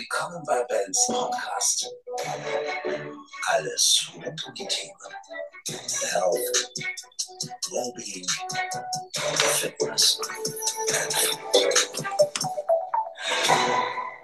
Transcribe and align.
Willkommen 0.00 0.42
bei 0.46 0.64
Bens 0.64 1.06
Podcast. 1.08 1.94
Alles 3.48 4.10
rund 4.14 4.46
um 4.46 4.54
die 4.54 4.66
Themen 4.66 4.96
Health, 5.68 6.72
Wellbeing, 7.68 8.26
Fitness 9.58 10.18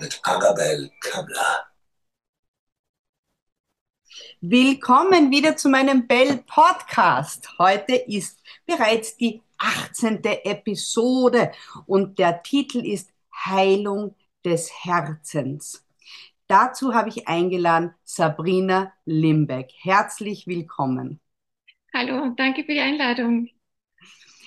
mit 0.01 0.19
Annabelle 0.23 0.91
Kammler. 1.03 1.67
Willkommen 4.41 5.31
wieder 5.31 5.59
zu 5.59 5.69
meinem 5.69 6.07
Bell 6.07 6.39
Podcast. 6.47 7.51
Heute 7.59 7.97
ist 7.97 8.41
bereits 8.65 9.19
die 9.19 9.43
18. 9.59 10.25
Episode 10.25 11.53
und 11.85 12.19
der 12.19 12.43
Titel 12.43 12.79
ist 12.79 13.11
Heilung 13.45 14.15
des 14.47 14.71
Herzens. 14.85 15.85
Dazu 16.47 16.95
habe 16.95 17.09
ich 17.09 17.27
eingeladen 17.27 17.93
Sabrina 18.05 18.93
Limbeck. 19.05 19.73
Herzlich 19.81 20.47
willkommen. 20.47 21.21
Hallo, 21.93 22.33
danke 22.37 22.63
für 22.63 22.73
die 22.73 22.81
Einladung. 22.81 23.49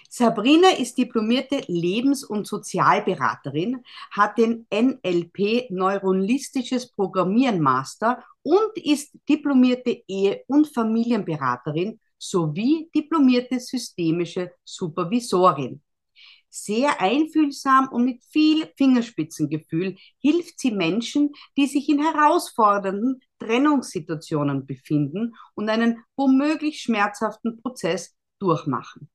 Sabrina 0.08 0.70
ist 0.70 0.98
diplomierte 0.98 1.62
Lebens- 1.68 2.24
und 2.24 2.48
Sozialberaterin, 2.48 3.84
hat 4.12 4.38
den 4.38 4.66
NLP 4.74 5.70
Neurolistisches 5.70 6.92
Programmieren 6.92 7.60
Master 7.60 8.24
und 8.42 8.76
ist 8.76 9.12
diplomierte 9.28 10.02
Ehe- 10.08 10.44
und 10.48 10.68
Familienberaterin 10.74 12.00
sowie 12.18 12.90
diplomierte 12.96 13.60
systemische 13.60 14.52
Supervisorin. 14.64 15.82
Sehr 16.50 17.00
einfühlsam 17.00 17.90
und 17.90 18.06
mit 18.06 18.24
viel 18.24 18.72
Fingerspitzengefühl 18.76 19.98
hilft 20.20 20.60
sie 20.60 20.72
Menschen, 20.72 21.32
die 21.58 21.68
sich 21.68 21.88
in 21.90 22.02
herausfordernden 22.02 23.22
Trennungssituationen 23.40 24.66
befinden 24.66 25.36
und 25.56 25.70
einen 25.70 26.04
womöglich 26.16 26.82
schmerzhaften 26.82 27.62
Prozess 27.62 28.16
durchmachen. 28.40 29.10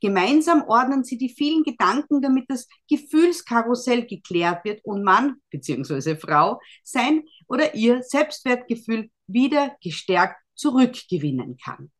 Gemeinsam 0.00 0.62
ordnen 0.62 1.04
sie 1.04 1.18
die 1.18 1.28
vielen 1.28 1.62
Gedanken, 1.62 2.20
damit 2.20 2.46
das 2.48 2.66
Gefühlskarussell 2.88 4.06
geklärt 4.06 4.64
wird 4.64 4.84
und 4.84 5.04
Mann 5.04 5.36
bzw. 5.50 6.16
Frau 6.16 6.60
sein 6.82 7.24
oder 7.46 7.74
ihr 7.74 8.02
Selbstwertgefühl 8.02 9.10
wieder 9.26 9.76
gestärkt 9.82 10.36
zurückgewinnen 10.54 11.58
kann. 11.62 11.90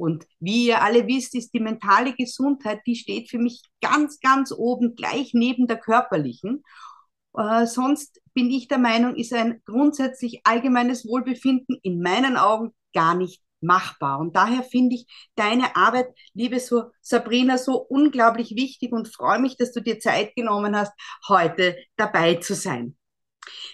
Und 0.00 0.26
wie 0.38 0.66
ihr 0.68 0.82
alle 0.82 1.06
wisst, 1.06 1.34
ist 1.34 1.52
die 1.52 1.60
mentale 1.60 2.14
Gesundheit, 2.14 2.80
die 2.86 2.96
steht 2.96 3.28
für 3.30 3.38
mich 3.38 3.62
ganz, 3.80 4.18
ganz 4.20 4.52
oben, 4.52 4.96
gleich 4.96 5.32
neben 5.34 5.66
der 5.66 5.78
körperlichen. 5.78 6.64
Äh, 7.36 7.66
sonst 7.66 8.20
bin 8.32 8.50
ich 8.50 8.68
der 8.68 8.78
Meinung, 8.78 9.14
ist 9.16 9.32
ein 9.32 9.60
grundsätzlich 9.64 10.40
allgemeines 10.44 11.06
Wohlbefinden 11.06 11.78
in 11.82 12.00
meinen 12.00 12.36
Augen 12.36 12.72
gar 12.94 13.14
nicht 13.14 13.42
machbar. 13.60 14.18
Und 14.18 14.36
daher 14.36 14.62
finde 14.62 14.96
ich 14.96 15.06
deine 15.34 15.76
Arbeit, 15.76 16.08
liebe 16.32 16.58
so 16.60 16.84
Sabrina, 17.02 17.58
so 17.58 17.76
unglaublich 17.76 18.56
wichtig 18.56 18.92
und 18.92 19.14
freue 19.14 19.38
mich, 19.38 19.56
dass 19.56 19.72
du 19.72 19.80
dir 19.80 20.00
Zeit 20.00 20.34
genommen 20.34 20.74
hast, 20.76 20.92
heute 21.28 21.76
dabei 21.96 22.36
zu 22.36 22.54
sein. 22.54 22.96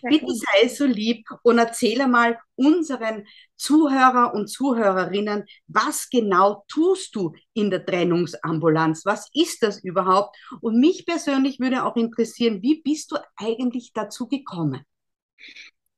Bitte 0.03 0.33
sei 0.35 0.69
so 0.69 0.87
lieb 0.87 1.27
und 1.43 1.59
erzähle 1.59 2.07
mal 2.07 2.39
unseren 2.55 3.27
Zuhörer 3.57 4.35
und 4.35 4.49
Zuhörerinnen, 4.49 5.45
was 5.67 6.09
genau 6.11 6.65
tust 6.69 7.15
du 7.17 7.33
in 7.55 7.71
der 7.71 7.85
Trennungsambulanz? 7.85 9.05
Was 9.05 9.29
ist 9.35 9.63
das 9.63 9.83
überhaupt? 9.83 10.37
Und 10.61 10.79
mich 10.79 11.07
persönlich 11.07 11.61
würde 11.61 11.85
auch 11.85 11.97
interessieren, 11.97 12.63
wie 12.63 12.81
bist 12.83 13.13
du 13.13 13.17
eigentlich 13.37 13.93
dazu 13.93 14.29
gekommen? 14.29 14.83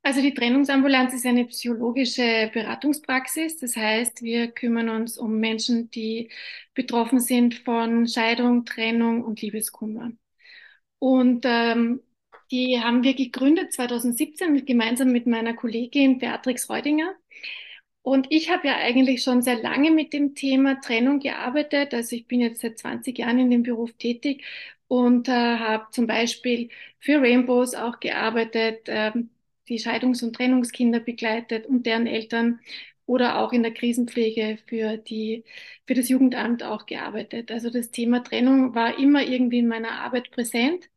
Also 0.03 0.23
die 0.23 0.33
Trennungsambulanz 0.33 1.13
ist 1.13 1.27
eine 1.27 1.45
psychologische 1.47 2.51
Beratungspraxis. 2.55 3.59
Das 3.59 3.77
heißt, 3.77 4.23
wir 4.23 4.49
kümmern 4.53 4.89
uns 4.89 5.19
um 5.19 5.39
Menschen, 5.39 5.91
die 5.91 6.31
betroffen 6.73 7.21
sind 7.21 7.57
von 7.57 8.07
Scheidung, 8.07 8.65
Trennung 8.65 9.23
und 9.23 9.43
Liebeskummer. 9.43 10.13
Und 10.99 11.45
ähm, 11.45 12.01
die 12.51 12.81
haben 12.83 13.03
wir 13.03 13.15
gegründet 13.15 13.73
2017 13.73 14.53
mit, 14.53 14.67
gemeinsam 14.67 15.13
mit 15.13 15.27
meiner 15.27 15.55
Kollegin 15.55 16.19
Beatrix 16.19 16.69
Reudinger. 16.71 17.15
Und 18.03 18.27
ich 18.31 18.51
habe 18.51 18.69
ja 18.69 18.77
eigentlich 18.77 19.23
schon 19.23 19.43
sehr 19.43 19.57
lange 19.63 19.91
mit 19.91 20.13
dem 20.13 20.35
Thema 20.35 20.81
Trennung 20.81 21.21
gearbeitet. 21.21 21.93
Also 21.95 22.17
ich 22.17 22.27
bin 22.27 22.41
jetzt 22.41 22.61
seit 22.63 22.79
20 22.79 23.19
Jahren 23.19 23.39
in 23.39 23.51
dem 23.51 23.63
Beruf 23.63 23.93
tätig 23.95 24.45
und 24.89 25.29
äh, 25.29 25.33
habe 25.33 25.87
zum 25.91 26.07
Beispiel 26.07 26.71
für 27.01 27.21
Rainbows 27.21 27.75
auch 27.75 28.01
gearbeitet, 28.01 28.89
äh, 28.89 29.13
die 29.69 29.79
Scheidungs- 29.79 30.25
und 30.25 30.35
Trennungskinder 30.37 31.01
begleitet 31.01 31.67
und 31.67 31.85
deren 31.87 32.07
Eltern 32.07 32.61
oder 33.07 33.39
auch 33.41 33.53
in 33.53 33.63
der 33.63 33.73
Krisenpflege 33.75 34.59
für 34.67 34.97
die, 34.97 35.45
für 35.87 35.95
das 35.95 36.09
Jugendamt 36.09 36.63
auch 36.63 36.87
gearbeitet. 36.87 37.51
Also 37.51 37.71
das 37.71 37.91
Thema 37.91 38.23
Trennung 38.23 38.75
war 38.75 38.99
immer 38.99 39.23
irgendwie 39.23 39.59
in 39.61 39.69
meiner 39.69 39.93
Arbeit 40.01 40.31
präsent. 40.31 40.89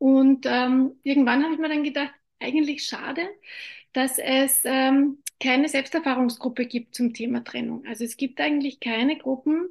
Und 0.00 0.46
ähm, 0.48 0.98
irgendwann 1.04 1.44
habe 1.44 1.54
ich 1.54 1.60
mir 1.60 1.70
dann 1.70 1.84
gedacht, 1.84 2.14
eigentlich 2.40 2.84
schade, 2.86 3.22
dass 3.92 4.18
es 4.18 4.62
ähm, 4.64 5.18
keine 5.40 5.68
Selbsterfahrungsgruppe 5.68 6.66
gibt 6.66 6.94
zum 6.96 7.14
Thema 7.14 7.44
Trennung. 7.44 7.84
Also 7.86 8.04
es 8.04 8.16
gibt 8.16 8.40
eigentlich 8.40 8.80
keine 8.80 9.18
Gruppen, 9.18 9.68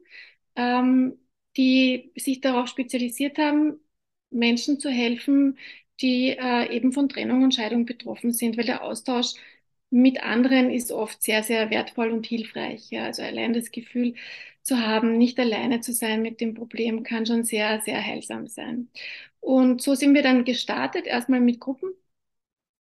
ähm, 0.56 1.19
die 1.57 2.12
sich 2.17 2.41
darauf 2.41 2.67
spezialisiert 2.69 3.38
haben, 3.40 3.79
Menschen 4.31 4.79
zu 4.79 4.90
helfen, 4.91 5.57
die 6.01 6.29
äh, 6.38 6.72
eben 6.75 6.94
von 6.94 7.09
Trennung 7.09 7.44
und 7.44 7.56
Scheidung 7.56 7.85
betroffen 7.85 8.31
sind, 8.34 8.57
weil 8.57 8.66
der 8.66 8.84
Austausch 8.84 9.34
mit 9.91 10.22
anderen 10.23 10.72
ist 10.72 10.91
oft 10.91 11.23
sehr, 11.23 11.44
sehr 11.44 11.72
wertvoll 11.72 12.11
und 12.11 12.25
hilfreich. 12.28 12.91
Ja. 12.91 13.06
Also 13.06 13.23
allein 13.23 13.53
das 13.53 13.72
Gefühl 13.72 14.16
zu 14.63 14.79
haben, 14.79 15.17
nicht 15.17 15.40
alleine 15.40 15.81
zu 15.81 15.94
sein 15.94 16.22
mit 16.22 16.41
dem 16.41 16.53
Problem, 16.53 17.03
kann 17.03 17.25
schon 17.25 17.44
sehr, 17.44 17.81
sehr 17.81 18.03
heilsam 18.06 18.47
sein. 18.47 18.90
Und 19.40 19.82
so 19.82 19.96
sind 19.96 20.14
wir 20.14 20.24
dann 20.24 20.46
gestartet, 20.46 21.06
erstmal 21.08 21.40
mit 21.42 21.60
Gruppen. 21.60 21.92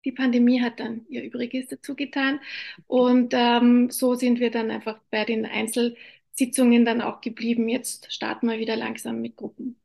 Die 0.05 0.13
Pandemie 0.13 0.61
hat 0.63 0.81
dann 0.81 1.07
ihr 1.09 1.23
Übriges 1.25 1.69
dazu 1.69 1.95
getan. 1.97 2.41
Und 2.87 3.35
ähm, 3.37 3.91
so 3.91 4.15
sind 4.15 4.41
wir 4.41 4.51
dann 4.51 4.71
einfach 4.71 4.99
bei 5.11 5.25
den 5.25 5.47
Einzelsitzungen 5.47 6.85
dann 6.85 7.01
auch 7.03 7.21
geblieben. 7.21 7.69
Jetzt 7.69 8.13
starten 8.13 8.49
wir 8.49 8.59
wieder 8.59 8.77
langsam 8.77 9.21
mit 9.21 9.37
Gruppen. 9.37 9.77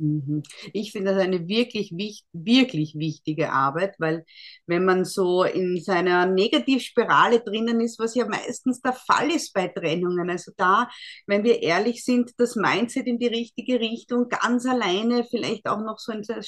Mhm. 0.00 0.42
Ich 0.72 0.92
finde 0.92 1.12
das 1.12 1.22
eine 1.22 1.46
wirklich, 1.46 1.92
wirklich 2.32 2.94
wichtige 2.94 3.52
Arbeit, 3.52 3.96
weil 3.98 4.24
wenn 4.66 4.86
man 4.86 5.04
so 5.04 5.44
in 5.44 5.78
seiner 5.78 6.24
Negativspirale 6.24 7.40
drinnen 7.40 7.80
ist, 7.82 7.98
was 7.98 8.14
ja 8.14 8.26
meistens 8.26 8.80
der 8.80 8.94
Fall 8.94 9.30
ist 9.30 9.52
bei 9.52 9.68
Trennungen, 9.68 10.30
also 10.30 10.52
da, 10.56 10.88
wenn 11.26 11.44
wir 11.44 11.62
ehrlich 11.62 12.02
sind, 12.02 12.32
das 12.38 12.56
Mindset 12.56 13.06
in 13.06 13.18
die 13.18 13.26
richtige 13.26 13.78
Richtung, 13.78 14.28
ganz 14.30 14.64
alleine, 14.64 15.24
vielleicht 15.24 15.66
auch 15.68 15.80
noch 15.82 15.98
so 15.98 16.12
in 16.12 16.22
der, 16.22 16.42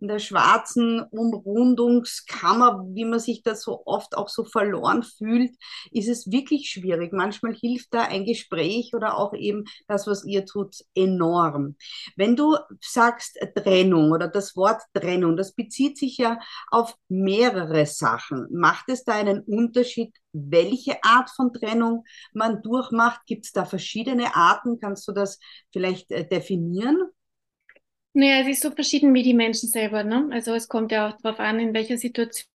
in 0.00 0.08
der 0.08 0.18
schwarzen 0.18 1.02
Umrundungskammer, 1.10 2.84
wie 2.92 3.04
man 3.04 3.20
sich 3.20 3.42
da 3.42 3.54
so 3.54 3.82
oft 3.84 4.16
auch 4.16 4.28
so 4.28 4.44
verloren 4.44 5.02
fühlt, 5.02 5.54
ist 5.90 6.08
es 6.08 6.30
wirklich 6.30 6.70
schwierig. 6.70 7.12
Manchmal 7.12 7.54
hilft 7.54 7.92
da 7.92 8.02
ein 8.02 8.24
Gespräch 8.24 8.92
oder 8.94 9.18
auch 9.18 9.34
eben 9.34 9.64
das, 9.88 10.06
was 10.06 10.24
ihr 10.24 10.46
tut, 10.46 10.76
enorm. 10.94 11.76
Wenn 12.16 12.36
du 12.36 12.56
sagst 12.80 13.38
Trennung 13.54 14.12
oder 14.12 14.28
das 14.28 14.56
Wort 14.56 14.82
Trennung, 14.94 15.36
das 15.36 15.52
bezieht 15.52 15.98
sich 15.98 16.16
ja 16.18 16.38
auf 16.70 16.96
mehrere 17.08 17.86
Sachen. 17.86 18.46
Macht 18.50 18.88
es 18.88 19.04
da 19.04 19.14
einen 19.14 19.40
Unterschied, 19.40 20.14
welche 20.32 21.02
Art 21.02 21.30
von 21.30 21.52
Trennung 21.52 22.04
man 22.32 22.62
durchmacht? 22.62 23.20
Gibt 23.26 23.46
es 23.46 23.52
da 23.52 23.64
verschiedene 23.64 24.34
Arten? 24.34 24.78
Kannst 24.80 25.06
du 25.08 25.12
das 25.12 25.38
vielleicht 25.72 26.10
äh, 26.10 26.26
definieren? 26.26 27.10
Naja, 28.12 28.40
es 28.42 28.48
ist 28.48 28.62
so 28.62 28.70
verschieden 28.72 29.14
wie 29.14 29.22
die 29.22 29.34
Menschen 29.34 29.68
selber. 29.68 30.02
Ne? 30.02 30.28
Also 30.32 30.52
es 30.54 30.68
kommt 30.68 30.90
ja 30.92 31.08
auch 31.08 31.20
darauf 31.20 31.38
an, 31.38 31.60
in 31.60 31.74
welcher 31.74 31.96
Situation 31.96 32.46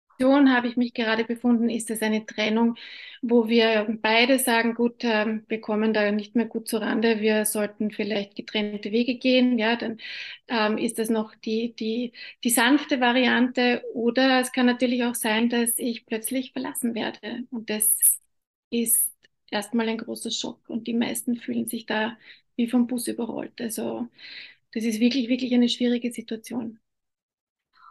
habe 0.54 0.68
ich 0.68 0.76
mich 0.78 0.94
gerade 0.94 1.24
befunden. 1.26 1.70
Ist 1.70 1.90
es 1.92 2.02
eine 2.02 2.26
Trennung, 2.26 2.76
wo 3.22 3.48
wir 3.48 3.88
beide 4.02 4.38
sagen, 4.40 4.74
gut, 4.76 5.04
äh, 5.06 5.40
wir 5.48 5.62
kommen 5.62 5.94
da 5.94 6.12
nicht 6.12 6.36
mehr 6.36 6.46
gut 6.46 6.68
zurande, 6.68 7.22
wir 7.22 7.46
sollten 7.46 7.92
vielleicht 7.92 8.36
getrennte 8.36 8.92
Wege 8.92 9.16
gehen. 9.16 9.58
Ja, 9.58 9.76
dann 9.78 9.98
ähm, 10.50 10.78
ist 10.78 11.00
das 11.00 11.10
noch 11.10 11.34
die, 11.36 11.74
die, 11.76 12.12
die 12.44 12.50
sanfte 12.50 13.00
Variante. 13.00 13.82
Oder 13.94 14.42
es 14.42 14.52
kann 14.52 14.66
natürlich 14.66 15.04
auch 15.06 15.16
sein, 15.16 15.50
dass 15.50 15.80
ich 15.80 16.06
plötzlich 16.06 16.52
verlassen 16.52 16.96
werde. 16.96 17.44
Und 17.52 17.70
das 17.70 17.98
ist 18.70 19.10
erstmal 19.52 19.88
ein 19.90 19.98
großer 20.00 20.32
Schock. 20.32 20.60
Und 20.70 20.88
die 20.88 20.94
meisten 20.94 21.38
fühlen 21.38 21.68
sich 21.68 21.86
da 21.86 22.18
wie 22.58 22.68
vom 22.70 22.88
Bus 22.88 23.08
überrollt. 23.08 23.60
Also 23.62 24.08
das 24.76 24.84
ist 24.84 25.00
wirklich, 25.00 25.30
wirklich 25.30 25.54
eine 25.54 25.70
schwierige 25.70 26.12
Situation. 26.12 26.80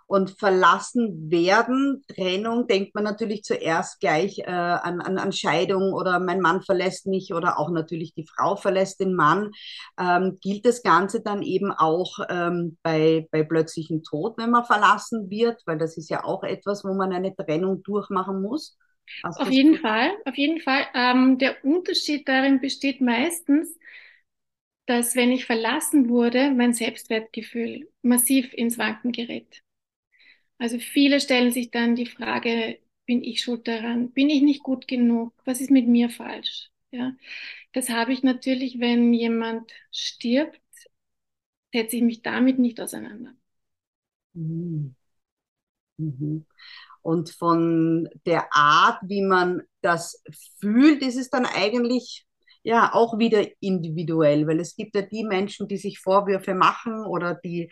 Und 0.06 0.38
verlassen 0.38 1.30
werden, 1.30 2.04
Trennung, 2.08 2.66
denkt 2.66 2.94
man 2.94 3.04
natürlich 3.04 3.42
zuerst 3.42 4.00
gleich 4.00 4.40
äh, 4.40 4.50
an, 4.50 5.00
an, 5.00 5.16
an 5.16 5.32
Scheidung 5.32 5.94
oder 5.94 6.20
mein 6.20 6.40
Mann 6.40 6.60
verlässt 6.60 7.06
mich 7.06 7.32
oder 7.32 7.58
auch 7.58 7.70
natürlich 7.70 8.12
die 8.12 8.26
Frau 8.26 8.54
verlässt 8.54 9.00
den 9.00 9.14
Mann. 9.14 9.50
Ähm, 9.98 10.36
gilt 10.42 10.66
das 10.66 10.82
Ganze 10.82 11.22
dann 11.22 11.42
eben 11.42 11.72
auch 11.72 12.18
ähm, 12.28 12.76
bei, 12.82 13.26
bei 13.30 13.44
plötzlichem 13.44 14.02
Tod, 14.02 14.36
wenn 14.36 14.50
man 14.50 14.66
verlassen 14.66 15.30
wird? 15.30 15.62
Weil 15.64 15.78
das 15.78 15.96
ist 15.96 16.10
ja 16.10 16.22
auch 16.22 16.42
etwas, 16.42 16.84
wo 16.84 16.92
man 16.92 17.14
eine 17.14 17.34
Trennung 17.34 17.82
durchmachen 17.82 18.42
muss. 18.42 18.76
Hast 19.22 19.40
auf 19.40 19.50
jeden 19.50 19.78
Fall, 19.78 20.10
auf 20.26 20.36
jeden 20.36 20.60
Fall. 20.60 20.82
Ähm, 20.94 21.38
der 21.38 21.64
Unterschied 21.64 22.28
darin 22.28 22.60
besteht 22.60 23.00
meistens, 23.00 23.74
dass 24.86 25.16
wenn 25.16 25.32
ich 25.32 25.46
verlassen 25.46 26.08
wurde, 26.08 26.50
mein 26.52 26.74
Selbstwertgefühl 26.74 27.88
massiv 28.02 28.52
ins 28.54 28.78
Wanken 28.78 29.12
gerät. 29.12 29.62
Also 30.58 30.78
viele 30.78 31.20
stellen 31.20 31.52
sich 31.52 31.70
dann 31.70 31.96
die 31.96 32.06
Frage, 32.06 32.78
bin 33.06 33.22
ich 33.22 33.42
schuld 33.42 33.68
daran? 33.68 34.12
Bin 34.12 34.30
ich 34.30 34.42
nicht 34.42 34.62
gut 34.62 34.88
genug? 34.88 35.34
Was 35.44 35.60
ist 35.60 35.70
mit 35.70 35.88
mir 35.88 36.10
falsch? 36.10 36.70
Ja, 36.90 37.14
das 37.72 37.90
habe 37.90 38.12
ich 38.12 38.22
natürlich, 38.22 38.80
wenn 38.80 39.12
jemand 39.14 39.72
stirbt, 39.92 40.60
setze 41.74 41.96
ich 41.96 42.02
mich 42.02 42.22
damit 42.22 42.58
nicht 42.58 42.80
auseinander. 42.80 43.34
Mhm. 44.34 44.94
Mhm. 45.98 46.46
Und 47.02 47.30
von 47.30 48.08
der 48.26 48.48
Art, 48.54 49.00
wie 49.04 49.22
man 49.22 49.62
das 49.82 50.22
fühlt, 50.60 51.02
ist 51.02 51.16
es 51.16 51.30
dann 51.30 51.46
eigentlich 51.46 52.26
ja 52.64 52.92
auch 52.92 53.18
wieder 53.18 53.46
individuell, 53.60 54.46
weil 54.48 54.58
es 54.60 54.74
gibt 54.76 54.96
ja 54.96 55.02
die 55.02 55.24
Menschen, 55.24 55.68
die 55.68 55.76
sich 55.76 56.00
Vorwürfe 56.00 56.54
machen 56.54 57.06
oder 57.06 57.34
die 57.34 57.70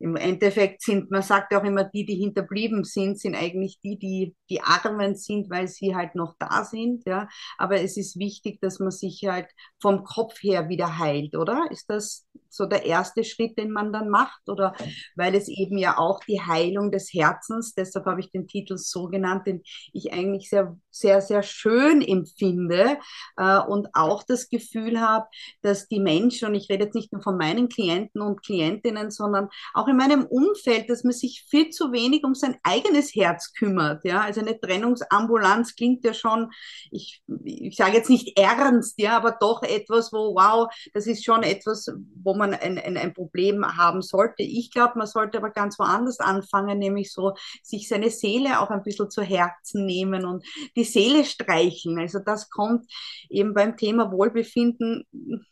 im 0.00 0.16
Endeffekt 0.16 0.82
sind, 0.82 1.10
man 1.10 1.22
sagt 1.22 1.52
ja 1.52 1.60
auch 1.60 1.64
immer, 1.64 1.84
die, 1.84 2.04
die 2.04 2.16
hinterblieben 2.16 2.84
sind, 2.84 3.18
sind 3.18 3.34
eigentlich 3.34 3.80
die, 3.80 3.98
die, 3.98 4.34
die 4.50 4.60
Armen 4.60 5.14
sind, 5.14 5.50
weil 5.50 5.68
sie 5.68 5.94
halt 5.94 6.14
noch 6.14 6.34
da 6.38 6.64
sind, 6.64 7.04
ja. 7.06 7.28
Aber 7.58 7.80
es 7.80 7.96
ist 7.96 8.18
wichtig, 8.18 8.60
dass 8.60 8.80
man 8.80 8.90
sich 8.90 9.24
halt 9.26 9.48
vom 9.80 10.04
Kopf 10.04 10.42
her 10.42 10.68
wieder 10.68 10.98
heilt, 10.98 11.36
oder? 11.36 11.66
Ist 11.70 11.88
das 11.88 12.26
so 12.48 12.66
der 12.66 12.84
erste 12.84 13.24
Schritt, 13.24 13.56
den 13.58 13.70
man 13.70 13.92
dann 13.92 14.08
macht? 14.10 14.48
Oder 14.48 14.74
weil 15.16 15.34
es 15.34 15.48
eben 15.48 15.78
ja 15.78 15.96
auch 15.96 16.20
die 16.24 16.40
Heilung 16.40 16.90
des 16.90 17.12
Herzens, 17.12 17.74
deshalb 17.74 18.06
habe 18.06 18.20
ich 18.20 18.30
den 18.30 18.46
Titel 18.46 18.76
so 18.76 19.06
genannt, 19.06 19.46
den 19.46 19.62
ich 19.92 20.12
eigentlich 20.12 20.48
sehr, 20.48 20.76
sehr, 20.94 21.20
sehr 21.20 21.42
schön 21.42 22.00
empfinde 22.02 22.98
äh, 23.36 23.58
und 23.58 23.88
auch 23.94 24.22
das 24.22 24.48
Gefühl 24.48 25.00
habe, 25.00 25.26
dass 25.60 25.88
die 25.88 25.98
Menschen, 25.98 26.48
und 26.48 26.54
ich 26.54 26.70
rede 26.70 26.84
jetzt 26.84 26.94
nicht 26.94 27.12
nur 27.12 27.20
von 27.20 27.36
meinen 27.36 27.68
Klienten 27.68 28.22
und 28.22 28.44
Klientinnen, 28.44 29.10
sondern 29.10 29.48
auch 29.74 29.88
in 29.88 29.96
meinem 29.96 30.24
Umfeld, 30.24 30.88
dass 30.88 31.02
man 31.02 31.12
sich 31.12 31.44
viel 31.50 31.70
zu 31.70 31.90
wenig 31.92 32.22
um 32.24 32.34
sein 32.34 32.56
eigenes 32.62 33.14
Herz 33.14 33.52
kümmert. 33.54 34.04
Ja? 34.04 34.20
Also 34.20 34.40
eine 34.40 34.58
Trennungsambulanz 34.58 35.74
klingt 35.74 36.04
ja 36.04 36.14
schon, 36.14 36.52
ich, 36.92 37.22
ich 37.44 37.76
sage 37.76 37.96
jetzt 37.96 38.10
nicht 38.10 38.38
ernst, 38.38 39.00
ja, 39.00 39.16
aber 39.16 39.36
doch 39.40 39.62
etwas, 39.64 40.12
wo, 40.12 40.34
wow, 40.36 40.72
das 40.92 41.06
ist 41.06 41.24
schon 41.24 41.42
etwas, 41.42 41.90
wo 42.22 42.34
man 42.34 42.54
ein, 42.54 42.78
ein, 42.78 42.96
ein 42.96 43.14
Problem 43.14 43.64
haben 43.76 44.00
sollte. 44.00 44.44
Ich 44.44 44.70
glaube, 44.70 44.96
man 44.96 45.08
sollte 45.08 45.38
aber 45.38 45.50
ganz 45.50 45.78
woanders 45.78 46.20
anfangen, 46.20 46.78
nämlich 46.78 47.12
so 47.12 47.34
sich 47.62 47.88
seine 47.88 48.10
Seele 48.10 48.60
auch 48.60 48.70
ein 48.70 48.82
bisschen 48.84 49.10
zu 49.10 49.22
Herzen 49.22 49.86
nehmen 49.86 50.24
und 50.24 50.44
die 50.76 50.83
Seele 50.84 51.24
streicheln. 51.24 51.98
Also 51.98 52.18
das 52.18 52.50
kommt 52.50 52.86
eben 53.28 53.54
beim 53.54 53.76
Thema 53.76 54.12
Wohlbefinden, 54.12 55.04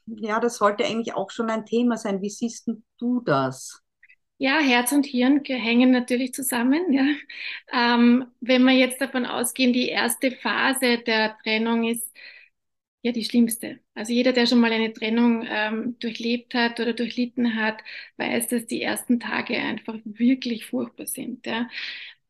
ja, 0.07 0.41
das 0.41 0.57
sollte 0.57 0.85
eigentlich 0.85 1.15
auch 1.15 1.31
schon 1.31 1.51
ein 1.51 1.67
Thema 1.67 1.97
sein. 1.97 2.23
Wie 2.23 2.31
siehst 2.31 2.71
du 2.99 3.21
das? 3.21 3.83
Ja, 4.39 4.59
Herz 4.59 4.91
und 4.91 5.07
Hirn 5.07 5.43
hängen 5.45 5.93
natürlich 5.93 6.35
zusammen. 6.35 6.93
Ja. 6.93 7.05
Ähm, 7.73 8.27
wenn 8.41 8.65
wir 8.65 8.73
jetzt 8.73 9.01
davon 9.01 9.25
ausgehen, 9.25 9.73
die 9.73 9.89
erste 9.89 10.33
Phase 10.33 10.99
der 10.99 11.37
Trennung 11.45 11.85
ist 11.85 12.11
ja 13.03 13.13
die 13.13 13.25
schlimmste. 13.25 13.81
Also 13.95 14.13
jeder, 14.13 14.33
der 14.33 14.47
schon 14.47 14.61
mal 14.61 14.73
eine 14.73 14.93
Trennung 14.93 15.45
ähm, 15.49 15.97
durchlebt 15.99 16.55
hat 16.55 16.81
oder 16.81 16.93
durchlitten 16.93 17.57
hat, 17.57 17.83
weiß, 18.17 18.49
dass 18.49 18.67
die 18.67 18.83
ersten 18.83 19.21
Tage 19.21 19.57
einfach 19.59 19.95
wirklich 20.05 20.67
furchtbar 20.67 21.07
sind. 21.07 21.47
Ja. 21.47 21.69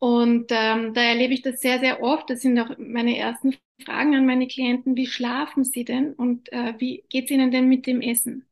Und 0.02 0.46
ähm, 0.50 0.94
da 0.94 1.00
erlebe 1.02 1.32
ich 1.32 1.42
das 1.42 1.60
sehr, 1.60 1.78
sehr 1.78 2.02
oft. 2.02 2.28
Das 2.28 2.40
sind 2.42 2.58
auch 2.58 2.76
meine 2.76 3.16
ersten 3.16 3.54
Fragen 3.84 4.16
an 4.16 4.26
meine 4.26 4.48
Klienten. 4.48 4.96
Wie 4.96 5.06
schlafen 5.06 5.64
sie 5.64 5.84
denn 5.84 6.12
und 6.14 6.52
äh, 6.52 6.74
wie 6.78 7.04
geht 7.08 7.26
es 7.26 7.30
ihnen 7.30 7.52
denn 7.52 7.68
mit 7.68 7.86
dem 7.86 8.00
Essen? 8.00 8.44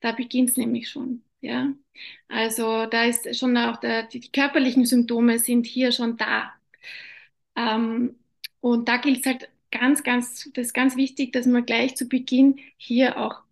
Da 0.00 0.12
beginnt 0.12 0.50
es 0.50 0.56
nämlich 0.56 0.88
schon. 0.88 1.22
Ja, 1.42 1.72
also 2.28 2.86
da 2.86 3.04
ist 3.04 3.34
schon 3.38 3.56
auch 3.56 3.78
der, 3.78 4.02
die, 4.04 4.20
die 4.20 4.30
körperlichen 4.32 4.84
Symptome 4.86 5.38
sind 5.38 5.66
hier 5.66 5.90
schon 5.92 6.16
da. 6.18 6.52
Ähm, 7.56 8.16
und 8.60 8.88
da 8.88 8.96
gilt 8.98 9.20
es 9.20 9.26
halt 9.26 9.48
ganz, 9.70 10.02
ganz, 10.02 10.50
das 10.54 10.66
ist 10.68 10.74
ganz 10.74 10.96
wichtig, 10.96 11.32
dass 11.32 11.46
man 11.46 11.64
gleich 11.66 11.96
zu 11.96 12.08
Beginn 12.08 12.58
hier 12.76 13.18
auch 13.18 13.42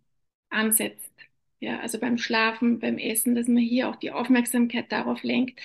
ansetzt. 0.49 1.11
Ja, 1.59 1.79
also 1.81 1.99
beim 1.99 2.17
Schlafen, 2.17 2.79
beim 2.79 2.97
Essen, 2.97 3.35
dass 3.35 3.47
man 3.47 3.57
hier 3.63 3.89
auch 3.89 3.97
die 3.97 4.11
Aufmerksamkeit 4.11 4.91
darauf 4.91 5.23
lenkt, 5.23 5.59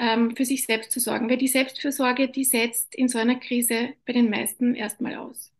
ähm, 0.00 0.34
für 0.34 0.44
sich 0.44 0.64
selbst 0.64 0.90
zu 0.90 0.98
sorgen. 0.98 1.28
Weil 1.28 1.36
die 1.36 1.48
Selbstfürsorge, 1.48 2.28
die 2.28 2.44
setzt 2.44 2.94
in 2.94 3.08
so 3.08 3.18
einer 3.18 3.36
Krise 3.36 3.90
bei 4.06 4.12
den 4.12 4.30
meisten 4.30 4.74
erstmal 4.74 5.14
aus. 5.16 5.52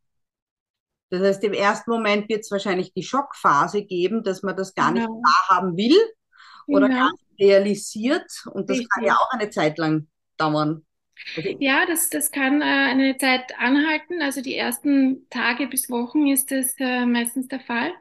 Das 1.11 1.23
heißt, 1.23 1.45
im 1.45 1.53
ersten 1.53 1.91
Moment 1.91 2.29
wird 2.29 2.41
es 2.41 2.51
wahrscheinlich 2.51 2.93
die 2.93 3.03
Schockphase 3.03 3.85
geben, 3.85 4.23
dass 4.23 4.43
man 4.43 4.57
das 4.57 4.75
gar 4.75 4.93
genau. 4.93 5.15
nicht 5.15 5.25
wahrhaben 5.25 5.77
will 5.77 5.99
oder 6.67 6.89
genau. 6.89 7.01
gar 7.01 7.11
nicht 7.11 7.41
realisiert. 7.41 8.31
Und 8.53 8.71
das 8.71 8.79
Richtig. 8.79 8.91
kann 8.91 9.05
ja 9.05 9.15
auch 9.15 9.31
eine 9.33 9.51
Zeit 9.51 9.77
lang 9.79 10.07
dauern. 10.37 10.87
Okay. 11.37 11.57
Ja, 11.61 11.85
das, 11.85 12.09
das 12.09 12.31
kann 12.31 12.63
äh, 12.63 12.65
eine 12.65 13.19
Zeit 13.19 13.59
anhalten. 13.59 14.23
Also 14.23 14.41
die 14.41 14.57
ersten 14.57 15.29
Tage 15.29 15.67
bis 15.67 15.91
Wochen 15.91 16.27
ist 16.29 16.51
das 16.51 16.75
äh, 16.79 17.05
meistens 17.05 17.49
der 17.49 17.61
Fall, 17.61 17.93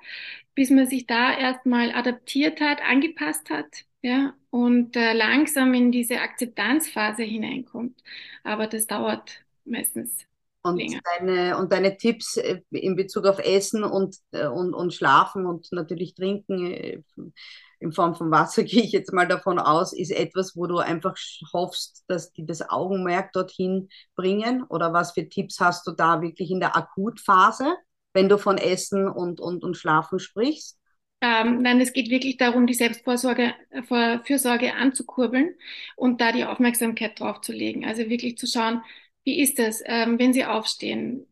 bis 0.55 0.69
man 0.69 0.87
sich 0.87 1.05
da 1.05 1.35
erstmal 1.35 1.91
adaptiert 1.91 2.61
hat, 2.61 2.81
angepasst 2.81 3.49
hat, 3.49 3.85
ja, 4.01 4.33
und 4.49 4.95
äh, 4.95 5.13
langsam 5.13 5.73
in 5.73 5.91
diese 5.91 6.19
Akzeptanzphase 6.21 7.23
hineinkommt. 7.23 8.01
Aber 8.43 8.67
das 8.67 8.87
dauert 8.87 9.43
meistens 9.65 10.25
und 10.61 10.99
deine, 11.05 11.57
und 11.57 11.71
deine 11.71 11.97
Tipps 11.97 12.37
äh, 12.37 12.61
in 12.71 12.95
Bezug 12.95 13.25
auf 13.25 13.39
Essen 13.39 13.83
und, 13.83 14.17
äh, 14.31 14.47
und, 14.47 14.73
und 14.73 14.93
Schlafen 14.93 15.45
und 15.45 15.71
natürlich 15.71 16.15
Trinken 16.15 16.71
äh, 16.71 17.01
in 17.79 17.93
Form 17.93 18.15
von 18.15 18.29
Wasser, 18.31 18.63
gehe 18.65 18.83
ich 18.83 18.91
jetzt 18.91 19.13
mal 19.13 19.27
davon 19.27 19.59
aus, 19.59 19.93
ist 19.93 20.11
etwas, 20.11 20.55
wo 20.55 20.67
du 20.67 20.79
einfach 20.79 21.15
hoffst, 21.53 22.03
dass 22.07 22.33
die 22.33 22.45
das 22.45 22.69
Augenmerk 22.69 23.31
dorthin 23.33 23.89
bringen? 24.15 24.63
Oder 24.63 24.93
was 24.93 25.13
für 25.13 25.27
Tipps 25.29 25.59
hast 25.59 25.87
du 25.87 25.91
da 25.91 26.21
wirklich 26.21 26.51
in 26.51 26.59
der 26.59 26.75
Akutphase, 26.75 27.75
wenn 28.13 28.29
du 28.29 28.37
von 28.37 28.57
Essen 28.57 29.07
und, 29.07 29.39
und, 29.39 29.63
und 29.63 29.77
Schlafen 29.77 30.19
sprichst? 30.19 30.78
Ähm, 31.21 31.61
nein, 31.61 31.81
es 31.81 31.91
geht 31.93 32.09
wirklich 32.09 32.37
darum, 32.37 32.65
die 32.65 32.73
Selbstvorsorge, 32.73 33.53
Fürsorge 34.23 34.73
anzukurbeln 34.75 35.53
und 35.97 36.21
da 36.21 36.31
die 36.31 36.45
Aufmerksamkeit 36.45 37.19
drauf 37.19 37.41
zu 37.41 37.51
legen. 37.51 37.85
Also 37.85 38.09
wirklich 38.09 38.37
zu 38.37 38.47
schauen, 38.47 38.81
wie 39.25 39.41
ist 39.41 39.59
das, 39.59 39.83
ähm, 39.85 40.17
wenn 40.17 40.31
Sie 40.33 40.45
aufstehen? 40.45 41.25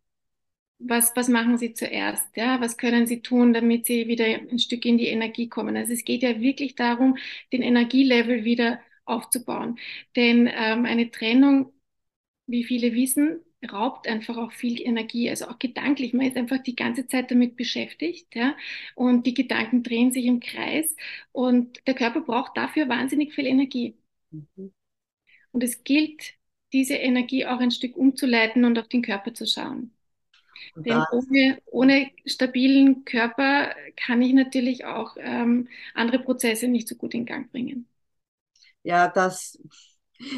Was, 0.80 1.16
was 1.16 1.30
machen 1.30 1.58
Sie 1.58 1.74
zuerst? 1.74 2.36
Ja? 2.38 2.62
Was 2.62 2.78
können 2.78 3.08
Sie 3.08 3.22
tun, 3.22 3.54
damit 3.54 3.86
Sie 3.88 4.08
wieder 4.08 4.26
ein 4.26 4.60
Stück 4.60 4.86
in 4.86 4.98
die 4.98 5.08
Energie 5.08 5.50
kommen? 5.50 5.78
Also 5.78 5.94
es 5.94 6.06
geht 6.06 6.24
ja 6.24 6.40
wirklich 6.42 6.76
darum, 6.76 7.18
den 7.54 7.64
Energielevel 7.64 8.44
wieder 8.46 8.82
aufzubauen. 9.06 9.80
Denn 10.16 10.48
ähm, 10.54 10.86
eine 10.86 11.12
Trennung, 11.12 11.74
wie 12.48 12.64
viele 12.66 12.94
wissen, 12.94 13.42
raubt 13.72 14.08
einfach 14.08 14.38
auch 14.38 14.52
viel 14.52 14.82
Energie, 14.82 15.30
also 15.30 15.48
auch 15.48 15.60
gedanklich. 15.60 16.14
Man 16.14 16.28
ist 16.28 16.38
einfach 16.38 16.60
die 16.60 16.76
ganze 16.76 17.08
Zeit 17.08 17.32
damit 17.32 17.56
beschäftigt, 17.56 18.36
ja, 18.36 18.56
und 18.96 19.26
die 19.26 19.34
Gedanken 19.34 19.84
drehen 19.84 20.12
sich 20.12 20.26
im 20.26 20.40
Kreis 20.40 20.96
und 21.32 21.80
der 21.88 21.96
Körper 21.96 22.22
braucht 22.22 22.56
dafür 22.58 22.88
wahnsinnig 22.90 23.34
viel 23.34 23.46
Energie. 23.48 23.98
Mhm. 24.32 24.72
Und 25.52 25.64
es 25.64 25.84
gilt, 25.84 26.34
diese 26.74 26.96
Energie 26.96 27.46
auch 27.46 27.60
ein 27.60 27.72
Stück 27.72 27.96
umzuleiten 27.98 28.66
und 28.66 28.78
auf 28.78 28.88
den 28.88 29.02
Körper 29.02 29.34
zu 29.34 29.48
schauen. 29.48 29.92
Denn 30.76 31.04
ohne, 31.12 31.62
ohne, 31.66 32.12
stabilen 32.26 33.06
Körper 33.06 33.74
kann 33.96 34.22
ich 34.22 34.34
natürlich 34.34 34.86
auch 34.86 35.16
ähm, 35.18 35.68
andere 35.94 36.20
Prozesse 36.20 36.68
nicht 36.68 36.88
so 36.88 36.96
gut 36.96 37.14
in 37.14 37.26
Gang 37.26 37.52
bringen. 37.52 37.88
Ja, 38.84 39.08
das 39.08 39.60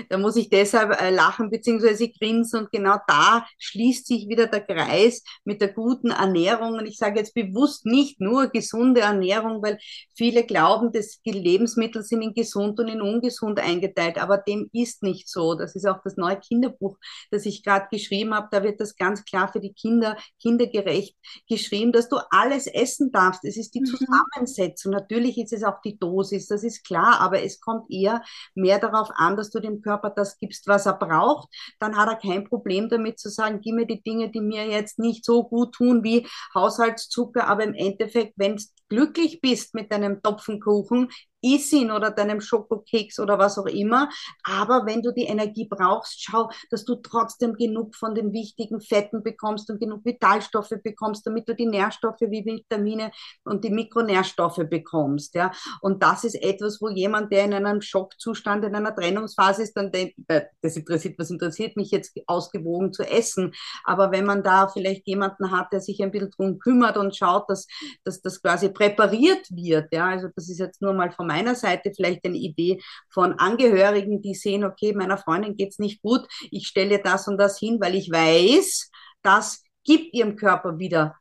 Da 0.09 0.17
muss 0.17 0.35
ich 0.35 0.49
deshalb 0.49 0.99
äh, 1.01 1.09
lachen 1.09 1.49
bzw. 1.49 2.11
grinsen 2.17 2.61
und 2.61 2.71
genau 2.71 2.97
da 3.07 3.45
schließt 3.57 4.07
sich 4.07 4.27
wieder 4.27 4.47
der 4.47 4.61
Kreis 4.61 5.23
mit 5.43 5.61
der 5.61 5.73
guten 5.73 6.11
Ernährung. 6.11 6.73
Und 6.73 6.85
ich 6.85 6.97
sage 6.97 7.19
jetzt 7.19 7.33
bewusst 7.33 7.85
nicht 7.85 8.19
nur 8.19 8.47
gesunde 8.47 9.01
Ernährung, 9.01 9.61
weil 9.61 9.77
viele 10.15 10.43
glauben, 10.43 10.91
dass 10.91 11.21
die 11.21 11.31
Lebensmittel 11.31 12.03
sind 12.03 12.21
in 12.21 12.33
gesund 12.33 12.79
und 12.79 12.87
in 12.87 13.01
ungesund 13.01 13.59
eingeteilt, 13.59 14.17
aber 14.17 14.37
dem 14.37 14.69
ist 14.73 15.03
nicht 15.03 15.29
so. 15.29 15.55
Das 15.55 15.75
ist 15.75 15.87
auch 15.87 16.01
das 16.03 16.17
neue 16.17 16.39
Kinderbuch, 16.39 16.97
das 17.31 17.45
ich 17.45 17.63
gerade 17.63 17.87
geschrieben 17.91 18.33
habe. 18.33 18.47
Da 18.51 18.63
wird 18.63 18.79
das 18.79 18.95
ganz 18.95 19.23
klar 19.25 19.51
für 19.51 19.59
die 19.59 19.73
Kinder 19.73 20.17
kindergerecht 20.41 21.15
geschrieben, 21.47 21.91
dass 21.91 22.09
du 22.09 22.17
alles 22.31 22.67
essen 22.67 23.11
darfst. 23.11 23.43
Es 23.45 23.57
ist 23.57 23.73
die 23.75 23.81
mhm. 23.81 23.85
Zusammensetzung. 23.85 24.91
Natürlich 24.91 25.37
ist 25.37 25.53
es 25.53 25.63
auch 25.63 25.81
die 25.81 25.97
Dosis, 25.97 26.47
das 26.47 26.63
ist 26.63 26.85
klar, 26.85 27.19
aber 27.19 27.43
es 27.43 27.59
kommt 27.59 27.89
eher 27.89 28.23
mehr 28.55 28.79
darauf 28.79 29.09
an, 29.15 29.35
dass 29.35 29.49
du 29.49 29.59
dem 29.69 29.81
Körper 29.81 30.09
das 30.09 30.37
gibst, 30.37 30.67
was 30.67 30.85
er 30.85 30.93
braucht, 30.93 31.49
dann 31.79 31.95
hat 31.97 32.09
er 32.09 32.15
kein 32.15 32.43
Problem 32.43 32.89
damit 32.89 33.19
zu 33.19 33.29
sagen, 33.29 33.61
gib 33.61 33.75
mir 33.75 33.85
die 33.85 34.01
Dinge, 34.01 34.29
die 34.31 34.41
mir 34.41 34.67
jetzt 34.67 34.99
nicht 34.99 35.25
so 35.25 35.43
gut 35.43 35.73
tun 35.73 36.03
wie 36.03 36.27
Haushaltszucker, 36.53 37.47
aber 37.47 37.63
im 37.63 37.73
Endeffekt, 37.73 38.33
wenn 38.37 38.57
du 38.57 38.63
glücklich 38.89 39.41
bist 39.41 39.73
mit 39.75 39.91
deinem 39.91 40.21
Topfenkuchen, 40.21 41.09
iss 41.41 41.71
ihn 41.71 41.91
oder 41.91 42.11
deinem 42.11 42.41
Schokokeks 42.41 43.19
oder 43.19 43.37
was 43.37 43.57
auch 43.57 43.65
immer. 43.65 44.09
Aber 44.43 44.85
wenn 44.85 45.01
du 45.01 45.11
die 45.11 45.25
Energie 45.25 45.67
brauchst, 45.69 46.23
schau, 46.23 46.49
dass 46.69 46.85
du 46.85 46.95
trotzdem 46.95 47.55
genug 47.55 47.95
von 47.95 48.15
den 48.15 48.33
wichtigen 48.33 48.81
Fetten 48.81 49.23
bekommst 49.23 49.69
und 49.69 49.79
genug 49.79 50.05
Vitalstoffe 50.05 50.73
bekommst, 50.83 51.25
damit 51.25 51.47
du 51.47 51.55
die 51.55 51.65
Nährstoffe 51.65 52.21
wie 52.21 52.45
Vitamine 52.45 53.11
und 53.43 53.63
die 53.63 53.69
Mikronährstoffe 53.69 54.61
bekommst. 54.69 55.35
Ja? 55.35 55.51
Und 55.81 56.03
das 56.03 56.23
ist 56.23 56.35
etwas, 56.35 56.81
wo 56.81 56.89
jemand, 56.89 57.31
der 57.31 57.45
in 57.45 57.53
einem 57.53 57.81
Schockzustand, 57.81 58.65
in 58.65 58.75
einer 58.75 58.95
Trennungsphase 58.95 59.63
ist, 59.63 59.73
dann 59.75 59.91
denkt, 59.91 60.15
äh, 60.27 60.43
das 60.61 60.75
interessiert, 60.75 61.17
was 61.17 61.29
interessiert 61.29 61.75
mich 61.77 61.91
jetzt 61.91 62.17
ausgewogen 62.27 62.93
zu 62.93 63.03
essen. 63.03 63.53
Aber 63.83 64.11
wenn 64.11 64.25
man 64.25 64.43
da 64.43 64.67
vielleicht 64.67 65.07
jemanden 65.07 65.51
hat, 65.51 65.71
der 65.71 65.81
sich 65.81 66.01
ein 66.01 66.11
bisschen 66.11 66.31
drum 66.31 66.59
kümmert 66.59 66.97
und 66.97 67.15
schaut, 67.15 67.49
dass, 67.49 67.67
dass 68.03 68.21
das 68.21 68.41
quasi 68.41 68.69
präpariert 68.69 69.47
wird, 69.51 69.91
ja, 69.91 70.07
also 70.07 70.27
das 70.35 70.49
ist 70.49 70.59
jetzt 70.59 70.81
nur 70.81 70.93
mal 70.93 71.11
vom 71.11 71.28
meiner 71.29 71.55
Seite 71.55 71.91
vielleicht 71.95 72.25
eine 72.25 72.37
Idee 72.37 72.81
von 73.09 73.33
Angehörigen, 73.33 74.21
die 74.21 74.33
sehen, 74.33 74.63
okay, 74.63 74.93
meiner 74.93 75.17
Freundin 75.17 75.55
geht 75.55 75.69
es 75.69 75.79
nicht 75.79 76.01
gut, 76.01 76.27
ich 76.51 76.67
stelle 76.67 76.99
das 76.99 77.27
und 77.27 77.37
das 77.37 77.59
hin, 77.59 77.77
weil 77.79 77.95
ich 77.95 78.11
weiß, 78.11 78.89
das 79.21 79.63
gibt 79.83 80.13
ihrem 80.13 80.35
Körper 80.35 80.79
wieder 80.79 81.15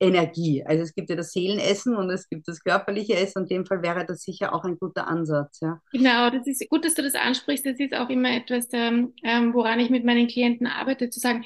Energie. 0.00 0.64
Also 0.64 0.82
es 0.82 0.94
gibt 0.94 1.10
ja 1.10 1.16
das 1.16 1.32
Seelenessen 1.32 1.94
und 1.94 2.10
es 2.10 2.28
gibt 2.28 2.48
das 2.48 2.64
körperliche 2.64 3.16
Essen. 3.16 3.42
In 3.42 3.48
dem 3.48 3.66
Fall 3.66 3.82
wäre 3.82 4.06
das 4.06 4.22
sicher 4.22 4.54
auch 4.54 4.64
ein 4.64 4.78
guter 4.78 5.06
Ansatz. 5.06 5.60
Ja. 5.60 5.80
Genau, 5.92 6.30
das 6.30 6.46
ist 6.46 6.66
gut, 6.70 6.84
dass 6.86 6.94
du 6.94 7.02
das 7.02 7.14
ansprichst. 7.14 7.66
Das 7.66 7.78
ist 7.78 7.94
auch 7.94 8.08
immer 8.08 8.34
etwas, 8.34 8.68
ähm, 8.72 9.12
ähm 9.22 9.52
woran 9.52 9.78
ich 9.78 9.90
mit 9.90 10.04
meinen 10.04 10.26
Klienten 10.26 10.66
arbeite, 10.66 11.10
zu 11.10 11.20
sagen, 11.20 11.44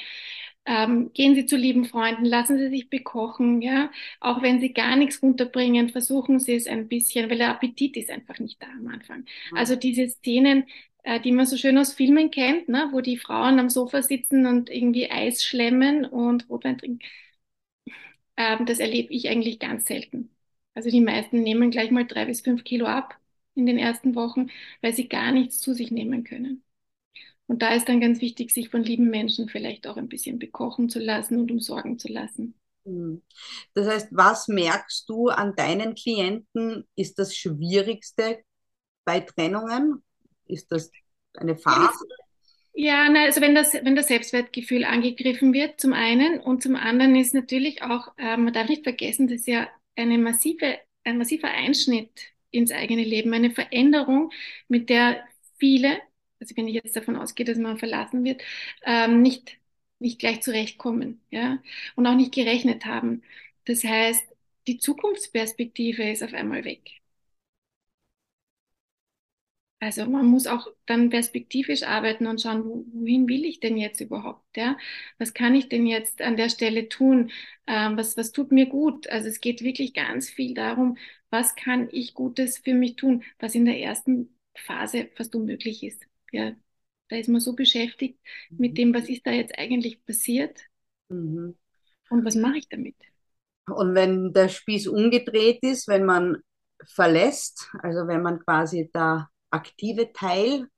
ähm, 0.66 1.12
gehen 1.12 1.34
Sie 1.34 1.46
zu 1.46 1.56
lieben 1.56 1.84
Freunden, 1.84 2.24
lassen 2.24 2.58
Sie 2.58 2.68
sich 2.70 2.88
bekochen, 2.90 3.60
ja. 3.62 3.90
Auch 4.20 4.42
wenn 4.42 4.60
Sie 4.60 4.72
gar 4.72 4.96
nichts 4.96 5.22
runterbringen, 5.22 5.90
versuchen 5.90 6.40
Sie 6.40 6.54
es 6.54 6.66
ein 6.66 6.88
bisschen, 6.88 7.30
weil 7.30 7.38
der 7.38 7.50
Appetit 7.50 7.96
ist 7.96 8.10
einfach 8.10 8.38
nicht 8.38 8.62
da 8.62 8.66
am 8.68 8.88
Anfang. 8.88 9.24
Mhm. 9.50 9.56
Also 9.56 9.76
diese 9.76 10.08
Szenen, 10.08 10.64
äh, 11.02 11.20
die 11.20 11.32
man 11.32 11.46
so 11.46 11.56
schön 11.56 11.76
aus 11.78 11.92
Filmen 11.94 12.30
kennt, 12.30 12.68
ne, 12.68 12.88
wo 12.92 13.00
die 13.00 13.18
Frauen 13.18 13.58
am 13.58 13.68
Sofa 13.70 14.02
sitzen 14.02 14.46
und 14.46 14.70
irgendwie 14.70 15.10
Eis 15.10 15.44
schlemmen 15.44 16.04
und 16.06 16.48
Rotwein 16.48 16.78
trinken, 16.78 17.00
ähm, 18.36 18.66
das 18.66 18.78
erlebe 18.80 19.12
ich 19.12 19.28
eigentlich 19.28 19.58
ganz 19.58 19.86
selten. 19.86 20.30
Also 20.74 20.90
die 20.90 21.00
meisten 21.00 21.42
nehmen 21.42 21.70
gleich 21.70 21.90
mal 21.90 22.06
drei 22.06 22.24
bis 22.26 22.40
fünf 22.40 22.64
Kilo 22.64 22.86
ab 22.86 23.18
in 23.54 23.66
den 23.66 23.78
ersten 23.78 24.14
Wochen, 24.14 24.48
weil 24.82 24.92
sie 24.94 25.08
gar 25.08 25.30
nichts 25.32 25.60
zu 25.60 25.74
sich 25.74 25.90
nehmen 25.90 26.24
können. 26.24 26.64
Und 27.46 27.62
da 27.62 27.74
ist 27.74 27.88
dann 27.88 28.00
ganz 28.00 28.20
wichtig, 28.20 28.52
sich 28.52 28.70
von 28.70 28.82
lieben 28.82 29.10
Menschen 29.10 29.48
vielleicht 29.48 29.86
auch 29.86 29.96
ein 29.96 30.08
bisschen 30.08 30.38
bekochen 30.38 30.88
zu 30.88 30.98
lassen 30.98 31.38
und 31.38 31.50
umsorgen 31.50 31.98
zu 31.98 32.08
lassen. 32.08 32.54
Hm. 32.84 33.22
Das 33.74 33.86
heißt, 33.86 34.08
was 34.12 34.48
merkst 34.48 35.08
du 35.08 35.28
an 35.28 35.54
deinen 35.54 35.94
Klienten 35.94 36.86
ist 36.96 37.18
das 37.18 37.36
Schwierigste 37.36 38.42
bei 39.04 39.20
Trennungen? 39.20 40.02
Ist 40.46 40.72
das 40.72 40.90
eine 41.34 41.56
Phase? 41.56 42.06
Ja, 42.76 43.08
na, 43.08 43.24
also 43.24 43.40
wenn 43.40 43.54
das, 43.54 43.72
wenn 43.74 43.94
das 43.94 44.08
Selbstwertgefühl 44.08 44.84
angegriffen 44.84 45.52
wird, 45.52 45.80
zum 45.80 45.92
einen, 45.92 46.40
und 46.40 46.62
zum 46.62 46.74
anderen 46.74 47.14
ist 47.14 47.32
natürlich 47.32 47.82
auch, 47.82 48.08
äh, 48.18 48.36
man 48.36 48.52
darf 48.52 48.68
nicht 48.68 48.82
vergessen, 48.82 49.28
das 49.28 49.40
ist 49.40 49.46
ja 49.46 49.68
eine 49.94 50.18
massive, 50.18 50.78
ein 51.04 51.18
massiver 51.18 51.48
Einschnitt 51.48 52.10
ins 52.50 52.72
eigene 52.72 53.04
Leben, 53.04 53.32
eine 53.32 53.52
Veränderung, 53.52 54.32
mit 54.66 54.88
der 54.88 55.24
viele 55.56 55.98
also 56.44 56.56
wenn 56.56 56.68
ich 56.68 56.74
jetzt 56.74 56.94
davon 56.96 57.16
ausgehe, 57.16 57.46
dass 57.46 57.58
man 57.58 57.78
verlassen 57.78 58.22
wird, 58.24 58.42
ähm, 58.84 59.22
nicht, 59.22 59.58
nicht 59.98 60.18
gleich 60.18 60.42
zurechtkommen 60.42 61.20
ja? 61.30 61.58
und 61.96 62.06
auch 62.06 62.14
nicht 62.16 62.34
gerechnet 62.34 62.84
haben. 62.86 63.22
Das 63.64 63.82
heißt, 63.84 64.24
die 64.66 64.78
Zukunftsperspektive 64.78 66.10
ist 66.10 66.22
auf 66.22 66.34
einmal 66.34 66.64
weg. 66.64 67.00
Also 69.80 70.06
man 70.06 70.26
muss 70.26 70.46
auch 70.46 70.68
dann 70.86 71.10
perspektivisch 71.10 71.82
arbeiten 71.82 72.26
und 72.26 72.40
schauen, 72.40 72.86
wohin 72.94 73.28
will 73.28 73.44
ich 73.44 73.60
denn 73.60 73.76
jetzt 73.76 74.00
überhaupt? 74.00 74.56
Ja? 74.56 74.78
Was 75.18 75.34
kann 75.34 75.54
ich 75.54 75.68
denn 75.68 75.86
jetzt 75.86 76.22
an 76.22 76.36
der 76.38 76.48
Stelle 76.48 76.88
tun? 76.88 77.30
Ähm, 77.66 77.96
was, 77.98 78.16
was 78.16 78.32
tut 78.32 78.50
mir 78.50 78.66
gut? 78.66 79.06
Also 79.08 79.28
es 79.28 79.40
geht 79.40 79.62
wirklich 79.62 79.92
ganz 79.92 80.30
viel 80.30 80.54
darum, 80.54 80.96
was 81.30 81.54
kann 81.56 81.88
ich 81.92 82.14
Gutes 82.14 82.58
für 82.58 82.74
mich 82.74 82.96
tun, 82.96 83.24
was 83.38 83.54
in 83.54 83.66
der 83.66 83.78
ersten 83.80 84.34
Phase 84.54 85.10
fast 85.16 85.34
unmöglich 85.34 85.82
ist 85.82 86.06
ja, 86.34 86.52
da 87.08 87.16
ist 87.16 87.28
man 87.28 87.40
so 87.40 87.54
beschäftigt 87.54 88.18
mit 88.50 88.72
mhm. 88.72 88.74
dem, 88.74 88.94
was 88.94 89.08
ist 89.08 89.26
da 89.26 89.30
jetzt 89.30 89.58
eigentlich 89.58 90.04
passiert 90.04 90.58
mhm. 91.08 91.56
und 92.10 92.24
was 92.24 92.34
mache 92.34 92.58
ich 92.58 92.68
damit. 92.68 92.96
Und 93.66 93.94
wenn 93.94 94.32
der 94.32 94.48
Spieß 94.48 94.88
umgedreht 94.88 95.62
ist, 95.62 95.88
wenn 95.88 96.04
man 96.04 96.38
verlässt, 96.86 97.70
also 97.80 98.06
wenn 98.06 98.22
man 98.22 98.40
quasi 98.40 98.90
der 98.94 99.30
aktive 99.50 100.12
Teil 100.12 100.68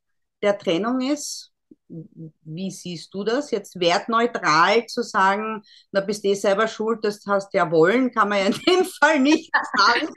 der 0.43 0.57
Trennung 0.59 1.01
ist, 1.01 1.53
wie 1.89 2.71
siehst 2.71 3.15
du 3.15 3.25
das? 3.25 3.51
Jetzt 3.51 3.79
wertneutral 3.79 4.87
zu 4.87 5.03
sagen, 5.03 5.63
na 5.93 6.01
bist 6.01 6.25
du 6.25 6.29
eh 6.29 6.35
selber 6.35 6.67
schuld, 6.67 7.05
das 7.05 7.25
hast 7.27 7.55
ja 7.55 7.71
wollen, 7.71 8.11
kann 8.11 8.29
man 8.29 8.39
ja 8.39 8.47
in 8.47 8.53
dem 8.53 8.85
Fall 9.01 9.21
nicht 9.21 9.53
sagen, 9.77 10.09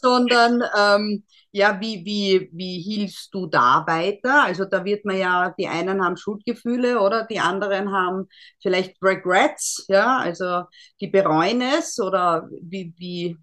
sondern 0.00 0.62
ähm, 0.78 1.24
ja, 1.52 1.80
wie, 1.80 2.04
wie, 2.04 2.50
wie 2.52 2.80
hilfst 2.82 3.32
du 3.34 3.46
da 3.46 3.84
weiter? 3.86 4.44
Also 4.44 4.64
da 4.66 4.84
wird 4.84 5.04
man 5.06 5.16
ja, 5.18 5.54
die 5.58 5.68
einen 5.68 6.04
haben 6.04 6.16
Schuldgefühle 6.16 7.00
oder 7.00 7.24
die 7.26 7.40
anderen 7.40 7.92
haben 7.92 8.28
vielleicht 8.60 8.96
Regrets, 9.02 9.86
ja, 9.88 10.18
also 10.18 10.64
die 11.00 11.08
bereuen 11.08 11.62
es 11.62 11.98
oder 11.98 12.48
wie, 12.62 12.92
wie? 12.98 13.36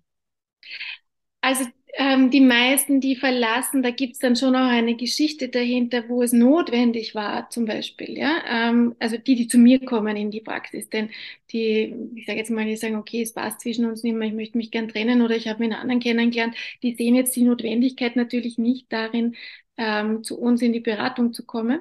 Also 1.42 1.66
ähm, 1.96 2.32
die 2.32 2.42
meisten, 2.42 3.02
die 3.02 3.16
verlassen, 3.16 3.84
da 3.84 3.92
gibt's 3.92 4.20
dann 4.20 4.36
schon 4.36 4.56
auch 4.56 4.68
eine 4.68 4.96
Geschichte 4.96 5.50
dahinter, 5.50 6.10
wo 6.10 6.24
es 6.24 6.34
notwendig 6.34 7.14
war, 7.14 7.50
zum 7.52 7.66
Beispiel. 7.66 8.18
Ja? 8.18 8.44
Ähm, 8.50 8.96
also 9.00 9.18
die, 9.18 9.36
die 9.36 9.48
zu 9.48 9.60
mir 9.60 9.80
kommen 9.86 10.18
in 10.18 10.32
die 10.32 10.42
Praxis. 10.42 10.90
Denn 10.90 11.10
die, 11.52 11.94
ich 12.16 12.26
sage 12.26 12.40
jetzt 12.40 12.50
mal, 12.50 12.66
die 12.66 12.76
sagen, 12.78 12.96
okay, 12.96 13.22
es 13.22 13.34
passt 13.34 13.62
zwischen 13.62 13.86
uns 13.86 14.02
nicht 14.04 14.16
mehr, 14.16 14.28
ich 14.28 14.34
möchte 14.34 14.58
mich 14.58 14.72
gern 14.72 14.88
trennen 14.90 15.22
oder 15.22 15.36
ich 15.36 15.48
habe 15.48 15.64
einen 15.64 15.74
anderen 15.74 16.00
kennengelernt, 16.00 16.56
die 16.82 16.96
sehen 16.96 17.16
jetzt 17.16 17.36
die 17.36 17.44
Notwendigkeit 17.44 18.16
natürlich 18.16 18.58
nicht 18.58 18.92
darin, 18.92 19.36
ähm, 19.78 20.24
zu 20.24 20.40
uns 20.40 20.62
in 20.62 20.74
die 20.74 20.80
Beratung 20.80 21.34
zu 21.34 21.46
kommen 21.46 21.80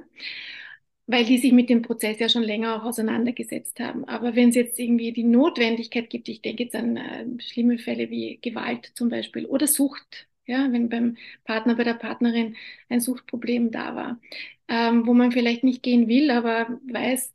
weil 1.13 1.25
die 1.27 1.39
sich 1.39 1.53
mit 1.53 1.71
dem 1.71 1.83
Prozess 1.83 2.19
ja 2.21 2.29
schon 2.29 2.43
länger 2.45 2.77
auch 2.77 2.85
auseinandergesetzt 2.87 3.81
haben. 3.81 4.05
Aber 4.07 4.37
wenn 4.37 4.51
es 4.51 4.57
jetzt 4.57 4.79
irgendwie 4.81 5.13
die 5.13 5.25
Notwendigkeit 5.25 6.11
gibt, 6.11 6.29
ich 6.29 6.43
denke 6.43 6.65
jetzt 6.65 6.75
an 6.77 6.97
äh, 6.97 7.27
schlimme 7.43 7.79
Fälle 7.79 8.11
wie 8.11 8.39
Gewalt 8.43 8.93
zum 8.97 9.11
Beispiel 9.11 9.47
oder 9.47 9.67
Sucht, 9.69 10.29
ja, 10.47 10.73
wenn 10.73 10.89
beim 10.89 11.17
Partner, 11.45 11.77
bei 11.77 11.85
der 11.85 11.95
Partnerin 11.95 12.57
ein 12.89 13.01
Suchtproblem 13.01 13.71
da 13.71 13.95
war, 13.97 14.21
ähm, 14.69 15.07
wo 15.07 15.15
man 15.15 15.33
vielleicht 15.33 15.65
nicht 15.65 15.83
gehen 15.85 16.09
will, 16.09 16.31
aber 16.31 16.81
weiß, 16.91 17.33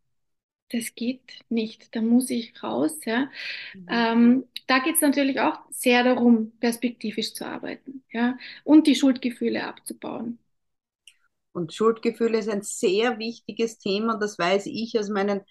das 0.69 0.95
geht 0.95 1.39
nicht, 1.49 1.95
da 1.95 2.01
muss 2.01 2.29
ich 2.29 2.61
raus. 2.63 2.99
Ja. 3.05 3.31
Mhm. 3.73 3.87
Ähm, 3.89 4.45
da 4.67 4.79
geht 4.79 4.95
es 4.95 5.01
natürlich 5.01 5.39
auch 5.39 5.59
sehr 5.71 6.03
darum, 6.03 6.51
perspektivisch 6.59 7.33
zu 7.33 7.45
arbeiten 7.47 8.03
ja, 8.11 8.37
und 8.65 8.87
die 8.87 8.95
Schuldgefühle 8.95 9.63
abzubauen. 9.65 10.39
Und 11.57 11.73
Schuldgefühle 11.73 12.37
ist 12.37 12.49
ein 12.49 12.61
sehr 12.61 13.17
wichtiges 13.17 13.79
Thema 13.79 14.17
das 14.19 14.37
weiß 14.37 14.67
ich 14.67 14.99
aus 14.99 15.09
meinen 15.09 15.41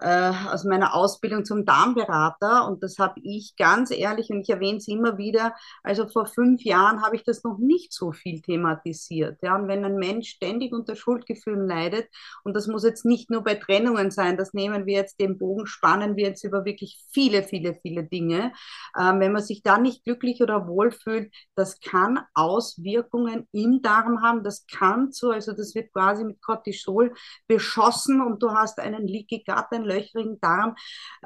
äh, 0.00 0.32
aus 0.50 0.64
meiner 0.64 0.94
Ausbildung 0.94 1.44
zum 1.44 1.64
Darmberater 1.64 2.66
und 2.68 2.82
das 2.82 2.98
habe 2.98 3.20
ich 3.22 3.56
ganz 3.56 3.90
ehrlich 3.90 4.30
und 4.30 4.40
ich 4.40 4.50
erwähne 4.50 4.78
es 4.78 4.88
immer 4.88 5.18
wieder, 5.18 5.54
also 5.82 6.06
vor 6.06 6.26
fünf 6.26 6.62
Jahren 6.62 7.02
habe 7.02 7.16
ich 7.16 7.24
das 7.24 7.42
noch 7.44 7.58
nicht 7.58 7.92
so 7.92 8.12
viel 8.12 8.40
thematisiert. 8.40 9.38
Ja? 9.42 9.56
Und 9.56 9.68
wenn 9.68 9.84
ein 9.84 9.96
Mensch 9.96 10.30
ständig 10.30 10.72
unter 10.72 10.94
Schuldgefühlen 10.94 11.66
leidet 11.66 12.08
und 12.44 12.54
das 12.54 12.66
muss 12.66 12.84
jetzt 12.84 13.04
nicht 13.04 13.30
nur 13.30 13.42
bei 13.42 13.54
Trennungen 13.54 14.10
sein, 14.10 14.36
das 14.36 14.52
nehmen 14.52 14.86
wir 14.86 14.94
jetzt 14.94 15.20
den 15.20 15.38
Bogen, 15.38 15.66
spannen 15.66 16.16
wir 16.16 16.28
jetzt 16.28 16.44
über 16.44 16.64
wirklich 16.64 16.98
viele, 17.10 17.42
viele, 17.42 17.74
viele 17.74 18.04
Dinge. 18.04 18.52
Ähm, 18.98 19.20
wenn 19.20 19.32
man 19.32 19.42
sich 19.42 19.62
da 19.62 19.78
nicht 19.78 20.04
glücklich 20.04 20.42
oder 20.42 20.66
wohl 20.68 20.90
fühlt, 20.90 21.32
das 21.54 21.80
kann 21.80 22.20
Auswirkungen 22.34 23.48
im 23.52 23.82
Darm 23.82 24.22
haben, 24.22 24.44
das 24.44 24.66
kann 24.66 25.12
so, 25.12 25.30
also 25.30 25.52
das 25.52 25.74
wird 25.74 25.92
quasi 25.92 26.24
mit 26.24 26.40
Cortisol 26.42 27.14
beschossen 27.46 28.20
und 28.20 28.42
du 28.42 28.50
hast 28.52 28.78
einen 28.78 29.06
Leaky 29.06 29.38
Gut, 29.38 29.72
einen 29.72 29.87
löchrigen 29.88 30.38
Darm. 30.40 30.76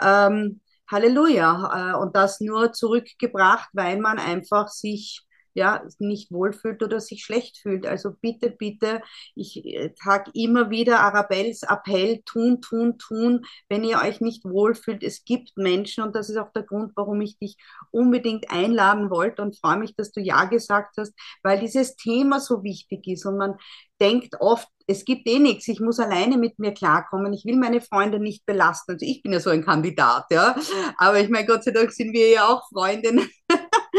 Ähm, 0.00 0.61
Halleluja. 0.90 1.92
Äh, 1.95 1.97
und 1.99 2.16
das 2.16 2.40
nur 2.40 2.73
zurückgebracht, 2.73 3.69
weil 3.73 3.99
man 3.99 4.19
einfach 4.19 4.69
sich 4.69 5.25
ja, 5.54 5.85
nicht 5.99 6.32
wohlfühlt 6.32 6.82
oder 6.82 7.00
sich 7.00 7.25
schlecht 7.25 7.59
fühlt. 7.59 7.87
Also 7.87 8.12
bitte, 8.21 8.50
bitte, 8.50 9.02
ich 9.35 9.64
äh, 9.64 9.92
immer 10.35 10.71
wieder 10.71 11.00
Arabels 11.00 11.62
Appell, 11.62 12.23
tun, 12.25 12.61
tun, 12.61 12.99
tun, 12.99 13.44
wenn 13.68 13.85
ihr 13.85 14.00
euch 14.02 14.21
nicht 14.21 14.44
wohlfühlt. 14.44 15.02
Es 15.02 15.25
gibt 15.25 15.56
Menschen 15.56 16.04
und 16.04 16.16
das 16.16 16.30
ist 16.30 16.37
auch 16.37 16.52
der 16.52 16.62
Grund, 16.62 16.92
warum 16.97 17.21
ich 17.21 17.38
dich 17.38 17.56
unbedingt 17.90 18.50
einladen 18.50 19.11
wollte 19.11 19.42
und 19.42 19.59
freue 19.59 19.78
mich, 19.78 19.94
dass 19.97 20.12
du 20.12 20.21
Ja 20.21 20.44
gesagt 20.44 20.97
hast, 20.99 21.12
weil 21.42 21.61
dieses 21.61 21.97
Thema 21.97 22.40
so 22.40 22.62
wichtig 22.62 23.06
ist 23.06 23.26
und 23.26 23.37
man 23.37 23.56
denkt 24.00 24.35
oft, 24.40 24.68
es 24.88 25.04
gibt 25.04 25.28
eh 25.28 25.38
nichts, 25.38 25.68
ich 25.68 25.80
muss 25.80 26.00
alleine 26.00 26.37
mit 26.37 26.59
mir 26.59 26.73
klarkommen, 26.73 27.32
ich 27.32 27.44
will 27.44 27.56
meine 27.56 27.80
Freunde 27.80 28.18
nicht 28.18 28.44
belasten. 28.47 28.92
Also 28.92 29.06
ich 29.06 29.23
bin 29.23 29.32
ja 29.32 29.40
so 29.40 29.50
ein 29.50 29.64
Kandidat, 29.64 30.25
ja. 30.30 30.56
Aber 30.99 31.21
ich 31.21 31.28
meine, 31.28 31.47
Gott 31.47 31.64
sei 31.64 31.71
Dank 31.71 31.92
sind 31.92 32.12
wir 32.12 32.28
ja 32.30 32.49
auch 32.49 32.68
Freundinnen. 32.68 33.28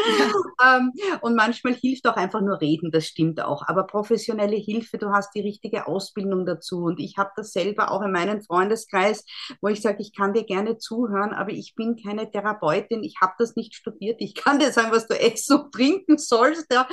ähm, 0.66 0.92
und 1.22 1.36
manchmal 1.36 1.74
hilft 1.74 2.08
auch 2.08 2.16
einfach 2.16 2.42
nur 2.42 2.60
reden, 2.62 2.92
das 2.92 3.06
stimmt 3.06 3.42
auch. 3.42 3.64
Aber 3.68 3.86
professionelle 3.86 4.56
Hilfe, 4.56 4.98
du 4.98 5.12
hast 5.12 5.34
die 5.36 5.42
richtige 5.42 5.88
Ausbildung 5.88 6.46
dazu. 6.46 6.84
Und 6.84 7.00
ich 7.00 7.18
habe 7.18 7.32
das 7.36 7.52
selber 7.52 7.92
auch 7.92 8.02
in 8.02 8.12
meinem 8.12 8.42
Freundeskreis, 8.42 9.26
wo 9.62 9.68
ich 9.68 9.82
sage, 9.82 10.02
ich 10.02 10.16
kann 10.16 10.34
dir 10.34 10.44
gerne 10.44 10.78
zuhören, 10.78 11.34
aber 11.34 11.52
ich 11.52 11.76
bin 11.76 11.96
keine 12.02 12.30
Therapeutin, 12.30 13.04
ich 13.04 13.16
habe 13.22 13.34
das 13.38 13.56
nicht 13.56 13.76
studiert. 13.76 14.18
Ich 14.20 14.36
kann 14.36 14.60
dir 14.60 14.72
sagen, 14.72 14.92
was 14.92 15.08
du 15.08 15.20
essen 15.20 15.60
und 15.60 15.72
trinken 15.74 16.18
sollst, 16.18 16.72
ja. 16.72 16.88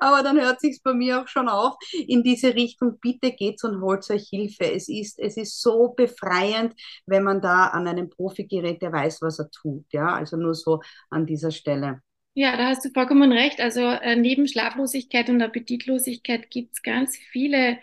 aber 0.00 0.22
dann 0.22 0.40
hört 0.40 0.60
sich 0.60 0.80
bei 0.82 0.92
mir 0.92 1.22
auch 1.22 1.28
schon 1.28 1.48
auf 1.48 1.74
in 1.92 2.22
diese 2.22 2.54
Richtung. 2.54 2.98
Bitte 3.00 3.32
geht's 3.32 3.64
und 3.64 3.80
holt 3.80 4.08
euch 4.10 4.28
Hilfe. 4.28 4.72
Es 4.72 4.88
ist, 4.88 5.18
es 5.18 5.36
ist 5.36 5.60
so 5.60 5.88
befreiend, 5.88 6.74
wenn 7.06 7.22
man 7.22 7.40
da 7.40 7.68
an 7.68 7.86
einem 7.86 8.10
Profi 8.10 8.46
gerät, 8.46 8.82
der 8.82 8.92
weiß, 8.92 9.22
was 9.22 9.38
er 9.38 9.50
tut. 9.50 9.84
Ja, 9.92 10.14
also 10.14 10.36
nur 10.36 10.54
so 10.54 10.80
an 11.10 11.26
dieser 11.26 11.50
Stelle. 11.50 12.02
Ja, 12.38 12.54
da 12.56 12.68
hast 12.68 12.84
du 12.84 12.90
vollkommen 12.90 13.32
recht. 13.32 13.60
Also 13.60 13.80
äh, 13.80 14.14
neben 14.14 14.46
Schlaflosigkeit 14.46 15.30
und 15.30 15.40
Appetitlosigkeit 15.40 16.50
gibt 16.50 16.74
es 16.74 16.82
ganz 16.82 17.16
viele 17.16 17.78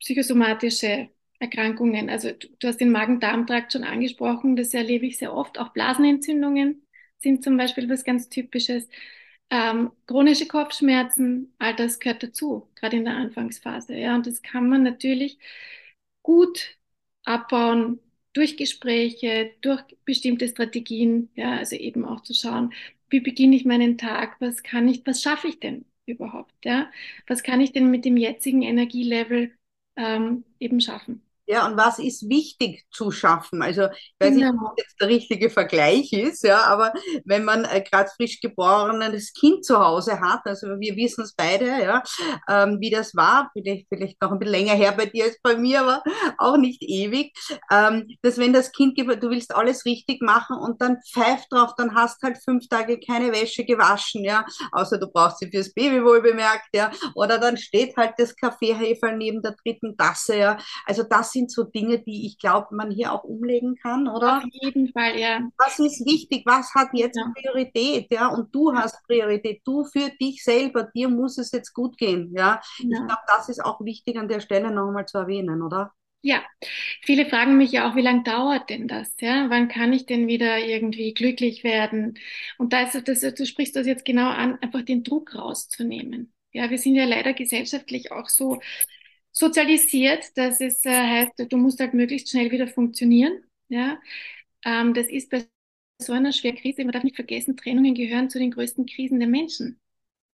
psychosomatische 0.00 1.08
Erkrankungen. 1.38 2.10
Also 2.10 2.32
du, 2.32 2.48
du 2.58 2.68
hast 2.68 2.78
den 2.80 2.90
Magen-Darm-Trakt 2.92 3.72
schon 3.72 3.84
angesprochen, 3.84 4.56
das 4.56 4.74
erlebe 4.74 5.06
ich 5.06 5.18
sehr 5.18 5.34
oft. 5.34 5.58
Auch 5.58 5.70
Blasenentzündungen 5.72 6.86
sind 7.20 7.44
zum 7.44 7.56
Beispiel 7.56 7.88
was 7.88 8.04
ganz 8.04 8.28
Typisches. 8.28 8.88
Ähm, 9.50 9.92
chronische 10.06 10.46
Kopfschmerzen, 10.48 11.54
all 11.58 11.76
das 11.76 12.00
gehört 12.00 12.22
dazu, 12.24 12.68
gerade 12.74 12.96
in 12.96 13.04
der 13.04 13.16
Anfangsphase. 13.16 13.94
Ja, 13.96 14.16
und 14.16 14.26
das 14.26 14.42
kann 14.42 14.68
man 14.68 14.82
natürlich 14.82 15.38
gut 16.22 16.76
abbauen 17.24 18.00
durch 18.32 18.56
Gespräche, 18.56 19.52
durch 19.62 19.82
bestimmte 20.04 20.48
Strategien. 20.48 21.30
Ja, 21.34 21.56
also 21.58 21.76
eben 21.76 22.04
auch 22.04 22.22
zu 22.22 22.34
schauen, 22.34 22.72
wie 23.10 23.20
beginne 23.20 23.56
ich 23.56 23.64
meinen 23.64 23.98
Tag, 23.98 24.40
was 24.40 24.62
kann 24.62 24.88
ich, 24.88 25.06
was 25.06 25.22
schaffe 25.22 25.48
ich 25.48 25.60
denn 25.60 25.84
überhaupt, 26.06 26.54
ja? 26.64 26.90
Was 27.26 27.42
kann 27.42 27.60
ich 27.60 27.72
denn 27.72 27.90
mit 27.90 28.04
dem 28.04 28.16
jetzigen 28.16 28.62
Energielevel 28.62 29.52
ähm, 29.96 30.44
eben 30.60 30.80
schaffen? 30.80 31.22
Ja, 31.46 31.66
und 31.66 31.76
was 31.76 31.98
ist 32.00 32.28
wichtig 32.28 32.84
zu 32.90 33.12
schaffen? 33.12 33.62
Also, 33.62 33.84
ich 33.84 34.14
weiß 34.18 34.34
genau. 34.34 34.52
nicht, 34.52 34.60
ob 34.60 34.76
das 34.76 34.84
jetzt 34.84 35.00
der 35.00 35.08
richtige 35.08 35.50
Vergleich 35.50 36.12
ist, 36.12 36.42
ja, 36.42 36.62
aber 36.64 36.92
wenn 37.24 37.44
man 37.44 37.64
äh, 37.64 37.82
gerade 37.82 38.10
frisch 38.16 38.40
geborenes 38.40 39.32
Kind 39.32 39.64
zu 39.64 39.78
Hause 39.78 40.20
hat, 40.20 40.40
also 40.44 40.66
wir 40.80 40.96
wissen 40.96 41.22
es 41.22 41.34
beide, 41.34 41.66
ja, 41.66 42.02
ähm, 42.48 42.78
wie 42.80 42.90
das 42.90 43.14
war, 43.14 43.50
vielleicht, 43.52 43.86
vielleicht 43.88 44.20
noch 44.20 44.32
ein 44.32 44.38
bisschen 44.40 44.54
länger 44.54 44.74
her 44.74 44.92
bei 44.92 45.06
dir 45.06 45.24
als 45.24 45.38
bei 45.40 45.56
mir, 45.56 45.82
aber 45.82 46.02
auch 46.38 46.56
nicht 46.56 46.82
ewig, 46.82 47.32
ähm, 47.70 48.08
dass 48.22 48.38
wenn 48.38 48.52
das 48.52 48.72
Kind, 48.72 48.98
du 48.98 49.30
willst 49.30 49.54
alles 49.54 49.84
richtig 49.84 50.22
machen 50.22 50.56
und 50.56 50.82
dann 50.82 50.98
pfeift 51.12 51.52
drauf, 51.52 51.74
dann 51.76 51.94
hast 51.94 52.22
halt 52.22 52.38
fünf 52.42 52.68
Tage 52.68 52.98
keine 52.98 53.30
Wäsche 53.30 53.64
gewaschen, 53.64 54.24
ja, 54.24 54.44
außer 54.72 54.98
du 54.98 55.06
brauchst 55.06 55.38
sie 55.38 55.50
fürs 55.50 55.72
Baby 55.72 56.02
wohl 56.02 56.22
bemerkt, 56.22 56.70
ja, 56.74 56.90
oder 57.14 57.38
dann 57.38 57.56
steht 57.56 57.96
halt 57.96 58.14
das 58.18 58.34
Kaffeeheferl 58.34 59.16
neben 59.16 59.42
der 59.42 59.54
dritten 59.62 59.96
Tasse, 59.96 60.36
ja, 60.36 60.58
also 60.86 61.04
das 61.04 61.35
sind 61.36 61.50
so 61.50 61.64
Dinge, 61.64 61.98
die 61.98 62.26
ich 62.26 62.38
glaube, 62.38 62.74
man 62.74 62.90
hier 62.90 63.12
auch 63.12 63.24
umlegen 63.24 63.76
kann, 63.76 64.08
oder? 64.08 64.38
Auf 64.38 64.44
jeden 64.50 64.90
Fall, 64.92 65.18
ja. 65.18 65.40
Was 65.58 65.78
ist 65.78 66.06
wichtig? 66.06 66.42
Was 66.46 66.74
hat 66.74 66.88
jetzt 66.94 67.16
ja. 67.16 67.30
Priorität? 67.34 68.06
Ja, 68.10 68.28
und 68.28 68.54
du 68.54 68.72
hast 68.72 69.02
Priorität. 69.06 69.60
Du 69.64 69.84
für 69.84 70.10
dich 70.20 70.42
selber, 70.42 70.84
dir 70.94 71.08
muss 71.08 71.36
es 71.38 71.52
jetzt 71.52 71.74
gut 71.74 71.98
gehen. 71.98 72.32
Ja, 72.34 72.60
ich 72.78 72.88
glaube, 72.88 73.26
das 73.26 73.48
ist 73.48 73.62
auch 73.62 73.80
wichtig 73.82 74.16
an 74.16 74.28
der 74.28 74.40
Stelle 74.40 74.70
nochmal 74.70 75.06
zu 75.06 75.18
erwähnen, 75.18 75.62
oder? 75.62 75.92
Ja, 76.22 76.42
viele 77.02 77.26
fragen 77.26 77.56
mich 77.56 77.70
ja 77.70 77.88
auch, 77.88 77.94
wie 77.94 78.02
lange 78.02 78.24
dauert 78.24 78.70
denn 78.70 78.88
das? 78.88 79.14
Ja, 79.20 79.48
wann 79.48 79.68
kann 79.68 79.92
ich 79.92 80.06
denn 80.06 80.26
wieder 80.26 80.58
irgendwie 80.58 81.14
glücklich 81.14 81.62
werden? 81.62 82.18
Und 82.58 82.72
da 82.72 82.82
ist 82.82 83.00
das, 83.06 83.20
du 83.20 83.46
sprichst 83.46 83.76
das 83.76 83.86
jetzt 83.86 84.04
genau 84.04 84.28
an, 84.30 84.58
einfach 84.60 84.82
den 84.82 85.04
Druck 85.04 85.34
rauszunehmen. 85.36 86.32
Ja, 86.52 86.70
wir 86.70 86.78
sind 86.78 86.94
ja 86.94 87.04
leider 87.04 87.34
gesellschaftlich 87.34 88.12
auch 88.12 88.28
so 88.28 88.60
sozialisiert, 89.36 90.36
dass 90.36 90.60
es 90.60 90.84
äh, 90.84 90.90
heißt, 90.90 91.32
du 91.50 91.56
musst 91.58 91.80
halt 91.80 91.94
möglichst 91.94 92.30
schnell 92.30 92.50
wieder 92.50 92.68
funktionieren. 92.68 93.42
Ja, 93.68 94.00
ähm, 94.64 94.94
das 94.94 95.08
ist 95.08 95.30
bei 95.30 95.46
so 96.00 96.12
einer 96.12 96.32
schweren 96.32 96.56
Krise, 96.56 96.84
man 96.84 96.92
darf 96.92 97.04
nicht 97.04 97.16
vergessen, 97.16 97.56
Trennungen 97.56 97.94
gehören 97.94 98.30
zu 98.30 98.38
den 98.38 98.50
größten 98.52 98.86
Krisen 98.86 99.20
der 99.20 99.28
Menschen. 99.28 99.80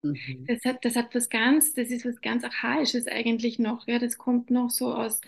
Mhm. 0.03 0.47
Das 0.47 0.65
hat, 0.65 0.85
das 0.85 0.97
hat 0.97 1.15
was 1.15 1.29
ganz, 1.31 1.75
das 1.75 1.89
ist 1.91 2.05
was 2.05 2.21
ganz 2.21 2.45
Archaisches 2.45 3.07
eigentlich 3.07 3.59
noch. 3.59 3.87
Ja, 3.87 3.99
das 3.99 4.19
kommt 4.19 4.51
noch 4.51 4.71
so 4.71 4.93
aus 4.95 5.21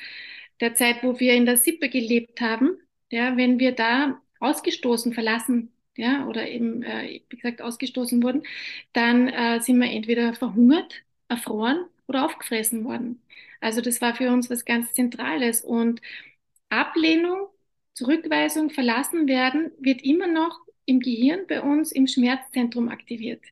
der 0.60 0.74
Zeit, 0.74 1.02
wo 1.02 1.20
wir 1.20 1.34
in 1.34 1.46
der 1.46 1.56
Sippe 1.56 1.88
gelebt 1.88 2.40
haben. 2.40 2.78
Ja, 3.10 3.36
wenn 3.36 3.58
wir 3.58 3.72
da 3.72 4.20
ausgestoßen, 4.40 5.12
verlassen, 5.14 5.72
ja, 5.96 6.26
oder 6.26 6.48
eben, 6.48 6.82
äh, 6.82 7.20
wie 7.28 7.36
gesagt, 7.36 7.62
ausgestoßen 7.62 8.22
wurden, 8.22 8.42
dann 8.92 9.28
äh, 9.28 9.60
sind 9.60 9.78
wir 9.78 9.90
entweder 9.90 10.34
verhungert, 10.34 11.04
erfroren 11.28 11.86
oder 12.08 12.24
aufgefressen 12.24 12.84
worden. 12.84 13.22
Also 13.64 13.80
das 13.80 14.02
war 14.02 14.14
für 14.14 14.30
uns 14.30 14.50
was 14.50 14.66
ganz 14.66 14.92
Zentrales. 14.92 15.62
Und 15.64 16.02
Ablehnung, 16.68 17.48
Zurückweisung, 17.94 18.68
verlassen 18.70 19.26
werden, 19.26 19.72
wird 19.78 20.02
immer 20.04 20.26
noch 20.26 20.60
im 20.84 21.00
Gehirn 21.00 21.46
bei 21.48 21.62
uns 21.62 21.92
im 21.92 22.06
Schmerzzentrum 22.06 22.90
aktiviert. 22.90 23.42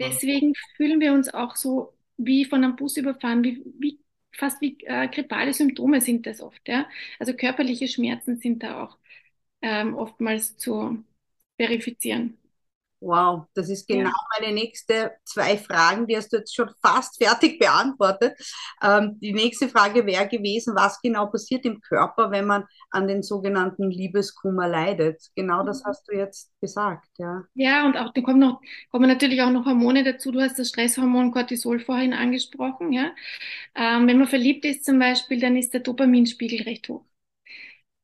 Deswegen 0.00 0.54
fühlen 0.76 1.00
wir 1.00 1.12
uns 1.12 1.32
auch 1.32 1.54
so 1.56 1.94
wie 2.16 2.44
von 2.44 2.64
einem 2.64 2.74
Bus 2.76 2.96
überfahren, 2.96 3.44
wie, 3.44 3.62
wie 3.78 4.00
fast 4.32 4.60
wie 4.60 4.78
äh, 4.84 5.06
grippale 5.08 5.54
Symptome 5.54 6.00
sind 6.00 6.26
das 6.26 6.40
oft. 6.40 6.66
Ja? 6.68 6.88
Also 7.20 7.34
körperliche 7.34 7.86
Schmerzen 7.86 8.38
sind 8.38 8.64
da 8.64 8.82
auch 8.84 8.98
ähm, 9.62 9.94
oftmals 9.94 10.56
zu 10.58 11.04
verifizieren. 11.56 12.39
Wow, 13.00 13.46
das 13.54 13.70
ist 13.70 13.88
genau 13.88 14.10
ja. 14.10 14.38
meine 14.38 14.52
nächste 14.52 15.12
zwei 15.24 15.56
Fragen, 15.56 16.06
die 16.06 16.16
hast 16.16 16.32
du 16.32 16.36
jetzt 16.36 16.54
schon 16.54 16.68
fast 16.82 17.22
fertig 17.22 17.58
beantwortet. 17.58 18.34
Ähm, 18.82 19.18
die 19.20 19.32
nächste 19.32 19.70
Frage 19.70 20.04
wäre 20.04 20.28
gewesen, 20.28 20.74
was 20.76 21.00
genau 21.00 21.26
passiert 21.26 21.64
im 21.64 21.80
Körper, 21.80 22.30
wenn 22.30 22.46
man 22.46 22.64
an 22.90 23.08
den 23.08 23.22
sogenannten 23.22 23.90
Liebeskummer 23.90 24.68
leidet? 24.68 25.22
Genau 25.34 25.64
das 25.64 25.82
mhm. 25.82 25.88
hast 25.88 26.08
du 26.08 26.16
jetzt 26.16 26.52
gesagt, 26.60 27.08
ja. 27.16 27.42
Ja, 27.54 27.86
und 27.86 27.96
auch 27.96 28.12
da 28.12 28.20
kommen, 28.20 28.40
noch, 28.40 28.60
kommen 28.90 29.08
natürlich 29.08 29.40
auch 29.40 29.50
noch 29.50 29.64
Hormone 29.64 30.04
dazu. 30.04 30.30
Du 30.30 30.40
hast 30.40 30.58
das 30.58 30.68
Stresshormon 30.68 31.30
Cortisol 31.30 31.80
vorhin 31.80 32.12
angesprochen, 32.12 32.92
ja. 32.92 33.12
Ähm, 33.74 34.06
wenn 34.08 34.18
man 34.18 34.28
verliebt 34.28 34.66
ist 34.66 34.84
zum 34.84 34.98
Beispiel, 34.98 35.40
dann 35.40 35.56
ist 35.56 35.72
der 35.72 35.80
Dopaminspiegel 35.80 36.62
recht 36.62 36.88
hoch. 36.90 37.04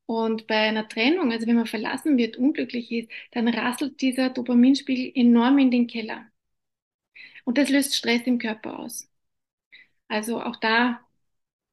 Und 0.07 0.47
bei 0.47 0.55
einer 0.55 0.87
Trennung, 0.87 1.33
also 1.33 1.45
wenn 1.47 1.57
man 1.57 1.67
verlassen 1.67 2.17
wird, 2.17 2.37
unglücklich 2.37 2.91
ist, 2.91 3.09
dann 3.31 3.49
rasselt 3.49 3.99
dieser 3.99 4.29
Dopaminspiegel 4.29 5.11
enorm 5.13 5.59
in 5.59 5.69
den 5.69 5.85
Keller. 5.85 6.25
Und 7.43 7.57
das 7.57 7.69
löst 7.69 7.93
Stress 7.93 8.21
im 8.25 8.39
Körper 8.39 8.79
aus. 8.79 9.09
Also 10.07 10.41
auch 10.41 10.55
da. 10.55 11.01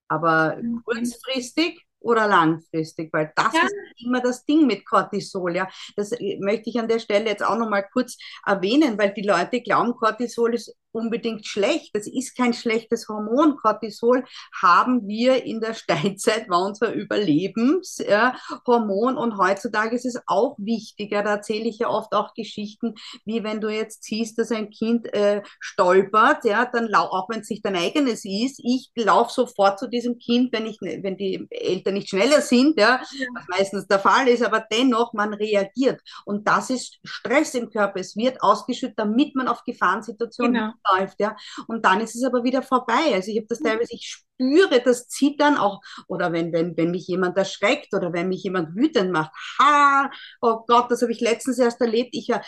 Aber 0.09 0.61
kurzfristig 0.85 1.81
oder 2.01 2.27
langfristig, 2.27 3.13
weil 3.13 3.33
das 3.37 3.55
ja. 3.55 3.63
ist 3.63 3.75
immer 4.05 4.21
das 4.21 4.45
Ding 4.45 4.67
mit 4.67 4.85
Cortisol. 4.85 5.55
Ja, 5.55 5.69
das 5.95 6.11
möchte 6.41 6.71
ich 6.71 6.79
an 6.79 6.89
der 6.89 6.99
Stelle 6.99 7.31
jetzt 7.31 7.45
auch 7.45 7.57
noch 7.57 7.71
mal 7.71 7.83
kurz 7.83 8.19
erwähnen, 8.45 8.99
weil 8.99 9.15
die 9.15 9.23
Leute 9.23 9.63
glauben, 9.63 9.95
Cortisol 9.95 10.55
ist 10.55 10.77
unbedingt 10.95 11.47
schlecht. 11.47 11.95
Das 11.95 12.07
ist 12.07 12.37
kein 12.37 12.53
schlechtes 12.53 13.09
Hormon. 13.09 13.57
Cortisol 13.57 14.25
haben 14.63 15.09
wir 15.09 15.45
in 15.45 15.61
der 15.61 15.75
Steinzeit, 15.75 16.49
war 16.49 16.65
unser 16.65 16.93
Überlebenshormon. 16.93 19.17
und 19.17 19.39
heutzutage 19.39 19.97
ist 19.97 20.07
es 20.07 20.21
auch 20.27 20.57
wichtiger. 20.59 21.23
Da 21.23 21.33
erzähle 21.33 21.69
ich 21.69 21.79
ja 21.79 21.89
oft 21.89 22.15
auch 22.15 22.35
Geschichten, 22.35 22.95
wie 23.25 23.45
wenn 23.45 23.61
du 23.61 23.69
jetzt 23.69 24.05
siehst, 24.05 24.39
dass 24.39 24.51
ein 24.51 24.71
Kind 24.71 25.13
äh, 25.13 25.43
stolpert, 25.61 26.45
ja, 26.45 26.65
dann 26.65 26.93
auch 26.95 27.29
wenn 27.29 27.41
es 27.41 27.51
nicht 27.51 27.65
dein 27.65 27.77
eigenes 27.77 28.25
ist, 28.25 28.61
ich 28.63 28.91
laufe 28.95 29.33
sofort 29.33 29.79
zu 29.79 29.89
diesem 29.89 30.19
Kind, 30.19 30.53
wenn 30.53 30.67
ich, 30.67 30.79
wenn 30.81 31.17
die 31.17 31.47
Eltern 31.51 31.95
nicht 31.95 32.09
schneller 32.09 32.41
sind, 32.41 32.79
ja. 32.79 33.01
was 33.35 33.49
meistens 33.49 33.87
der 33.87 33.99
Fall 33.99 34.29
ist, 34.29 34.45
aber 34.45 34.65
dennoch 34.71 35.13
man 35.13 35.35
reagiert. 35.35 36.01
Und 36.25 36.47
das 36.47 36.71
ist 36.71 36.99
Stress 37.03 37.55
im 37.55 37.71
Körper. 37.71 38.01
Es 38.01 38.17
wird 38.17 38.43
ausgeschüttet, 38.43 38.99
damit 38.99 39.35
man 39.35 39.49
auf 39.49 39.65
Gefahrensituationen 39.65 40.55
genau. 40.55 40.73
Läuft, 40.93 41.21
ja. 41.21 41.37
Und 41.67 41.85
dann 41.85 42.01
ist 42.01 42.15
es 42.15 42.25
aber 42.25 42.45
wieder 42.45 42.63
vorbei. 42.63 43.13
Also 43.15 43.31
ich 43.31 43.39
habe 43.39 43.47
das 43.49 43.61
mhm. 43.61 43.65
teilweise, 43.65 43.95
ich 43.95 44.07
spüre 44.07 44.81
das 44.83 45.09
Zittern 45.09 45.57
auch, 45.57 45.81
oder 46.09 46.33
wenn, 46.33 46.53
wenn, 46.53 46.77
wenn 46.77 46.91
mich 46.91 47.07
jemand 47.07 47.37
erschreckt 47.37 47.95
oder 47.95 48.13
wenn 48.13 48.29
mich 48.29 48.43
jemand 48.43 48.75
wütend 48.75 49.13
macht. 49.13 49.33
Ha, 49.61 50.11
oh 50.41 50.61
Gott, 50.67 50.91
das 50.91 51.03
habe 51.03 51.13
ich 51.13 51.21
letztens 51.21 51.59
erst 51.59 51.81
erlebt. 51.81 52.11
Ich 52.13 52.31
habe 52.31 52.45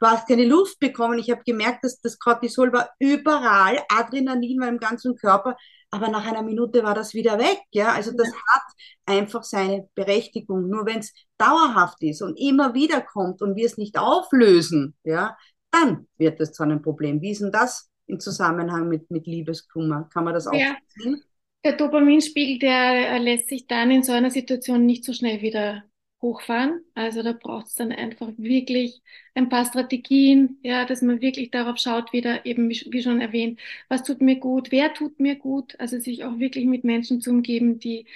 fast 0.00 0.28
keine 0.28 0.44
Luft 0.44 0.78
bekommen. 0.78 1.18
Ich 1.18 1.30
habe 1.30 1.42
gemerkt, 1.44 1.84
dass 1.84 2.00
das 2.00 2.18
Cortisol 2.18 2.72
war 2.72 2.90
überall, 2.98 3.78
Adrenalin 3.88 4.60
war 4.60 4.68
im 4.68 4.78
ganzen 4.78 5.16
Körper 5.16 5.56
aber 5.90 6.08
nach 6.08 6.26
einer 6.26 6.42
Minute 6.42 6.82
war 6.82 6.94
das 6.94 7.14
wieder 7.14 7.38
weg. 7.38 7.60
Ja? 7.70 7.92
Also 7.92 8.12
das 8.16 8.28
ja. 8.28 8.34
hat 8.52 8.62
einfach 9.06 9.42
seine 9.42 9.88
Berechtigung. 9.94 10.68
Nur 10.68 10.86
wenn 10.86 10.98
es 10.98 11.12
dauerhaft 11.38 12.02
ist 12.02 12.22
und 12.22 12.38
immer 12.38 12.74
wieder 12.74 13.00
kommt 13.00 13.42
und 13.42 13.56
wir 13.56 13.66
es 13.66 13.78
nicht 13.78 13.98
auflösen, 13.98 14.94
ja, 15.04 15.36
dann 15.78 16.06
wird 16.16 16.40
es 16.40 16.52
zu 16.52 16.62
einem 16.62 16.82
Problem. 16.82 17.20
Wie 17.20 17.30
ist 17.30 17.42
denn 17.42 17.52
das 17.52 17.90
im 18.06 18.20
Zusammenhang 18.20 18.88
mit, 18.88 19.10
mit 19.10 19.26
Liebeskummer? 19.26 20.08
Kann 20.12 20.24
man 20.24 20.34
das 20.34 20.46
auch 20.46 20.54
ja. 20.54 20.76
sehen? 20.88 21.22
Der 21.64 21.72
Dopaminspiegel, 21.76 22.58
der 22.58 23.18
lässt 23.18 23.48
sich 23.48 23.66
dann 23.66 23.90
in 23.90 24.02
so 24.02 24.12
einer 24.12 24.30
Situation 24.30 24.86
nicht 24.86 25.04
so 25.04 25.12
schnell 25.12 25.42
wieder 25.42 25.84
hochfahren. 26.22 26.80
Also 26.94 27.22
da 27.22 27.32
braucht 27.32 27.66
es 27.66 27.74
dann 27.74 27.92
einfach 27.92 28.30
wirklich 28.36 29.02
ein 29.34 29.48
paar 29.48 29.64
Strategien, 29.64 30.58
ja, 30.62 30.84
dass 30.84 31.02
man 31.02 31.20
wirklich 31.20 31.50
darauf 31.50 31.78
schaut, 31.78 32.12
wieder 32.12 32.44
eben, 32.46 32.68
wie 32.70 33.02
schon 33.02 33.20
erwähnt, 33.20 33.60
was 33.88 34.02
tut 34.02 34.20
mir 34.20 34.36
gut, 34.36 34.72
wer 34.72 34.92
tut 34.94 35.20
mir 35.20 35.36
gut, 35.36 35.78
also 35.78 35.98
sich 35.98 36.24
auch 36.24 36.38
wirklich 36.38 36.64
mit 36.66 36.84
Menschen 36.84 37.20
zu 37.20 37.30
umgeben, 37.30 37.78
die, 37.78 38.06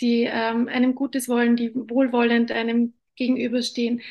die 0.00 0.24
ähm, 0.24 0.68
einem 0.68 0.94
Gutes 0.94 1.28
wollen, 1.28 1.56
die 1.56 1.74
wohlwollend 1.74 2.52
einem 2.52 2.94
gegenüberstehen. 3.16 4.02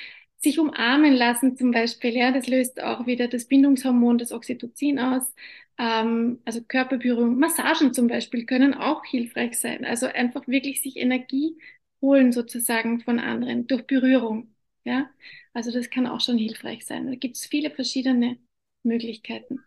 Sich 0.46 0.60
umarmen 0.60 1.14
lassen 1.14 1.58
zum 1.58 1.72
Beispiel, 1.72 2.16
ja, 2.16 2.32
das 2.32 2.48
löst 2.48 2.82
auch 2.82 3.08
wieder 3.08 3.28
das 3.28 3.46
Bindungshormon, 3.48 4.18
das 4.20 4.32
Oxytocin 4.32 5.00
aus. 5.00 5.34
Ähm, 5.78 6.40
also 6.46 6.62
Körperberührung, 6.64 7.38
Massagen 7.40 7.94
zum 7.94 8.08
Beispiel 8.08 8.46
können 8.46 8.74
auch 8.74 9.04
hilfreich 9.06 9.60
sein. 9.60 9.86
Also 9.86 10.06
einfach 10.08 10.48
wirklich 10.48 10.82
sich 10.82 10.98
Energie 10.98 11.58
holen 12.02 12.32
sozusagen 12.32 13.02
von 13.02 13.20
anderen 13.20 13.68
durch 13.68 13.84
Berührung. 13.88 14.56
Ja, 14.84 15.10
also 15.54 15.72
das 15.72 15.90
kann 15.90 16.08
auch 16.08 16.22
schon 16.22 16.38
hilfreich 16.38 16.86
sein. 16.86 17.08
Da 17.08 17.16
gibt 17.16 17.36
es 17.38 17.46
viele 17.48 17.72
verschiedene 17.72 18.38
Möglichkeiten. 18.84 19.66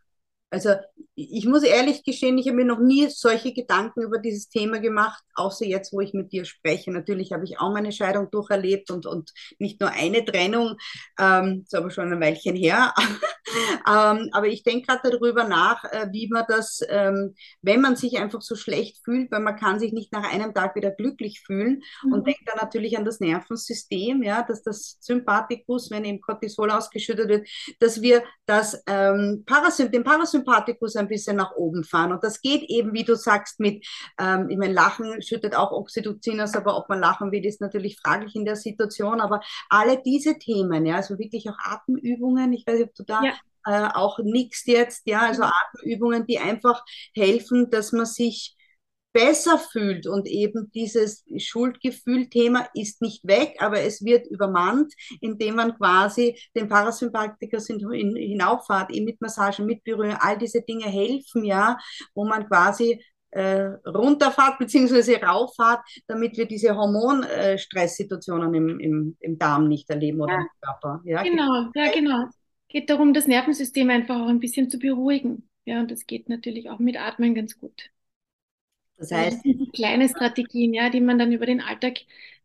Also 0.51 0.71
ich 1.15 1.47
muss 1.47 1.65
ehrlich 1.65 2.05
gestehen, 2.05 2.39
ich 2.39 2.47
habe 2.47 2.57
mir 2.57 2.65
noch 2.65 2.79
nie 2.79 3.09
solche 3.09 3.53
Gedanken 3.53 4.03
über 4.03 4.19
dieses 4.19 4.49
Thema 4.49 4.79
gemacht, 4.79 5.23
außer 5.35 5.67
jetzt, 5.67 5.93
wo 5.93 6.01
ich 6.01 6.15
mit 6.15 6.33
dir 6.33 6.45
spreche. 6.45 6.93
Natürlich 6.93 7.33
habe 7.33 7.45
ich 7.45 7.59
auch 7.59 7.73
meine 7.73 7.91
Scheidung 7.91 8.31
durcherlebt 8.31 8.91
und, 8.93 9.05
und 9.05 9.33
nicht 9.59 9.81
nur 9.81 9.91
eine 9.91 10.25
Trennung, 10.25 10.77
ähm, 11.19 11.65
ist 11.65 11.75
aber 11.75 11.91
schon 11.91 12.13
ein 12.13 12.21
Weilchen 12.21 12.55
her. 12.55 12.95
ähm, 13.89 14.29
aber 14.33 14.47
ich 14.47 14.63
denke 14.63 14.87
gerade 14.87 15.11
darüber 15.11 15.45
nach, 15.45 15.83
äh, 15.85 16.07
wie 16.13 16.29
man 16.29 16.45
das, 16.47 16.81
ähm, 16.89 17.35
wenn 17.63 17.81
man 17.81 17.97
sich 17.97 18.19
einfach 18.19 18.41
so 18.41 18.55
schlecht 18.55 18.99
fühlt, 19.05 19.33
weil 19.33 19.41
man 19.41 19.57
kann 19.57 19.81
sich 19.81 19.93
nicht 19.93 20.13
nach 20.13 20.33
einem 20.33 20.55
Tag 20.55 20.77
wieder 20.77 20.93
glücklich 20.93 21.41
fühlen 21.41 21.83
mhm. 22.05 22.13
und 22.13 22.27
denkt 22.29 22.43
dann 22.47 22.59
natürlich 22.61 22.97
an 22.97 23.05
das 23.05 23.19
Nervensystem, 23.19 24.23
ja, 24.23 24.45
dass 24.45 24.63
das 24.63 24.99
Sympathikus, 25.01 25.91
wenn 25.91 26.05
eben 26.05 26.21
Cortisol 26.21 26.71
ausgeschüttet 26.71 27.29
wird, 27.29 27.49
dass 27.81 28.03
wir 28.03 28.23
das 28.47 28.81
ähm, 28.87 29.43
Parasymp 29.45 29.91
den 29.91 30.05
Parasympathikus 30.05 30.38
ein 30.97 31.09
bisschen 31.09 31.37
nach 31.37 31.53
oben 31.57 31.85
fahren. 31.85 32.13
Und 32.13 32.25
das 32.25 32.41
geht 32.41 32.63
eben, 32.69 32.93
wie 32.93 33.05
du 33.05 33.17
sagst, 33.17 33.61
mit, 33.61 33.87
ähm, 34.19 34.49
ich 34.51 34.59
meine, 34.59 34.75
Lachen 34.75 35.23
schüttet 35.23 35.55
auch 35.55 35.73
Oxytocin 35.73 36.41
aus, 36.41 36.55
aber 36.55 36.77
ob 36.77 36.89
man 36.89 37.01
lachen 37.01 37.33
will, 37.33 37.45
ist 37.45 37.61
natürlich 37.61 37.99
fraglich 38.01 38.35
in 38.35 38.45
der 38.45 38.57
Situation. 38.57 39.21
Aber 39.21 39.41
alle 39.69 40.03
diese 40.03 40.39
Themen, 40.39 40.87
ja, 40.87 40.97
also 40.97 41.19
wirklich 41.19 41.49
auch 41.49 41.59
Atemübungen, 41.59 42.53
ich 42.53 42.67
weiß 42.67 42.79
nicht, 42.79 42.89
ob 42.89 42.95
du 42.95 43.05
da 43.05 43.23
ja. 43.23 43.33
äh, 43.67 43.91
auch 43.95 44.19
nichts 44.19 44.67
jetzt, 44.67 45.07
ja, 45.07 45.21
also. 45.21 45.45
Atemübungen, 45.45 46.27
die 46.27 46.39
einfach 46.39 46.85
helfen, 47.15 47.71
dass 47.71 47.93
man 47.93 48.07
sich 48.07 48.58
besser 49.19 49.59
fühlt 49.59 50.07
und 50.07 50.29
eben 50.29 50.71
dieses 50.73 51.25
Schuldgefühl-Thema 51.37 52.69
ist 52.75 53.03
nicht 53.03 53.27
weg, 53.27 53.57
aber 53.59 53.81
es 53.81 54.05
wird 54.05 54.29
übermannt, 54.29 54.95
indem 55.21 55.57
man 55.57 55.77
quasi 55.77 56.39
den 56.55 56.69
Parasympathikus 56.69 57.67
hinauffahrt, 57.67 58.93
eben 58.93 59.07
mit 59.07 59.21
Massagen, 59.21 59.67
mit 59.67 59.83
Berührung, 59.83 60.17
all 60.21 60.39
diese 60.39 60.63
Dinge 60.63 60.87
helfen 60.87 61.45
ja, 61.49 61.79
wo 62.15 62.25
man 62.25 62.47
quasi 62.47 63.03
äh, 63.31 63.71
runterfahrt 63.87 64.59
bzw. 64.59 65.25
rauffahrt, 65.25 65.81
damit 66.07 66.37
wir 66.37 66.47
diese 66.47 66.77
Hormonstresssituationen 66.77 68.55
im, 68.55 68.81
im, 68.81 69.17
im 69.21 69.39
Darm 69.39 69.69
nicht 69.69 69.91
erleben 69.91 70.21
oder 70.21 70.35
ja. 70.35 70.41
im 70.41 70.49
Körper. 70.61 71.01
Ja, 71.05 71.23
genau, 71.23 71.71
ja, 71.75 71.93
genau. 71.93 72.27
Geht 72.69 72.89
darum, 72.91 73.15
das 73.15 73.27
Nervensystem 73.27 73.91
einfach 73.91 74.21
auch 74.21 74.29
ein 74.29 74.41
bisschen 74.41 74.71
zu 74.71 74.79
beruhigen. 74.79 75.49
Ja, 75.65 75.81
und 75.81 75.91
das 75.91 76.07
geht 76.07 76.29
natürlich 76.29 76.71
auch 76.71 76.79
mit 76.79 76.99
Atmen 76.99 77.35
ganz 77.35 77.59
gut. 77.59 77.91
Das 78.99 79.13
heißt, 79.13 79.45
kleine 79.73 80.09
Strategien, 80.09 80.75
ja, 80.75 80.91
die 80.91 81.01
man 81.01 81.19
dann 81.19 81.33
über 81.33 81.47
den 81.47 81.61
Alltag 81.61 81.99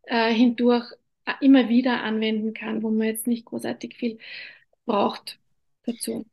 äh, 0.03 0.31
hindurch 0.31 0.85
äh, 1.25 1.33
immer 1.41 1.67
wieder 1.69 2.03
anwenden 2.03 2.53
kann, 2.53 2.83
wo 2.83 2.89
man 2.89 3.07
jetzt 3.07 3.27
nicht 3.27 3.45
großartig 3.45 3.95
viel 3.95 4.17
braucht 4.85 5.39
dazu. 5.85 6.25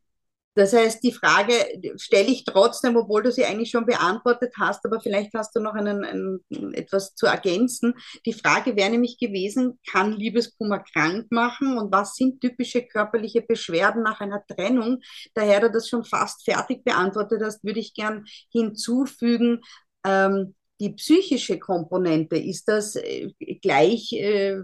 Das 0.53 0.73
heißt, 0.73 1.01
die 1.01 1.13
Frage 1.13 1.53
stelle 1.95 2.27
ich 2.27 2.43
trotzdem, 2.43 2.97
obwohl 2.97 3.23
du 3.23 3.31
sie 3.31 3.45
eigentlich 3.45 3.69
schon 3.69 3.85
beantwortet 3.85 4.53
hast, 4.59 4.85
aber 4.85 4.99
vielleicht 4.99 5.33
hast 5.33 5.55
du 5.55 5.61
noch 5.61 5.75
einen, 5.75 6.03
einen, 6.03 6.73
etwas 6.73 7.15
zu 7.15 7.25
ergänzen. 7.25 7.93
Die 8.25 8.33
Frage 8.33 8.75
wäre 8.75 8.89
nämlich 8.89 9.17
gewesen, 9.17 9.79
kann 9.89 10.11
Liebeskummer 10.11 10.79
krank 10.79 11.27
machen 11.31 11.77
und 11.77 11.93
was 11.93 12.15
sind 12.15 12.41
typische 12.41 12.85
körperliche 12.85 13.41
Beschwerden 13.41 14.03
nach 14.03 14.19
einer 14.19 14.45
Trennung? 14.45 14.99
Daher 15.35 15.61
du 15.61 15.71
das 15.71 15.87
schon 15.87 16.03
fast 16.03 16.43
fertig 16.43 16.83
beantwortet 16.83 17.41
hast, 17.41 17.63
würde 17.63 17.79
ich 17.79 17.93
gern 17.93 18.25
hinzufügen, 18.51 19.61
ähm, 20.05 20.55
die 20.79 20.89
psychische 20.93 21.59
Komponente, 21.59 22.37
ist 22.37 22.67
das 22.67 22.95
äh, 22.95 23.29
gleich 23.61 24.11
äh, 24.13 24.57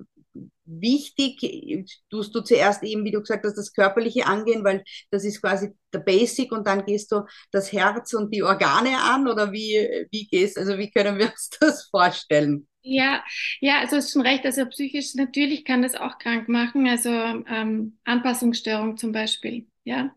wichtig? 0.66 1.88
Tust 2.10 2.34
du 2.34 2.42
zuerst 2.42 2.84
eben, 2.84 3.06
wie 3.06 3.12
du 3.12 3.22
gesagt 3.22 3.46
hast, 3.46 3.56
das 3.56 3.72
Körperliche 3.72 4.26
angehen, 4.26 4.64
weil 4.64 4.84
das 5.12 5.24
ist 5.24 5.42
quasi 5.42 5.70
der 5.94 6.00
Basic 6.00 6.52
und 6.52 6.68
dann 6.68 6.86
gehst 6.86 7.12
du 7.12 7.22
das 7.52 7.72
Herz 7.72 8.14
und 8.14 8.34
die 8.34 8.44
Organe 8.44 8.98
an 9.00 9.28
oder 9.28 9.52
wie, 9.52 10.08
wie 10.12 10.28
gehst, 10.28 10.58
also 10.58 10.78
wie 10.78 10.90
können 10.92 11.20
wir 11.20 11.28
uns 11.28 11.50
das 11.60 11.88
vorstellen? 11.90 12.68
Ja, 12.82 13.24
ja, 13.60 13.80
also 13.82 13.98
ist 13.98 14.14
schon 14.14 14.22
recht. 14.22 14.46
Also 14.46 14.66
psychisch 14.66 15.14
natürlich 15.16 15.66
kann 15.66 15.82
das 15.82 15.96
auch 15.96 16.18
krank 16.20 16.48
machen. 16.48 16.88
Also 16.88 17.10
ähm, 17.10 17.98
Anpassungsstörung 18.06 18.98
zum 18.98 19.12
Beispiel. 19.12 19.68
Ja, 19.84 20.16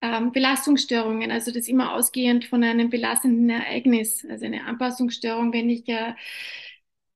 ähm, 0.00 0.32
Belastungsstörungen, 0.32 1.30
also 1.30 1.50
das 1.52 1.68
immer 1.68 1.94
ausgehend 1.94 2.44
von 2.46 2.62
einem 2.64 2.90
belastenden 2.90 3.50
Ereignis, 3.50 4.24
also 4.28 4.46
eine 4.46 4.64
Anpassungsstörung, 4.64 5.52
wenn 5.52 5.70
ich 5.70 5.86
ja, 5.86 6.16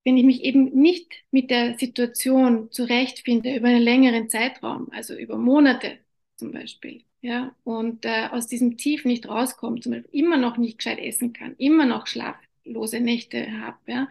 wenn 0.05 0.17
ich 0.17 0.25
mich 0.25 0.43
eben 0.43 0.65
nicht 0.81 1.13
mit 1.31 1.51
der 1.51 1.79
Situation 1.79 2.71
zurechtfinde 2.73 3.55
über 3.57 3.69
einen 3.69 3.83
längeren 3.83 4.29
Zeitraum, 4.29 4.89
also 4.93 5.15
über 5.15 5.37
Monate 5.39 5.99
zum 6.37 6.51
Beispiel, 6.53 7.05
ja, 7.21 7.55
und 7.65 8.05
äh, 8.05 8.29
aus 8.33 8.49
diesem 8.49 8.77
Tief 8.77 9.05
nicht 9.05 9.29
rauskommt, 9.29 9.85
zum 9.85 9.93
Beispiel 9.93 10.11
immer 10.21 10.37
noch 10.39 10.57
nicht 10.57 10.79
gescheit 10.79 10.99
essen 10.99 11.33
kann, 11.33 11.55
immer 11.57 11.87
noch 11.87 12.07
schlaflose 12.09 12.99
Nächte 13.01 13.61
habe, 13.61 13.79
ja, 13.87 14.09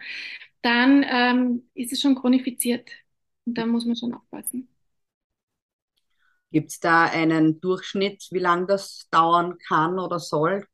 dann 0.62 1.04
ähm, 1.08 1.62
ist 1.74 1.92
es 1.92 2.00
schon 2.00 2.14
chronifiziert 2.14 2.90
und 3.44 3.58
da 3.58 3.66
muss 3.66 3.84
man 3.86 3.96
schon 3.96 4.14
aufpassen. 4.14 4.68
Gibt 6.52 6.70
es 6.70 6.80
da 6.80 7.04
einen 7.04 7.60
Durchschnitt, 7.60 8.28
wie 8.30 8.38
lange 8.38 8.66
das 8.66 9.08
dauern 9.10 9.56
kann 9.66 9.98
oder 9.98 10.18
soll? 10.18 10.66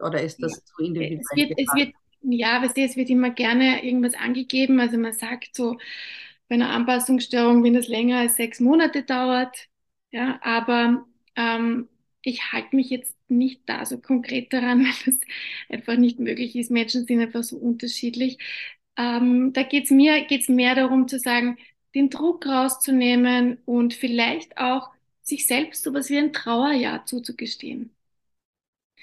oder 0.00 0.22
ist 0.22 0.42
das 0.42 0.56
ja. 0.56 0.62
zu 0.64 0.82
individuell? 0.82 1.20
Es 1.20 1.36
wird, 1.36 1.58
es 1.58 1.74
wird, 1.74 1.94
ja, 2.22 2.62
weißt 2.62 2.76
du, 2.76 2.80
es 2.82 2.96
wird 2.96 3.10
immer 3.10 3.30
gerne 3.30 3.84
irgendwas 3.84 4.14
angegeben. 4.14 4.80
Also 4.80 4.98
man 4.98 5.12
sagt 5.12 5.54
so, 5.54 5.76
bei 6.48 6.54
einer 6.54 6.70
Anpassungsstörung, 6.70 7.62
wenn 7.62 7.74
das 7.74 7.88
länger 7.88 8.18
als 8.18 8.36
sechs 8.36 8.60
Monate 8.60 9.04
dauert, 9.04 9.68
ja, 10.10 10.40
aber 10.42 11.06
ähm, 11.36 11.88
ich 12.22 12.52
halte 12.52 12.74
mich 12.74 12.90
jetzt 12.90 13.16
nicht 13.28 13.62
da 13.66 13.86
so 13.86 13.98
konkret 13.98 14.52
daran, 14.52 14.80
weil 14.84 14.92
das 15.06 15.20
einfach 15.68 15.96
nicht 15.96 16.18
möglich 16.18 16.56
ist. 16.56 16.70
Menschen 16.70 17.06
sind 17.06 17.20
einfach 17.20 17.42
so 17.42 17.56
unterschiedlich. 17.56 18.38
Ähm, 18.96 19.52
da 19.52 19.62
geht 19.62 19.84
es 19.84 19.90
mir 19.90 20.24
geht's 20.24 20.48
mehr 20.48 20.74
darum 20.74 21.08
zu 21.08 21.18
sagen, 21.18 21.58
den 21.94 22.10
Druck 22.10 22.46
rauszunehmen 22.46 23.58
und 23.64 23.94
vielleicht 23.94 24.58
auch 24.58 24.90
sich 25.30 25.46
selbst 25.46 25.84
sowas 25.84 26.10
wie 26.10 26.18
ein 26.18 26.32
Trauerjahr 26.34 27.06
zuzugestehen. 27.06 27.94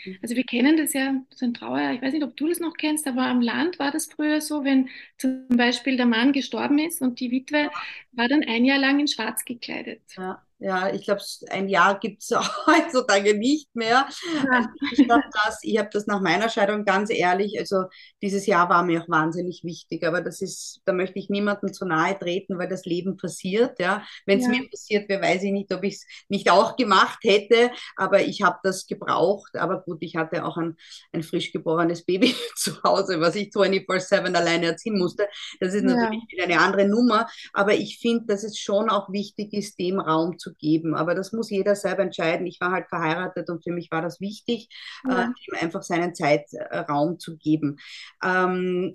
Mhm. 0.06 0.18
Also 0.22 0.36
wir 0.36 0.44
kennen 0.44 0.78
das 0.78 0.94
ja, 0.94 1.22
so 1.36 1.46
ein 1.46 1.54
Trauer, 1.54 1.92
ich 1.92 2.02
weiß 2.02 2.14
nicht, 2.14 2.24
ob 2.24 2.36
du 2.38 2.48
das 2.48 2.60
noch 2.60 2.76
kennst, 2.78 3.08
aber 3.08 3.24
am 3.28 3.42
Land 3.42 3.80
war 3.80 3.92
das 3.92 4.06
früher 4.08 4.42
so, 4.42 4.64
wenn 4.64 4.90
zum 5.18 5.48
Beispiel 5.50 5.98
der 5.98 6.06
Mann 6.06 6.34
gestorben 6.34 6.80
ist 6.80 7.02
und 7.02 7.20
die 7.20 7.32
Witwe 7.32 7.72
war 8.12 8.28
dann 8.28 8.44
ein 8.44 8.66
Jahr 8.66 8.78
lang 8.80 9.00
in 9.00 9.08
Schwarz 9.08 9.44
gekleidet. 9.46 10.02
Ja. 10.16 10.47
Ja, 10.60 10.92
ich 10.92 11.04
glaube, 11.04 11.22
ein 11.52 11.70
Jahr 11.70 12.00
gibt 12.00 12.24
es 12.24 12.32
heutzutage 12.66 13.38
nicht 13.38 13.76
mehr. 13.76 14.08
Also 14.50 14.70
ich 14.92 15.08
habe 15.08 15.24
das, 15.32 15.60
hab 15.64 15.92
das 15.92 16.08
nach 16.08 16.20
meiner 16.20 16.50
Scheidung 16.50 16.84
ganz 16.84 17.12
ehrlich, 17.12 17.60
also 17.60 17.84
dieses 18.24 18.48
Jahr 18.48 18.68
war 18.68 18.84
mir 18.84 19.04
auch 19.04 19.10
wahnsinnig 19.10 19.64
wichtig, 19.64 20.04
aber 20.04 20.22
das 20.22 20.42
ist, 20.42 20.82
da 20.86 20.94
möchte 20.94 21.20
ich 21.20 21.30
niemandem 21.30 21.74
zu 21.74 21.86
nahe 21.86 22.18
treten, 22.18 22.58
weil 22.58 22.68
das 22.68 22.86
Leben 22.86 23.18
passiert. 23.18 23.80
Ja. 23.80 24.04
Wenn 24.26 24.40
es 24.40 24.46
ja. 24.46 24.52
mir 24.52 24.68
passiert 24.68 25.08
wäre, 25.10 25.22
weiß 25.22 25.44
ich 25.44 25.52
nicht, 25.52 25.72
ob 25.72 25.84
ich 25.84 25.96
es 25.96 26.06
nicht 26.28 26.50
auch 26.50 26.76
gemacht 26.76 27.20
hätte, 27.24 27.70
aber 27.96 28.22
ich 28.22 28.42
habe 28.42 28.58
das 28.64 28.88
gebraucht. 28.88 29.56
Aber 29.56 29.84
gut, 29.84 30.00
ich 30.02 30.16
hatte 30.16 30.44
auch 30.44 30.58
ein, 30.58 30.76
ein 31.12 31.22
frisch 31.22 31.52
geborenes 31.52 32.04
Baby 32.04 32.34
zu 32.56 32.82
Hause, 32.84 33.22
was 33.22 33.36
ich 33.36 33.50
24-7 33.50 34.34
alleine 34.34 34.68
erziehen 34.68 34.98
musste. 34.98 35.28
Das 35.60 35.76
ist 35.76 35.84
natürlich 35.84 36.24
ja. 36.32 36.46
eine 36.46 36.60
andere 36.60 36.88
Nummer, 36.88 37.28
aber 37.54 37.76
ich 37.76 38.00
finde, 38.00 38.26
dass 38.26 38.44
es 38.44 38.58
schon 38.58 38.90
auch 38.90 39.12
wichtig 39.12 39.54
ist, 39.54 39.78
dem 39.78 40.00
Raum 40.00 40.40
zu 40.40 40.47
zu 40.48 40.54
geben. 40.56 40.96
Aber 40.96 41.16
das 41.16 41.32
muss 41.32 41.50
jeder 41.50 41.76
selber 41.76 42.04
entscheiden. 42.04 42.48
Ich 42.48 42.60
war 42.62 42.72
halt 42.72 42.88
verheiratet 42.90 43.50
und 43.50 43.64
für 43.64 43.72
mich 43.72 43.92
war 43.92 44.02
das 44.02 44.20
wichtig, 44.22 44.70
ja. 45.08 45.24
äh, 45.24 45.26
ihm 45.26 45.58
einfach 45.60 45.84
seinen 45.84 46.16
Zeitraum 46.16 47.20
zu 47.20 47.38
geben. 47.38 47.78
Ähm, 48.24 48.92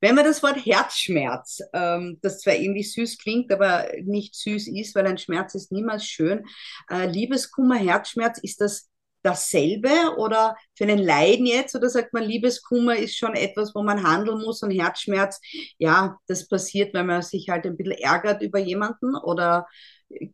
wenn 0.00 0.14
man 0.14 0.24
das 0.24 0.42
Wort 0.42 0.64
Herzschmerz, 0.64 1.60
ähm, 1.72 2.18
das 2.22 2.40
zwar 2.40 2.54
irgendwie 2.54 2.82
süß 2.82 3.18
klingt, 3.18 3.52
aber 3.52 3.86
nicht 4.02 4.34
süß 4.34 4.68
ist, 4.68 4.94
weil 4.94 5.06
ein 5.06 5.18
Schmerz 5.18 5.54
ist 5.54 5.72
niemals 5.72 6.04
schön. 6.04 6.44
Äh, 6.90 7.06
Liebeskummer, 7.06 7.76
Herzschmerz, 7.76 8.38
ist 8.38 8.60
das 8.60 8.90
dasselbe 9.24 9.88
oder 10.18 10.56
für 10.76 10.84
einen 10.84 10.98
Leiden 10.98 11.46
jetzt? 11.46 11.74
Oder 11.74 11.88
sagt 11.88 12.12
man, 12.12 12.22
Liebeskummer 12.22 12.96
ist 12.96 13.16
schon 13.16 13.34
etwas, 13.34 13.74
wo 13.74 13.82
man 13.82 14.02
handeln 14.02 14.42
muss 14.42 14.62
und 14.62 14.70
Herzschmerz, 14.70 15.40
ja, 15.78 16.18
das 16.26 16.46
passiert, 16.46 16.94
wenn 16.94 17.06
man 17.06 17.22
sich 17.22 17.48
halt 17.48 17.64
ein 17.64 17.76
bisschen 17.76 17.98
ärgert 17.98 18.42
über 18.42 18.58
jemanden 18.58 19.16
oder 19.16 19.66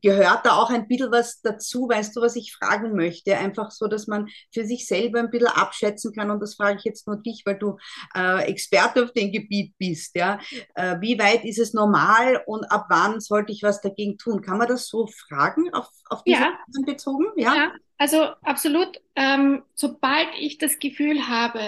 gehört 0.03 0.47
da 0.47 0.53
auch 0.53 0.71
ein 0.71 0.89
bisschen 0.89 1.13
was 1.13 1.41
dazu? 1.41 1.89
Weißt 1.89 2.15
du, 2.17 2.21
was 2.21 2.37
ich 2.37 2.55
fragen 2.55 2.95
möchte? 2.95 3.37
Einfach 3.37 3.71
so, 3.71 3.87
dass 3.87 4.07
man 4.07 4.29
für 4.53 4.65
sich 4.65 4.87
selber 4.87 5.21
ein 5.21 5.31
bisschen 5.31 5.49
abschätzen 5.49 6.13
kann. 6.13 6.31
Und 6.31 6.41
das 6.41 6.55
frage 6.55 6.79
ich 6.79 6.85
jetzt 6.85 7.07
nur 7.07 7.17
dich, 7.17 7.43
weil 7.45 7.59
du 7.59 7.77
äh, 8.15 8.45
Experte 8.45 9.05
auf 9.05 9.13
dem 9.13 9.33
Gebiet 9.33 9.75
bist. 9.79 10.15
Ja? 10.17 10.39
Äh, 10.75 11.01
wie 11.01 11.19
weit 11.19 11.45
ist 11.45 11.59
es 11.59 11.75
normal 11.75 12.43
und 12.47 12.65
ab 12.71 12.87
wann 12.89 13.21
sollte 13.21 13.53
ich 13.53 13.63
was 13.63 13.81
dagegen 13.81 14.19
tun? 14.19 14.43
Kann 14.43 14.59
man 14.59 14.69
das 14.69 14.89
so 14.89 15.07
fragen, 15.07 15.73
auf, 15.73 15.89
auf 16.09 16.23
diese 16.25 16.41
ja. 16.41 16.59
bezogen? 16.85 17.27
Ja? 17.37 17.55
ja, 17.55 17.73
also 17.99 18.23
absolut. 18.43 19.01
Ähm, 19.17 19.63
sobald 19.75 20.29
ich 20.39 20.59
das 20.59 20.79
Gefühl 20.79 21.29
habe, 21.29 21.61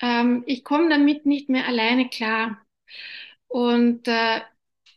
ähm, 0.00 0.42
ich 0.46 0.64
komme 0.64 0.88
damit 0.88 1.26
nicht 1.26 1.48
mehr 1.48 1.66
alleine 1.66 2.08
klar. 2.08 2.58
Und 3.48 4.06
äh, 4.06 4.40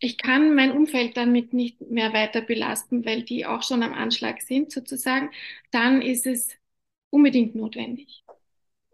ich 0.03 0.17
kann 0.17 0.53
mein 0.53 0.71
Umfeld 0.73 1.15
damit 1.15 1.53
nicht 1.53 1.79
mehr 1.81 2.11
weiter 2.13 2.41
belasten, 2.41 3.05
weil 3.05 3.23
die 3.23 3.45
auch 3.45 3.63
schon 3.63 3.83
am 3.83 3.93
Anschlag 3.93 4.41
sind 4.41 4.71
sozusagen, 4.71 5.31
dann 5.71 6.01
ist 6.01 6.27
es 6.27 6.49
unbedingt 7.09 7.55
notwendig, 7.55 8.23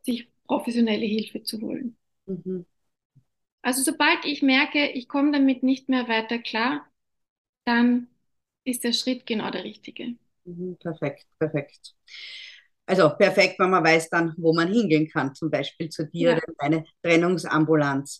sich 0.04 0.30
professionelle 0.48 1.06
Hilfe 1.06 1.44
zu 1.44 1.62
holen. 1.62 1.98
Mhm. 2.28 2.66
Also 3.62 3.84
sobald 3.84 4.26
ich 4.26 4.42
merke, 4.42 4.90
ich 4.92 5.08
komme 5.08 5.32
damit 5.32 5.64
nicht 5.64 5.90
mehr 5.90 6.08
weiter 6.08 6.40
klar, 6.40 6.86
dann 7.66 8.08
ist 8.64 8.84
der 8.84 8.94
Schritt 8.94 9.26
genau 9.26 9.52
der 9.52 9.64
richtige. 9.64 10.16
Mhm, 10.46 10.78
perfekt, 10.80 11.26
perfekt. 11.40 11.96
Also 12.86 13.10
perfekt, 13.18 13.60
wenn 13.60 13.70
man 13.70 13.84
weiß 13.84 14.10
dann, 14.10 14.34
wo 14.38 14.54
man 14.54 14.68
hingehen 14.72 15.08
kann, 15.10 15.36
zum 15.36 15.52
Beispiel 15.52 15.90
zu 15.90 16.08
dir 16.08 16.32
ja. 16.32 16.34
oder 16.34 16.42
in 16.48 16.54
deine 16.58 16.86
Trennungsambulanz. 17.04 18.20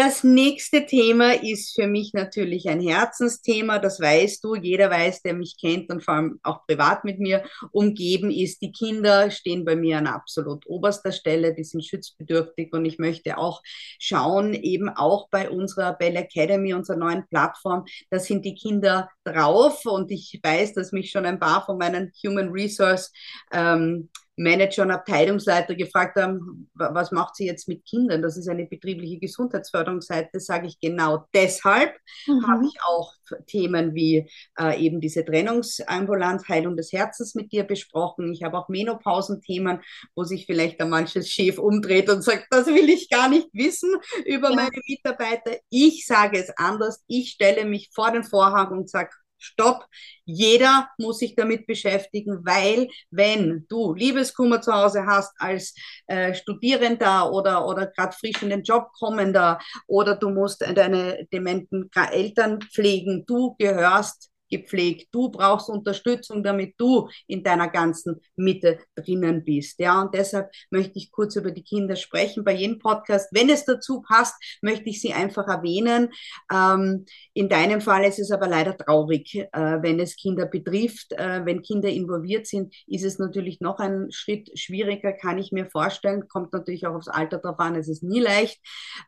Das 0.00 0.22
nächste 0.22 0.86
Thema 0.86 1.32
ist 1.42 1.74
für 1.74 1.88
mich 1.88 2.12
natürlich 2.12 2.68
ein 2.68 2.80
Herzensthema. 2.80 3.80
Das 3.80 3.98
weißt 3.98 4.44
du. 4.44 4.54
Jeder 4.54 4.90
weiß, 4.90 5.22
der 5.22 5.34
mich 5.34 5.56
kennt 5.60 5.90
und 5.90 6.04
vor 6.04 6.14
allem 6.14 6.38
auch 6.44 6.64
privat 6.68 7.02
mit 7.04 7.18
mir 7.18 7.42
umgeben 7.72 8.30
ist. 8.30 8.62
Die 8.62 8.70
Kinder 8.70 9.28
stehen 9.32 9.64
bei 9.64 9.74
mir 9.74 9.98
an 9.98 10.06
absolut 10.06 10.64
oberster 10.68 11.10
Stelle. 11.10 11.52
Die 11.52 11.64
sind 11.64 11.84
schutzbedürftig 11.84 12.72
und 12.72 12.84
ich 12.84 13.00
möchte 13.00 13.38
auch 13.38 13.60
schauen, 13.98 14.54
eben 14.54 14.88
auch 14.88 15.30
bei 15.30 15.50
unserer 15.50 15.94
Bell 15.94 16.14
Academy, 16.14 16.74
unserer 16.74 16.98
neuen 16.98 17.26
Plattform, 17.26 17.84
da 18.08 18.20
sind 18.20 18.44
die 18.44 18.54
Kinder 18.54 19.10
drauf 19.24 19.84
und 19.84 20.12
ich 20.12 20.38
weiß, 20.40 20.74
dass 20.74 20.92
mich 20.92 21.10
schon 21.10 21.26
ein 21.26 21.40
paar 21.40 21.66
von 21.66 21.76
meinen 21.76 22.12
Human 22.22 22.50
Resource 22.50 23.10
ähm, 23.52 24.10
Manager 24.38 24.82
und 24.82 24.90
Abteilungsleiter 24.90 25.74
gefragt 25.74 26.16
haben, 26.16 26.70
was 26.74 27.12
macht 27.12 27.36
sie 27.36 27.46
jetzt 27.46 27.68
mit 27.68 27.84
Kindern? 27.84 28.22
Das 28.22 28.36
ist 28.36 28.48
eine 28.48 28.66
betriebliche 28.66 29.18
Gesundheitsförderungsseite, 29.18 30.40
sage 30.40 30.68
ich 30.68 30.80
genau 30.80 31.26
deshalb. 31.34 31.94
Mhm. 32.26 32.46
Habe 32.46 32.66
ich 32.66 32.74
auch 32.86 33.12
Themen 33.46 33.94
wie 33.94 34.28
äh, 34.58 34.80
eben 34.80 35.00
diese 35.00 35.24
Trennungsambulanz, 35.24 36.48
Heilung 36.48 36.76
des 36.76 36.92
Herzens 36.92 37.34
mit 37.34 37.52
dir 37.52 37.64
besprochen. 37.64 38.32
Ich 38.32 38.42
habe 38.42 38.56
auch 38.58 38.68
Menopausenthemen, 38.68 39.80
wo 40.14 40.24
sich 40.24 40.46
vielleicht 40.46 40.80
ein 40.80 40.90
manches 40.90 41.28
Chef 41.28 41.58
umdreht 41.58 42.08
und 42.08 42.22
sagt, 42.22 42.46
das 42.50 42.66
will 42.66 42.88
ich 42.88 43.10
gar 43.10 43.28
nicht 43.28 43.48
wissen 43.52 43.90
über 44.24 44.50
ja. 44.50 44.56
meine 44.56 44.80
Mitarbeiter. 44.86 45.56
Ich 45.68 46.06
sage 46.06 46.38
es 46.38 46.50
anders. 46.56 47.02
Ich 47.06 47.30
stelle 47.30 47.64
mich 47.64 47.90
vor 47.92 48.10
den 48.12 48.24
Vorhang 48.24 48.68
und 48.68 48.88
sage, 48.88 49.10
Stopp. 49.38 49.86
Jeder 50.24 50.88
muss 50.98 51.18
sich 51.18 51.34
damit 51.34 51.66
beschäftigen, 51.66 52.44
weil 52.44 52.88
wenn 53.10 53.66
du 53.68 53.94
Liebeskummer 53.94 54.60
zu 54.60 54.72
Hause 54.72 55.06
hast 55.06 55.32
als 55.38 55.74
äh, 56.06 56.34
Studierender 56.34 57.32
oder, 57.32 57.66
oder 57.66 57.86
gerade 57.86 58.16
frisch 58.16 58.42
in 58.42 58.50
den 58.50 58.62
Job 58.62 58.88
kommender 58.98 59.58
oder 59.86 60.16
du 60.16 60.30
musst 60.30 60.62
deine 60.62 61.26
dementen 61.32 61.90
Eltern 62.10 62.60
pflegen, 62.60 63.24
du 63.26 63.54
gehörst 63.58 64.30
gepflegt. 64.48 65.08
Du 65.12 65.30
brauchst 65.30 65.68
Unterstützung, 65.68 66.42
damit 66.42 66.74
du 66.78 67.08
in 67.26 67.42
deiner 67.42 67.68
ganzen 67.68 68.20
Mitte 68.36 68.78
drinnen 68.94 69.44
bist. 69.44 69.78
Ja, 69.78 70.00
und 70.02 70.14
deshalb 70.14 70.50
möchte 70.70 70.98
ich 70.98 71.10
kurz 71.10 71.36
über 71.36 71.50
die 71.50 71.62
Kinder 71.62 71.96
sprechen 71.96 72.44
bei 72.44 72.54
jedem 72.54 72.78
Podcast. 72.78 73.28
Wenn 73.32 73.48
es 73.50 73.64
dazu 73.64 74.02
passt, 74.02 74.34
möchte 74.62 74.88
ich 74.88 75.00
sie 75.00 75.12
einfach 75.12 75.46
erwähnen. 75.48 76.10
Ähm, 76.52 77.04
in 77.34 77.48
deinem 77.48 77.80
Fall 77.80 78.04
ist 78.04 78.18
es 78.18 78.30
aber 78.30 78.48
leider 78.48 78.76
traurig, 78.76 79.34
äh, 79.34 79.48
wenn 79.52 80.00
es 80.00 80.16
Kinder 80.16 80.46
betrifft. 80.46 81.12
Äh, 81.12 81.44
wenn 81.44 81.62
Kinder 81.62 81.88
involviert 81.88 82.46
sind, 82.46 82.74
ist 82.86 83.04
es 83.04 83.18
natürlich 83.18 83.60
noch 83.60 83.78
ein 83.78 84.10
Schritt 84.10 84.50
schwieriger, 84.58 85.12
kann 85.12 85.38
ich 85.38 85.52
mir 85.52 85.66
vorstellen. 85.66 86.28
Kommt 86.28 86.52
natürlich 86.52 86.86
auch 86.86 86.94
aufs 86.94 87.08
Alter 87.08 87.38
drauf 87.38 87.58
an. 87.58 87.76
Es 87.76 87.88
ist 87.88 88.02
nie 88.02 88.20
leicht. 88.20 88.58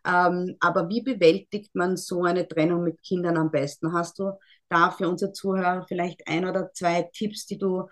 Ähm, 0.07 0.57
aber 0.61 0.89
wie 0.89 1.03
bewältigt 1.03 1.75
man 1.75 1.97
so 1.97 2.25
eine 2.25 2.47
Trennung 2.47 2.85
mit 2.85 3.03
Kindern 3.03 3.37
am 3.37 3.51
besten? 3.51 3.93
Hast 3.93 4.19
du 4.19 4.33
da 4.71 4.91
für 4.91 5.09
unsere 5.09 5.33
Zuhörer 5.33 5.85
vielleicht 5.89 6.27
ein 6.29 6.47
oder 6.47 6.73
zwei 6.73 7.03
Tipps, 7.13 7.47
die 7.47 7.59
du 7.59 7.89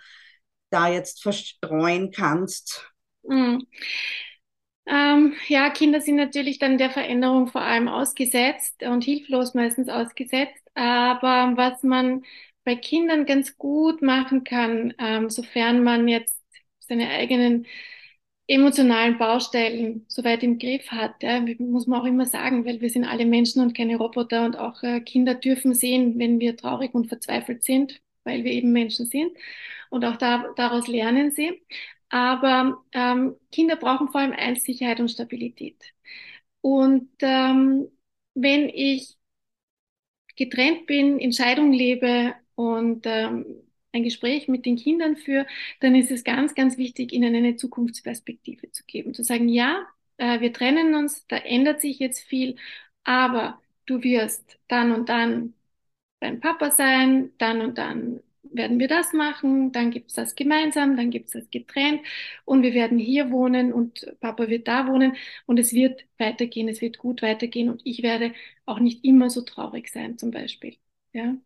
da 0.70 0.88
jetzt 0.88 1.22
verstreuen 1.22 2.10
kannst? 2.12 2.90
Mhm. 3.22 3.66
Ähm, 4.86 5.34
ja, 5.48 5.68
Kinder 5.70 6.00
sind 6.00 6.16
natürlich 6.16 6.58
dann 6.58 6.78
der 6.78 6.90
Veränderung 6.90 7.48
vor 7.48 7.60
allem 7.60 7.88
ausgesetzt 7.88 8.82
und 8.82 9.04
hilflos 9.04 9.54
meistens 9.54 9.88
ausgesetzt. 9.88 10.62
Aber 10.74 11.52
was 11.56 11.82
man 11.82 12.24
bei 12.64 12.74
Kindern 12.76 13.26
ganz 13.26 13.58
gut 13.58 14.00
machen 14.02 14.44
kann, 14.44 14.94
ähm, 14.98 15.28
sofern 15.30 15.82
man 15.84 16.08
jetzt 16.08 16.42
seine 16.80 17.08
eigenen 17.10 17.66
emotionalen 18.48 19.18
Baustellen 19.18 20.04
soweit 20.08 20.42
im 20.42 20.58
Griff 20.58 20.90
hat, 20.90 21.22
muss 21.60 21.86
man 21.86 22.00
auch 22.00 22.06
immer 22.06 22.26
sagen, 22.26 22.64
weil 22.64 22.80
wir 22.80 22.90
sind 22.90 23.04
alle 23.04 23.26
Menschen 23.26 23.62
und 23.62 23.76
keine 23.76 23.96
Roboter 23.96 24.44
und 24.46 24.56
auch 24.58 24.82
äh, 24.82 25.00
Kinder 25.00 25.34
dürfen 25.34 25.74
sehen, 25.74 26.18
wenn 26.18 26.40
wir 26.40 26.56
traurig 26.56 26.94
und 26.94 27.08
verzweifelt 27.08 27.62
sind, 27.64 28.00
weil 28.24 28.44
wir 28.44 28.52
eben 28.52 28.72
Menschen 28.72 29.06
sind 29.06 29.32
und 29.90 30.04
auch 30.04 30.16
da, 30.16 30.46
daraus 30.56 30.88
lernen 30.88 31.30
sie. 31.32 31.62
Aber 32.10 32.82
ähm, 32.92 33.36
Kinder 33.52 33.76
brauchen 33.76 34.08
vor 34.08 34.20
allem 34.22 34.32
eins, 34.32 34.64
Sicherheit 34.64 35.00
und 35.00 35.10
Stabilität. 35.10 35.76
Und 36.62 37.10
ähm, 37.20 37.88
wenn 38.34 38.68
ich 38.70 39.16
getrennt 40.36 40.86
bin, 40.86 41.18
in 41.18 41.32
Scheidung 41.32 41.72
lebe 41.72 42.34
und 42.54 43.06
ähm, 43.06 43.44
ein 43.92 44.02
Gespräch 44.04 44.48
mit 44.48 44.66
den 44.66 44.76
Kindern 44.76 45.16
führe, 45.16 45.46
dann 45.80 45.94
ist 45.94 46.10
es 46.10 46.24
ganz, 46.24 46.54
ganz 46.54 46.76
wichtig, 46.78 47.12
ihnen 47.12 47.34
eine 47.34 47.56
Zukunftsperspektive 47.56 48.70
zu 48.72 48.84
geben. 48.86 49.14
Zu 49.14 49.24
sagen, 49.24 49.48
ja, 49.48 49.86
äh, 50.18 50.40
wir 50.40 50.52
trennen 50.52 50.94
uns, 50.94 51.26
da 51.26 51.36
ändert 51.38 51.80
sich 51.80 51.98
jetzt 51.98 52.20
viel, 52.20 52.56
aber 53.04 53.60
du 53.86 54.02
wirst 54.02 54.58
dann 54.68 54.92
und 54.92 55.08
dann 55.08 55.54
beim 56.20 56.40
Papa 56.40 56.70
sein, 56.70 57.32
dann 57.38 57.60
und 57.60 57.78
dann 57.78 58.20
werden 58.42 58.78
wir 58.80 58.88
das 58.88 59.12
machen, 59.12 59.72
dann 59.72 59.90
gibt 59.90 60.08
es 60.10 60.14
das 60.14 60.34
gemeinsam, 60.34 60.96
dann 60.96 61.10
gibt 61.10 61.26
es 61.26 61.32
das 61.32 61.50
getrennt 61.50 62.00
und 62.44 62.62
wir 62.62 62.72
werden 62.74 62.98
hier 62.98 63.30
wohnen 63.30 63.72
und 63.72 64.06
Papa 64.20 64.48
wird 64.48 64.68
da 64.68 64.86
wohnen 64.88 65.16
und 65.46 65.58
es 65.58 65.72
wird 65.72 66.04
weitergehen, 66.18 66.68
es 66.68 66.80
wird 66.80 66.98
gut 66.98 67.22
weitergehen 67.22 67.68
und 67.70 67.82
ich 67.84 68.02
werde 68.02 68.32
auch 68.66 68.78
nicht 68.80 69.04
immer 69.04 69.28
so 69.30 69.42
traurig 69.42 69.90
sein 69.90 70.18
zum 70.18 70.30
Beispiel. 70.30 70.76
Ja? 71.12 71.36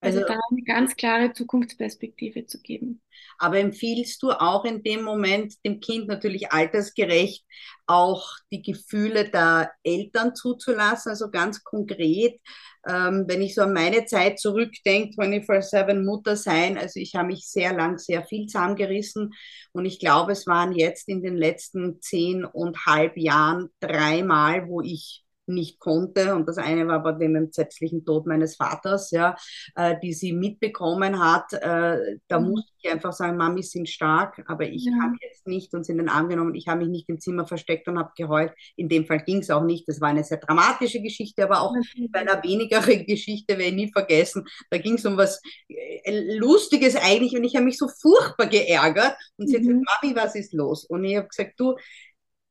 Also, 0.00 0.20
also 0.20 0.34
da 0.34 0.38
eine 0.50 0.62
ganz 0.62 0.94
klare 0.96 1.32
Zukunftsperspektive 1.32 2.46
zu 2.46 2.60
geben. 2.60 3.02
Aber 3.38 3.58
empfiehlst 3.58 4.22
du 4.22 4.30
auch 4.30 4.64
in 4.64 4.82
dem 4.82 5.02
Moment 5.02 5.54
dem 5.64 5.80
Kind 5.80 6.06
natürlich 6.06 6.52
altersgerecht 6.52 7.44
auch 7.86 8.28
die 8.52 8.62
Gefühle 8.62 9.30
der 9.30 9.72
Eltern 9.82 10.34
zuzulassen? 10.34 11.10
Also 11.10 11.30
ganz 11.30 11.64
konkret, 11.64 12.40
ähm, 12.88 13.24
wenn 13.26 13.42
ich 13.42 13.54
so 13.54 13.62
an 13.62 13.72
meine 13.72 14.06
Zeit 14.06 14.38
zurückdenke, 14.38 15.14
24-7 15.16 16.04
Mutter 16.04 16.36
sein, 16.36 16.78
also 16.78 17.00
ich 17.00 17.14
habe 17.14 17.28
mich 17.28 17.48
sehr 17.48 17.72
lang 17.74 17.98
sehr 17.98 18.24
viel 18.24 18.46
zusammengerissen 18.46 19.34
und 19.72 19.86
ich 19.86 19.98
glaube, 19.98 20.32
es 20.32 20.46
waren 20.46 20.72
jetzt 20.72 21.08
in 21.08 21.22
den 21.22 21.36
letzten 21.36 22.00
zehn 22.00 22.44
und 22.44 22.86
halb 22.86 23.16
Jahren 23.16 23.70
dreimal, 23.80 24.68
wo 24.68 24.82
ich 24.82 25.25
nicht 25.48 25.78
konnte. 25.78 26.34
Und 26.34 26.48
das 26.48 26.58
eine 26.58 26.86
war 26.86 27.02
bei 27.02 27.12
dem 27.12 27.36
entsetzlichen 27.36 28.04
Tod 28.04 28.26
meines 28.26 28.56
Vaters, 28.56 29.10
ja, 29.10 29.36
äh, 29.74 29.96
die 30.02 30.12
sie 30.12 30.32
mitbekommen 30.32 31.18
hat. 31.18 31.52
Äh, 31.52 32.18
da 32.28 32.40
mhm. 32.40 32.50
musste 32.50 32.72
ich 32.82 32.90
einfach 32.90 33.12
sagen, 33.12 33.36
Mami 33.36 33.62
sind 33.62 33.88
stark, 33.88 34.42
aber 34.46 34.64
ich 34.64 34.84
ja. 34.84 34.92
kann 34.92 35.16
jetzt 35.20 35.46
nicht 35.46 35.74
und 35.74 35.84
sind 35.84 35.98
in 35.98 36.06
den 36.06 36.08
Arm 36.08 36.28
genommen. 36.28 36.54
Ich 36.54 36.68
habe 36.68 36.80
mich 36.80 36.88
nicht 36.88 37.08
im 37.08 37.20
Zimmer 37.20 37.46
versteckt 37.46 37.88
und 37.88 37.98
habe 37.98 38.12
geheult. 38.16 38.52
In 38.76 38.88
dem 38.88 39.06
Fall 39.06 39.22
ging 39.24 39.38
es 39.38 39.50
auch 39.50 39.64
nicht. 39.64 39.88
Das 39.88 40.00
war 40.00 40.08
eine 40.08 40.24
sehr 40.24 40.38
dramatische 40.38 41.00
Geschichte, 41.00 41.44
aber 41.44 41.60
auch 41.60 41.74
mhm. 41.74 42.10
bei 42.10 42.20
einer 42.20 42.42
wenigeren 42.42 43.04
Geschichte 43.06 43.58
werde 43.58 43.70
ich 43.70 43.74
nie 43.74 43.92
vergessen. 43.92 44.44
Da 44.70 44.78
ging 44.78 44.94
es 44.94 45.06
um 45.06 45.16
was 45.16 45.40
äh, 45.68 46.36
Lustiges 46.38 46.96
eigentlich 46.96 47.36
und 47.36 47.44
ich 47.44 47.54
habe 47.54 47.64
mich 47.64 47.78
so 47.78 47.88
furchtbar 47.88 48.46
geärgert 48.46 49.16
und 49.36 49.48
sie 49.48 49.58
mhm. 49.58 49.58
hat 49.58 49.66
gesagt, 49.66 50.02
Mami, 50.02 50.16
was 50.16 50.34
ist 50.34 50.52
los? 50.52 50.84
Und 50.84 51.04
ich 51.04 51.16
habe 51.16 51.28
gesagt, 51.28 51.54
du, 51.58 51.76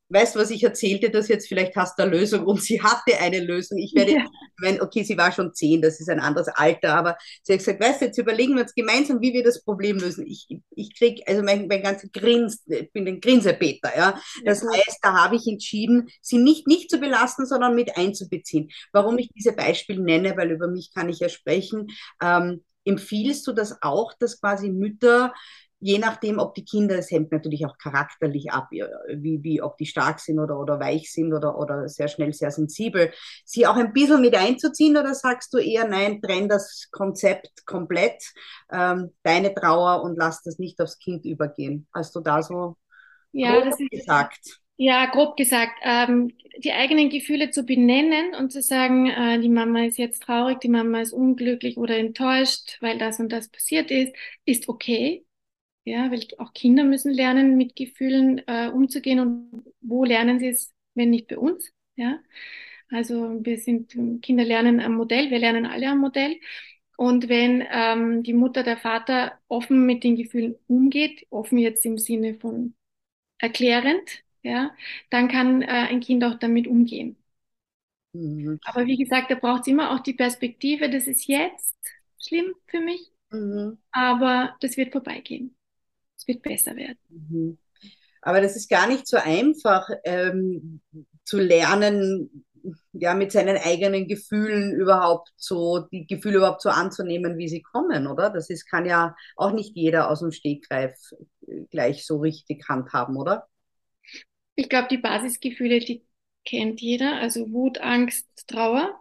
weißt 0.09 0.35
du, 0.35 0.39
was 0.39 0.51
ich 0.51 0.63
erzählte 0.63 1.09
das 1.09 1.27
jetzt, 1.27 1.47
vielleicht 1.47 1.75
hast 1.75 1.97
du 1.97 2.03
eine 2.03 2.15
Lösung 2.15 2.45
und 2.45 2.61
sie 2.61 2.81
hatte 2.81 3.17
eine 3.19 3.39
Lösung. 3.39 3.77
Ich 3.77 3.93
werde, 3.95 4.11
ja. 4.13 4.25
mein, 4.57 4.81
okay, 4.81 5.03
sie 5.03 5.17
war 5.17 5.31
schon 5.31 5.53
zehn, 5.53 5.81
das 5.81 5.99
ist 5.99 6.09
ein 6.09 6.19
anderes 6.19 6.47
Alter, 6.47 6.95
aber 6.95 7.17
sie 7.43 7.53
hat 7.53 7.59
gesagt, 7.59 7.81
weißt 7.81 8.01
du, 8.01 8.05
jetzt 8.05 8.17
überlegen 8.17 8.55
wir 8.55 8.61
uns 8.61 8.75
gemeinsam, 8.75 9.21
wie 9.21 9.33
wir 9.33 9.43
das 9.43 9.63
Problem 9.63 9.97
lösen. 9.97 10.25
Ich, 10.27 10.47
ich 10.75 10.97
krieg, 10.97 11.21
also 11.27 11.41
mein, 11.41 11.67
mein 11.67 11.81
ganzer 11.81 12.07
Grins, 12.09 12.63
ich 12.67 12.91
bin 12.91 13.07
ein 13.07 13.19
Grinsepeter, 13.19 13.91
ja. 13.97 14.19
Das 14.45 14.61
ja. 14.61 14.69
heißt, 14.71 14.99
da 15.01 15.13
habe 15.13 15.35
ich 15.37 15.47
entschieden, 15.47 16.07
sie 16.21 16.37
nicht, 16.37 16.67
nicht 16.67 16.89
zu 16.89 16.99
belasten, 16.99 17.45
sondern 17.45 17.75
mit 17.75 17.97
einzubeziehen. 17.97 18.69
Warum 18.91 19.17
ich 19.17 19.29
diese 19.35 19.53
Beispiele 19.53 20.01
nenne, 20.01 20.37
weil 20.37 20.51
über 20.51 20.67
mich 20.67 20.91
kann 20.93 21.09
ich 21.09 21.19
ja 21.19 21.29
sprechen, 21.29 21.87
ähm, 22.21 22.63
empfiehlst 22.85 23.45
du 23.47 23.53
das 23.53 23.81
auch, 23.81 24.13
dass 24.19 24.39
quasi 24.39 24.69
Mütter 24.69 25.33
je 25.79 25.99
nachdem, 25.99 26.39
ob 26.39 26.55
die 26.55 26.65
Kinder, 26.65 26.97
es 26.97 27.11
hängt 27.11 27.31
natürlich 27.31 27.65
auch 27.65 27.77
charakterlich 27.77 28.51
ab, 28.51 28.69
wie, 28.71 29.43
wie 29.43 29.61
ob 29.61 29.77
die 29.77 29.85
stark 29.85 30.19
sind 30.19 30.39
oder, 30.39 30.59
oder 30.59 30.79
weich 30.79 31.11
sind 31.11 31.33
oder, 31.33 31.57
oder 31.57 31.88
sehr 31.89 32.07
schnell 32.07 32.33
sehr 32.33 32.51
sensibel, 32.51 33.11
sie 33.43 33.67
auch 33.67 33.75
ein 33.75 33.93
bisschen 33.93 34.21
mit 34.21 34.35
einzuziehen 34.35 34.97
oder 34.97 35.13
sagst 35.13 35.53
du 35.53 35.57
eher, 35.57 35.88
nein, 35.88 36.21
trenn 36.21 36.49
das 36.49 36.89
Konzept 36.91 37.65
komplett, 37.65 38.23
ähm, 38.71 39.11
deine 39.23 39.53
Trauer 39.53 40.03
und 40.03 40.17
lass 40.17 40.41
das 40.43 40.59
nicht 40.59 40.79
aufs 40.81 40.97
Kind 40.99 41.25
übergehen? 41.25 41.88
Hast 41.93 42.15
du 42.15 42.21
da 42.21 42.41
so 42.41 42.77
ja, 43.31 43.59
das 43.61 43.79
ist, 43.79 43.91
gesagt? 43.91 44.61
Ja, 44.77 45.05
grob 45.07 45.35
gesagt, 45.38 45.73
ähm, 45.83 46.31
die 46.57 46.71
eigenen 46.71 47.09
Gefühle 47.09 47.51
zu 47.51 47.63
benennen 47.63 48.33
und 48.35 48.51
zu 48.51 48.61
sagen, 48.61 49.07
äh, 49.07 49.39
die 49.39 49.49
Mama 49.49 49.85
ist 49.85 49.97
jetzt 49.97 50.23
traurig, 50.23 50.59
die 50.61 50.69
Mama 50.69 51.01
ist 51.01 51.13
unglücklich 51.13 51.77
oder 51.77 51.97
enttäuscht, 51.97 52.77
weil 52.81 52.97
das 52.97 53.19
und 53.19 53.29
das 53.29 53.49
passiert 53.49 53.91
ist, 53.91 54.13
ist 54.45 54.69
okay. 54.69 55.24
Ja, 55.86 56.10
weil 56.12 56.21
auch 56.39 56.54
Kinder 56.54 56.84
müssen 56.84 57.13
lernen, 57.13 57.58
mit 57.58 57.76
Gefühlen 57.76 58.39
äh, 58.48 58.69
umzugehen 58.69 59.19
und 59.19 59.63
wo 59.82 60.04
lernen 60.04 60.39
sie 60.39 60.48
es, 60.48 60.74
wenn 60.95 61.12
nicht 61.12 61.28
bei 61.28 61.38
uns? 61.38 61.71
Ja, 61.95 62.19
also 62.89 63.43
wir 63.45 63.60
sind, 63.60 63.91
Kinder 64.24 64.43
lernen 64.43 64.80
am 64.80 64.95
Modell, 64.95 65.30
wir 65.30 65.39
lernen 65.39 65.65
alle 65.67 65.89
am 65.89 66.00
Modell. 66.00 66.39
Und 66.98 67.30
wenn 67.30 67.63
ähm, 67.69 68.24
die 68.24 68.34
Mutter, 68.34 68.63
der 68.63 68.78
Vater 68.78 69.38
offen 69.48 69.86
mit 69.86 70.04
den 70.04 70.15
Gefühlen 70.15 70.56
umgeht, 70.67 71.28
offen 71.30 71.58
jetzt 71.60 71.86
im 71.86 71.98
Sinne 72.00 72.36
von 72.36 72.74
erklärend, 73.39 74.24
ja, 74.43 74.76
dann 75.12 75.28
kann 75.28 75.62
äh, 75.62 75.67
ein 75.67 76.00
Kind 76.02 76.24
auch 76.24 76.36
damit 76.39 76.67
umgehen. 76.67 77.17
Mhm. 78.13 78.60
Aber 78.63 78.86
wie 78.88 78.98
gesagt, 78.98 79.30
da 79.30 79.36
braucht 79.36 79.62
es 79.62 79.67
immer 79.67 79.91
auch 79.93 80.00
die 80.00 80.13
Perspektive, 80.13 80.89
das 80.89 81.08
ist 81.08 81.28
jetzt 81.28 81.76
schlimm 82.19 82.56
für 82.67 82.80
mich, 82.80 83.12
mhm. 83.32 83.78
aber 83.91 84.56
das 84.62 84.78
wird 84.78 84.91
vorbeigehen 84.93 85.56
wird 86.27 86.41
besser 86.41 86.75
werden. 86.75 86.97
Mhm. 87.09 87.57
Aber 88.21 88.41
das 88.41 88.55
ist 88.55 88.69
gar 88.69 88.88
nicht 88.88 89.07
so 89.07 89.17
einfach 89.17 89.88
ähm, 90.03 90.81
zu 91.25 91.38
lernen, 91.38 92.45
ja, 92.93 93.13
mit 93.13 93.31
seinen 93.31 93.57
eigenen 93.57 94.07
Gefühlen 94.07 94.73
überhaupt 94.73 95.31
so, 95.35 95.79
die 95.91 96.07
Gefühle 96.07 96.38
überhaupt 96.38 96.61
so 96.61 96.69
anzunehmen, 96.69 97.38
wie 97.38 97.47
sie 97.47 97.61
kommen, 97.61 98.07
oder? 98.07 98.29
Das 98.29 98.49
ist, 98.49 98.65
kann 98.65 98.85
ja 98.85 99.15
auch 99.35 99.51
nicht 99.51 99.75
jeder 99.75 100.09
aus 100.09 100.19
dem 100.19 100.31
Stegreif 100.31 100.95
äh, 101.47 101.65
gleich 101.69 102.05
so 102.05 102.17
richtig 102.17 102.67
handhaben, 102.67 103.17
oder? 103.17 103.47
Ich 104.55 104.69
glaube, 104.69 104.88
die 104.89 104.97
Basisgefühle, 104.97 105.79
die 105.79 106.05
kennt 106.45 106.81
jeder, 106.81 107.19
also 107.19 107.51
Wut, 107.51 107.79
Angst, 107.79 108.27
Trauer. 108.47 108.99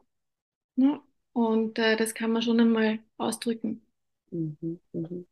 Ne? 0.77 1.01
Und 1.33 1.79
äh, 1.79 1.97
das 1.97 2.15
kann 2.15 2.33
man 2.33 2.43
schon 2.43 2.61
einmal 2.61 2.99
ausdrücken. 3.17 3.87
Mhm, 4.31 4.81
mh. 4.93 5.25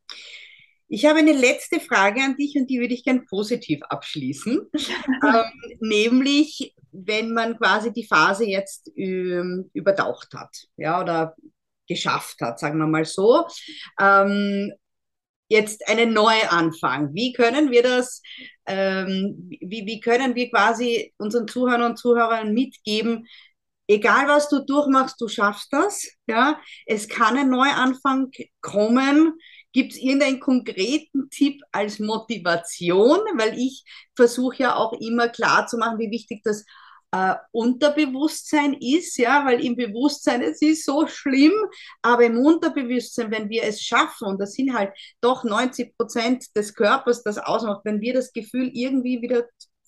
Ich 0.93 1.07
habe 1.07 1.17
eine 1.17 1.31
letzte 1.31 1.79
Frage 1.79 2.21
an 2.21 2.35
dich 2.35 2.55
und 2.55 2.69
die 2.69 2.79
würde 2.79 2.93
ich 2.93 3.03
gern 3.03 3.25
positiv 3.25 3.81
abschließen. 3.81 4.59
ähm, 5.23 5.77
nämlich, 5.79 6.75
wenn 6.91 7.33
man 7.33 7.57
quasi 7.57 7.91
die 7.91 8.05
Phase 8.05 8.45
jetzt 8.45 8.91
ähm, 8.95 9.71
übertaucht 9.73 10.35
hat, 10.35 10.55
ja, 10.77 11.01
oder 11.01 11.35
geschafft 11.87 12.41
hat, 12.41 12.59
sagen 12.59 12.77
wir 12.77 12.85
mal 12.85 13.05
so. 13.05 13.43
Ähm, 13.99 14.71
jetzt 15.47 15.87
einen 15.87 16.13
Neuanfang. 16.13 17.11
Wie 17.15 17.33
können 17.33 17.71
wir 17.71 17.81
das, 17.81 18.21
ähm, 18.67 19.49
wie, 19.49 19.87
wie 19.87 19.99
können 19.99 20.35
wir 20.35 20.51
quasi 20.51 21.11
unseren 21.17 21.47
Zuhörern 21.47 21.81
und 21.81 21.97
Zuhörern 21.97 22.53
mitgeben, 22.53 23.25
egal 23.87 24.27
was 24.27 24.47
du 24.47 24.63
durchmachst, 24.63 25.19
du 25.19 25.27
schaffst 25.27 25.73
das. 25.73 26.07
Ja, 26.27 26.61
es 26.85 27.07
kann 27.07 27.35
ein 27.35 27.49
Neuanfang 27.49 28.29
kommen. 28.61 29.33
Gibt 29.73 29.93
es 29.93 29.99
irgendeinen 29.99 30.39
konkreten 30.39 31.29
Tipp 31.29 31.61
als 31.71 31.99
Motivation? 31.99 33.19
Weil 33.35 33.57
ich 33.57 33.83
versuche 34.15 34.63
ja 34.63 34.75
auch 34.75 34.93
immer 34.93 35.27
klar 35.29 35.67
zu 35.67 35.77
machen, 35.77 35.99
wie 35.99 36.11
wichtig 36.11 36.41
das 36.43 36.63
äh, 37.13 37.35
Unterbewusstsein 37.51 38.73
ist, 38.73 39.17
ja, 39.17 39.45
weil 39.45 39.63
im 39.63 39.75
Bewusstsein 39.75 40.41
es 40.41 40.61
ist 40.61 40.85
so 40.85 41.05
schlimm, 41.05 41.53
aber 42.01 42.25
im 42.25 42.39
Unterbewusstsein, 42.39 43.29
wenn 43.29 43.49
wir 43.49 43.63
es 43.63 43.81
schaffen, 43.81 44.27
und 44.27 44.41
das 44.41 44.53
sind 44.53 44.73
halt 44.73 44.91
doch 45.21 45.43
90 45.43 45.95
Prozent 45.95 46.45
des 46.55 46.73
Körpers, 46.73 47.21
das 47.21 47.37
ausmacht, 47.37 47.81
wenn 47.83 48.01
wir 48.01 48.13
das 48.15 48.33
Gefühl 48.33 48.71
irgendwie 48.73 49.21
wieder 49.21 49.43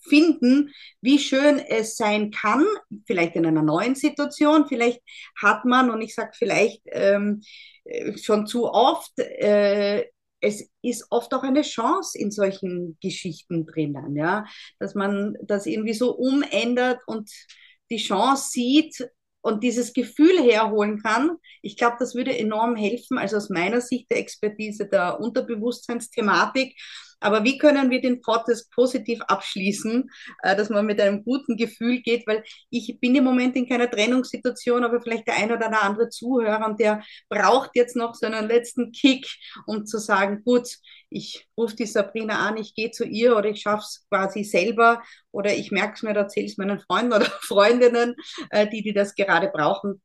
finden, 0.07 0.71
wie 1.01 1.19
schön 1.19 1.59
es 1.59 1.95
sein 1.95 2.31
kann, 2.31 2.65
vielleicht 3.05 3.35
in 3.35 3.45
einer 3.45 3.61
neuen 3.63 3.95
Situation, 3.95 4.67
vielleicht 4.67 5.01
hat 5.41 5.65
man, 5.65 5.89
und 5.89 6.01
ich 6.01 6.15
sage 6.15 6.31
vielleicht 6.33 6.81
ähm, 6.87 7.41
äh, 7.85 8.17
schon 8.17 8.47
zu 8.47 8.65
oft, 8.71 9.17
äh, 9.19 10.05
es 10.41 10.69
ist 10.81 11.07
oft 11.09 11.33
auch 11.33 11.43
eine 11.43 11.63
Chance 11.63 12.17
in 12.17 12.29
solchen 12.29 12.97
Geschichten 13.01 13.65
drinnen, 13.65 14.15
ja, 14.15 14.45
dass 14.79 14.93
man 14.93 15.35
das 15.41 15.65
irgendwie 15.65 15.93
so 15.93 16.15
umändert 16.15 16.99
und 17.07 17.31
die 17.89 17.97
Chance 17.97 18.49
sieht 18.51 19.09
und 19.41 19.63
dieses 19.63 19.93
Gefühl 19.93 20.41
herholen 20.41 21.01
kann. 21.01 21.37
Ich 21.61 21.77
glaube, 21.77 21.97
das 21.99 22.15
würde 22.15 22.37
enorm 22.37 22.75
helfen, 22.75 23.17
also 23.17 23.37
aus 23.37 23.49
meiner 23.49 23.81
Sicht 23.81 24.09
der 24.09 24.17
Expertise 24.17 24.87
der 24.87 25.19
Unterbewusstseinsthematik, 25.19 26.75
aber 27.25 27.43
wie 27.43 27.57
können 27.57 27.89
wir 27.89 28.01
den 28.01 28.21
Podcast 28.21 28.71
positiv 28.71 29.19
abschließen, 29.23 30.09
äh, 30.43 30.55
dass 30.55 30.69
man 30.69 30.85
mit 30.85 31.01
einem 31.01 31.23
guten 31.23 31.57
Gefühl 31.57 32.01
geht? 32.01 32.27
Weil 32.27 32.43
ich 32.69 32.99
bin 32.99 33.15
im 33.15 33.23
Moment 33.23 33.55
in 33.55 33.67
keiner 33.67 33.89
Trennungssituation, 33.89 34.83
aber 34.83 35.01
vielleicht 35.01 35.27
der 35.27 35.37
ein 35.37 35.51
oder 35.51 35.69
der 35.69 35.81
andere 35.81 36.09
Zuhörer 36.09 36.63
und 36.67 36.79
der 36.79 37.03
braucht 37.27 37.71
jetzt 37.73 37.95
noch 37.95 38.13
so 38.13 38.27
einen 38.27 38.47
letzten 38.47 38.91
Kick, 38.91 39.25
um 39.65 39.87
zu 39.87 39.97
sagen, 39.97 40.43
gut, 40.43 40.67
ich 41.09 41.47
rufe 41.57 41.75
die 41.75 41.87
Sabrina 41.87 42.47
an, 42.47 42.57
ich 42.57 42.75
gehe 42.75 42.91
zu 42.91 43.05
ihr 43.05 43.35
oder 43.35 43.49
ich 43.49 43.61
schaffe 43.61 43.85
es 43.87 44.05
quasi 44.09 44.43
selber 44.43 45.01
oder 45.31 45.51
ich 45.51 45.71
merke 45.71 45.93
es 45.95 46.03
mir, 46.03 46.15
erzähle 46.15 46.45
es 46.45 46.57
meinen 46.57 46.79
Freunden 46.79 47.13
oder 47.13 47.25
Freundinnen, 47.41 48.15
äh, 48.51 48.67
die, 48.69 48.83
die 48.83 48.93
das 48.93 49.15
gerade 49.15 49.47
brauchen 49.47 49.99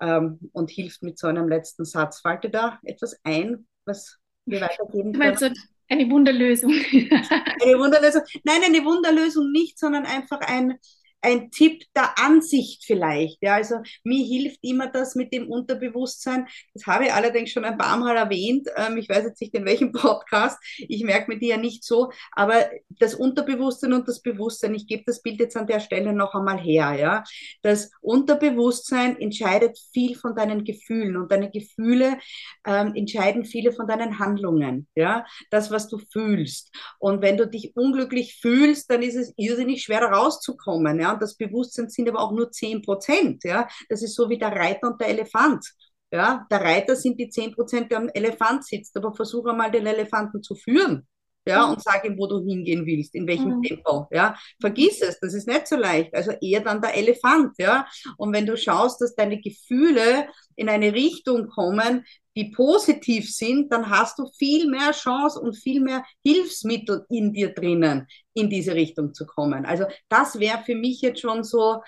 ähm, 0.00 0.38
und 0.52 0.70
hilft 0.70 1.02
mit 1.02 1.18
so 1.18 1.26
einem 1.26 1.48
letzten 1.48 1.84
Satz. 1.84 2.20
Fällt 2.20 2.44
dir 2.44 2.50
da 2.50 2.78
etwas 2.84 3.18
ein, 3.24 3.66
was 3.84 4.18
wir 4.46 4.60
weitergeben 4.60 5.12
können? 5.12 5.54
Eine 5.92 6.08
Wunderlösung. 6.10 6.70
eine 6.72 7.78
Wunderlösung. 7.78 8.22
Nein, 8.44 8.62
eine 8.64 8.82
Wunderlösung 8.82 9.52
nicht, 9.52 9.78
sondern 9.78 10.06
einfach 10.06 10.40
ein, 10.40 10.78
ein 11.22 11.50
Tipp 11.50 11.84
der 11.94 12.18
Ansicht 12.18 12.84
vielleicht. 12.84 13.38
Ja, 13.40 13.54
also 13.54 13.76
mir 14.02 14.24
hilft 14.24 14.58
immer 14.62 14.88
das 14.88 15.14
mit 15.14 15.32
dem 15.32 15.48
Unterbewusstsein. 15.48 16.48
Das 16.74 16.86
habe 16.86 17.04
ich 17.06 17.12
allerdings 17.12 17.50
schon 17.50 17.64
ein 17.64 17.78
paar 17.78 17.96
Mal 17.96 18.16
erwähnt. 18.16 18.68
Ähm, 18.76 18.96
ich 18.96 19.08
weiß 19.08 19.24
jetzt 19.24 19.40
nicht 19.40 19.54
in 19.54 19.64
welchem 19.64 19.92
Podcast. 19.92 20.58
Ich 20.78 21.04
merke 21.04 21.30
mir 21.30 21.38
die 21.38 21.48
ja 21.48 21.56
nicht 21.56 21.84
so. 21.84 22.10
Aber 22.32 22.68
das 22.88 23.14
Unterbewusstsein 23.14 23.92
und 23.92 24.08
das 24.08 24.20
Bewusstsein, 24.20 24.74
ich 24.74 24.86
gebe 24.86 25.04
das 25.06 25.22
Bild 25.22 25.38
jetzt 25.38 25.56
an 25.56 25.68
der 25.68 25.80
Stelle 25.80 26.12
noch 26.12 26.34
einmal 26.34 26.58
her. 26.58 26.94
Ja, 26.98 27.24
das 27.62 27.92
Unterbewusstsein 28.00 29.16
entscheidet 29.20 29.78
viel 29.92 30.16
von 30.16 30.34
deinen 30.34 30.64
Gefühlen 30.64 31.16
und 31.16 31.30
deine 31.30 31.50
Gefühle 31.50 32.18
ähm, 32.66 32.94
entscheiden 32.96 33.44
viele 33.44 33.72
von 33.72 33.86
deinen 33.86 34.18
Handlungen. 34.18 34.88
Ja, 34.96 35.24
das, 35.50 35.70
was 35.70 35.88
du 35.88 35.98
fühlst. 35.98 36.72
Und 36.98 37.22
wenn 37.22 37.36
du 37.36 37.46
dich 37.46 37.76
unglücklich 37.76 38.38
fühlst, 38.40 38.90
dann 38.90 39.02
ist 39.02 39.14
es 39.14 39.32
irrsinnig 39.36 39.82
schwer, 39.82 40.02
rauszukommen. 40.02 41.00
Ja, 41.00 41.11
und 41.12 41.22
das 41.22 41.36
Bewusstsein 41.36 41.88
sind 41.88 42.08
aber 42.08 42.20
auch 42.20 42.32
nur 42.32 42.50
10 42.50 42.82
Prozent. 42.82 43.44
Ja, 43.44 43.68
das 43.88 44.02
ist 44.02 44.14
so 44.14 44.28
wie 44.28 44.38
der 44.38 44.52
Reiter 44.52 44.88
und 44.88 45.00
der 45.00 45.08
Elefant. 45.08 45.64
Ja, 46.10 46.46
der 46.50 46.60
Reiter 46.60 46.96
sind 46.96 47.18
die 47.18 47.28
10 47.30 47.52
Prozent, 47.52 47.90
der 47.90 47.98
am 47.98 48.08
Elefant 48.08 48.64
sitzt. 48.64 48.96
Aber 48.96 49.14
versuche 49.14 49.50
einmal 49.50 49.70
den 49.70 49.86
Elefanten 49.86 50.42
zu 50.42 50.54
führen 50.54 51.06
ja, 51.46 51.66
mhm. 51.66 51.72
und 51.72 51.82
sag 51.82 52.04
ihm, 52.04 52.16
wo 52.18 52.26
du 52.26 52.44
hingehen 52.44 52.86
willst, 52.86 53.14
in 53.14 53.26
welchem 53.26 53.56
mhm. 53.56 53.62
Tempo, 53.62 54.06
ja. 54.10 54.36
Vergiss 54.60 55.02
es, 55.02 55.18
das 55.20 55.34
ist 55.34 55.48
nicht 55.48 55.66
so 55.66 55.76
leicht. 55.76 56.14
Also 56.14 56.32
eher 56.40 56.60
dann 56.60 56.80
der 56.80 56.96
Elefant, 56.96 57.52
ja. 57.58 57.86
Und 58.16 58.32
wenn 58.32 58.46
du 58.46 58.56
schaust, 58.56 59.00
dass 59.00 59.14
deine 59.14 59.40
Gefühle 59.40 60.28
in 60.56 60.68
eine 60.68 60.92
Richtung 60.92 61.48
kommen, 61.48 62.04
die 62.36 62.50
positiv 62.50 63.30
sind, 63.30 63.72
dann 63.72 63.90
hast 63.90 64.18
du 64.18 64.26
viel 64.38 64.68
mehr 64.68 64.92
Chance 64.92 65.38
und 65.40 65.56
viel 65.56 65.80
mehr 65.80 66.04
Hilfsmittel 66.24 67.04
in 67.10 67.32
dir 67.32 67.52
drinnen, 67.52 68.06
in 68.34 68.48
diese 68.48 68.74
Richtung 68.74 69.12
zu 69.12 69.26
kommen. 69.26 69.66
Also 69.66 69.84
das 70.08 70.38
wäre 70.38 70.62
für 70.64 70.74
mich 70.74 71.02
jetzt 71.02 71.20
schon 71.20 71.44
so 71.44 71.82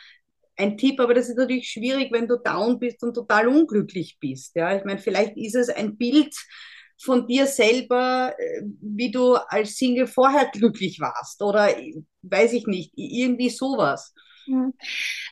ein 0.57 0.76
Tipp, 0.76 1.01
aber 1.01 1.14
das 1.14 1.29
ist 1.29 1.39
natürlich 1.39 1.68
schwierig, 1.68 2.12
wenn 2.12 2.29
du 2.29 2.37
down 2.37 2.79
bist 2.79 3.03
und 3.03 3.14
total 3.14 3.49
unglücklich 3.49 4.18
bist. 4.20 4.55
Ja, 4.55 4.76
ich 4.76 4.85
meine, 4.85 5.01
vielleicht 5.01 5.37
ist 5.37 5.57
es 5.57 5.68
ein 5.68 5.97
Bild, 5.97 6.35
von 7.05 7.27
dir 7.27 7.47
selber, 7.47 8.35
äh, 8.39 8.63
wie 8.81 9.11
du 9.11 9.35
als 9.35 9.77
Single 9.77 10.07
vorher 10.07 10.47
glücklich 10.53 11.01
warst 11.01 11.43
oder 11.43 11.69
weiß 12.23 12.53
ich 12.55 12.67
nicht, 12.67 12.93
irgendwie 12.97 13.51
sowas. 13.51 14.15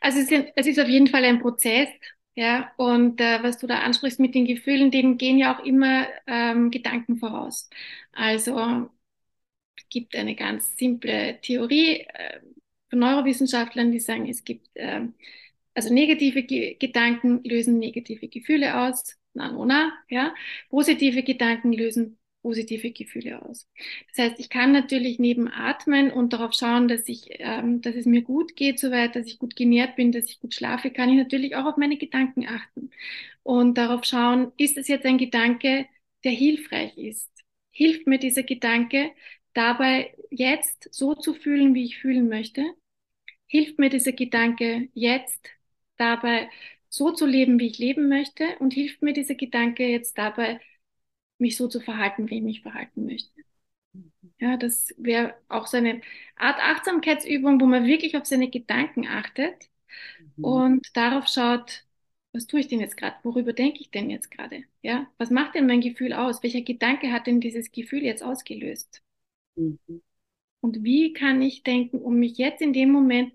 Also 0.01 0.19
es 0.21 0.67
ist, 0.67 0.81
auf 0.81 0.89
jeden 0.89 1.07
Fall 1.09 1.25
ein 1.25 1.41
Prozess, 1.41 1.89
ja, 2.35 2.73
und 2.79 3.21
äh, 3.21 3.43
was 3.43 3.59
du 3.59 3.67
da 3.67 3.81
ansprichst 3.81 4.21
mit 4.21 4.35
den 4.35 4.47
Gefühlen, 4.47 4.91
dem 4.91 5.19
gehen 5.19 5.39
ja 5.39 5.55
auch 5.55 5.65
immer 5.65 6.07
ähm, 6.27 6.71
Gedanken 6.71 7.19
voraus. 7.19 7.69
Also 8.13 8.89
es 9.77 9.89
gibt 9.91 10.15
eine 10.17 10.35
ganz 10.35 10.77
simple 10.77 11.39
Theorie 11.43 12.01
äh, 12.01 12.41
von 12.89 13.01
Neurowissenschaftlern, 13.01 13.93
die 13.93 14.01
sagen, 14.01 14.29
es 14.29 14.45
gibt 14.45 14.69
äh, 14.75 15.03
also 15.75 15.93
negative 15.93 16.43
Ge 16.43 16.75
Gedanken 16.75 17.43
lösen 17.45 17.79
negative 17.79 18.29
Gefühle 18.29 18.79
aus, 18.79 19.17
no, 19.35 19.65
na, 19.65 19.93
ja. 20.09 20.35
Positive 20.71 21.23
Gedanken 21.23 21.73
lösen 21.73 22.19
positive 22.43 22.91
Gefühle 22.93 23.41
aus. 23.43 23.69
Das 24.09 24.19
heißt, 24.27 24.41
ich 24.41 24.49
kann 24.49 24.73
natürlich 24.73 25.21
neben 25.21 25.49
Atmen 25.49 26.11
und 26.11 26.33
darauf 26.33 26.53
schauen, 26.55 26.89
dass 26.89 27.07
ich, 27.07 27.29
ähm, 27.39 27.81
dass 27.83 27.95
es 27.95 28.05
mir 28.05 28.23
gut 28.23 28.57
geht, 28.57 28.81
soweit, 28.81 29.15
dass 29.15 29.27
ich 29.29 29.39
gut 29.39 29.55
genährt 29.55 29.95
bin, 29.95 30.11
dass 30.11 30.25
ich 30.25 30.41
gut 30.41 30.53
schlafe, 30.55 30.91
kann 30.91 31.09
ich 31.09 31.17
natürlich 31.17 31.55
auch 31.55 31.67
auf 31.67 31.77
meine 31.77 31.97
Gedanken 31.99 32.47
achten 32.49 32.91
und 33.45 33.79
darauf 33.79 34.05
schauen, 34.05 34.53
ist 34.57 34.77
es 34.79 34.89
jetzt 34.89 35.07
ein 35.07 35.19
Gedanke, 35.19 35.87
der 36.25 36.33
hilfreich 36.33 36.97
ist? 36.99 37.31
Hilft 37.71 38.07
mir 38.09 38.19
dieser 38.19 38.43
Gedanke 38.45 39.13
dabei, 39.55 40.15
jetzt 40.31 40.89
so 40.93 41.15
zu 41.15 41.35
fühlen, 41.35 41.75
wie 41.75 41.85
ich 41.85 41.99
fühlen 41.99 42.29
möchte? 42.29 42.65
Hilft 43.47 43.79
mir 43.79 43.91
dieser 43.91 44.13
Gedanke 44.13 44.89
jetzt 44.95 45.49
dabei, 45.97 46.49
so 46.93 47.11
zu 47.11 47.25
leben, 47.25 47.59
wie 47.59 47.69
ich 47.69 47.79
leben 47.79 48.09
möchte 48.09 48.45
und 48.59 48.75
hilft 48.75 49.03
mir 49.03 49.15
dieser 49.15 49.35
Gedanke 49.35 49.87
jetzt 49.87 50.19
dabei, 50.19 50.61
mich 51.39 51.57
so 51.57 51.67
zu 51.67 51.81
verhalten, 51.81 52.29
wie 52.29 52.37
ich 52.37 52.43
mich 52.43 52.63
verhalten 52.63 53.07
möchte. 53.07 53.33
Ja, 54.39 54.57
das 54.57 54.95
wäre 54.99 55.35
auch 55.49 55.67
so 55.67 55.79
eine 55.79 56.03
Art 56.37 56.61
Achtsamkeitsübung, 56.61 57.61
wo 57.61 57.67
man 57.67 57.87
wirklich 57.87 58.17
auf 58.17 58.27
seine 58.27 58.51
Gedanken 58.51 59.07
achtet 59.07 59.71
mhm. 60.37 60.45
und 60.45 60.97
darauf 60.97 61.29
schaut, 61.29 61.85
was 62.33 62.47
tue 62.47 62.61
ich 62.61 62.69
denn 62.69 62.81
jetzt 62.81 62.97
gerade? 62.97 63.17
Worüber 63.23 63.53
denke 63.53 63.81
ich 63.81 63.91
denn 63.91 64.11
jetzt 64.11 64.31
gerade? 64.31 64.65
Ja, 64.83 65.07
was 65.17 65.31
macht 65.31 65.55
denn 65.55 65.67
mein 65.67 65.81
Gefühl 65.81 66.13
aus? 66.13 66.43
Welcher 66.43 66.63
Gedanke 66.63 67.11
hat 67.13 67.27
denn 67.27 67.41
dieses 67.41 67.73
Gefühl 67.73 68.03
jetzt 68.03 68.23
ausgelöst? 68.23 69.03
Mhm. 69.57 69.79
Und 70.61 70.85
wie 70.85 71.13
kann 71.13 71.43
ich 71.43 71.63
denken, 71.63 71.99
um 72.01 72.17
mich 72.17 72.39
jetzt 72.39 72.63
in 72.63 72.73
dem 72.73 72.91
Moment 72.91 73.33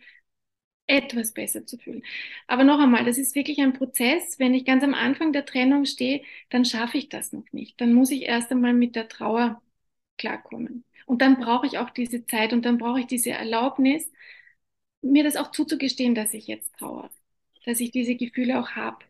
etwas 0.88 1.34
besser 1.34 1.66
zu 1.66 1.78
fühlen. 1.78 2.04
Aber 2.48 2.64
noch 2.64 2.80
einmal, 2.80 3.06
das 3.06 3.18
ist 3.18 3.36
wirklich 3.36 3.60
ein 3.60 3.74
Prozess. 3.74 4.40
Wenn 4.40 4.54
ich 4.54 4.66
ganz 4.66 4.84
am 4.84 4.94
Anfang 4.94 5.34
der 5.34 5.46
Trennung 5.46 5.86
stehe, 5.86 6.24
dann 6.50 6.66
schaffe 6.66 6.98
ich 6.98 7.10
das 7.10 7.34
noch 7.34 7.52
nicht. 7.52 7.80
Dann 7.82 7.94
muss 7.94 8.12
ich 8.12 8.24
erst 8.24 8.52
einmal 8.52 8.74
mit 8.74 8.96
der 8.96 9.10
Trauer 9.10 9.62
klarkommen. 10.18 10.86
Und 11.06 11.22
dann 11.22 11.40
brauche 11.40 11.68
ich 11.68 11.78
auch 11.78 11.90
diese 11.90 12.26
Zeit 12.26 12.54
und 12.54 12.66
dann 12.66 12.78
brauche 12.78 13.02
ich 13.02 13.08
diese 13.08 13.32
Erlaubnis, 13.32 14.12
mir 15.02 15.24
das 15.24 15.36
auch 15.36 15.52
zuzugestehen, 15.52 16.16
dass 16.16 16.34
ich 16.34 16.48
jetzt 16.48 16.76
trauere, 16.76 17.10
dass 17.66 17.80
ich 17.80 17.92
diese 17.92 18.16
Gefühle 18.16 18.60
auch 18.60 18.72
habe. 18.72 19.06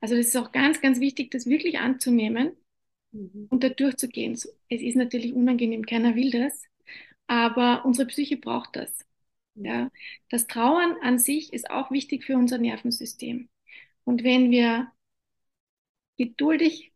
Also 0.00 0.16
das 0.16 0.26
ist 0.28 0.36
auch 0.36 0.52
ganz, 0.52 0.80
ganz 0.80 1.00
wichtig, 1.00 1.30
das 1.30 1.46
wirklich 1.46 1.78
anzunehmen 1.78 2.52
mhm. 3.12 3.46
und 3.50 3.64
da 3.64 3.68
durchzugehen. 3.68 4.34
Es 4.34 4.46
ist 4.68 4.96
natürlich 4.96 5.34
unangenehm, 5.34 5.84
keiner 5.86 6.14
will 6.14 6.30
das, 6.30 6.64
aber 7.26 7.84
unsere 7.84 8.08
Psyche 8.08 8.36
braucht 8.36 8.76
das. 8.76 9.05
Ja, 9.56 9.90
das 10.30 10.46
Trauern 10.46 10.96
an 11.02 11.18
sich 11.18 11.52
ist 11.52 11.70
auch 11.70 11.90
wichtig 11.90 12.24
für 12.24 12.36
unser 12.36 12.58
Nervensystem. 12.58 13.48
Und 14.04 14.24
wenn 14.24 14.50
wir 14.50 14.92
geduldig 16.18 16.92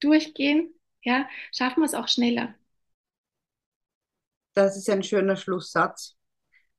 durchgehen, 0.00 0.74
ja, 1.02 1.28
schaffen 1.52 1.80
wir 1.82 1.86
es 1.86 1.94
auch 1.94 2.08
schneller. 2.08 2.54
Das 4.54 4.76
ist 4.76 4.88
ein 4.90 5.02
schöner 5.02 5.36
Schlusssatz. 5.36 6.16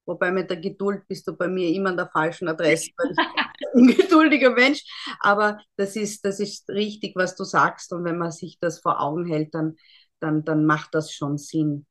Wobei 0.06 0.32
mit 0.32 0.52
der 0.52 0.58
Geduld 0.60 1.08
bist 1.10 1.28
du 1.28 1.38
bei 1.38 1.50
mir 1.50 1.70
immer 1.72 1.92
an 1.92 1.98
der 1.98 2.10
falschen 2.10 2.50
Adresse, 2.50 2.92
weil 2.98 3.12
ich 3.14 3.24
bin 3.60 3.70
ein 3.70 3.82
ungeduldiger 3.90 4.52
Mensch. 4.52 4.84
Aber 5.22 5.60
das 5.78 5.98
ist, 5.98 6.26
das 6.26 6.42
ist 6.42 6.70
richtig, 6.70 7.16
was 7.18 7.36
du 7.38 7.46
sagst. 7.46 7.94
Und 7.94 8.06
wenn 8.06 8.20
man 8.20 8.32
sich 8.34 8.60
das 8.62 8.82
vor 8.82 9.02
Augen 9.02 9.28
hält, 9.28 9.56
dann, 9.56 9.78
dann, 10.22 10.46
dann 10.46 10.66
macht 10.68 10.96
das 10.96 11.14
schon 11.14 11.40
Sinn. 11.40 11.87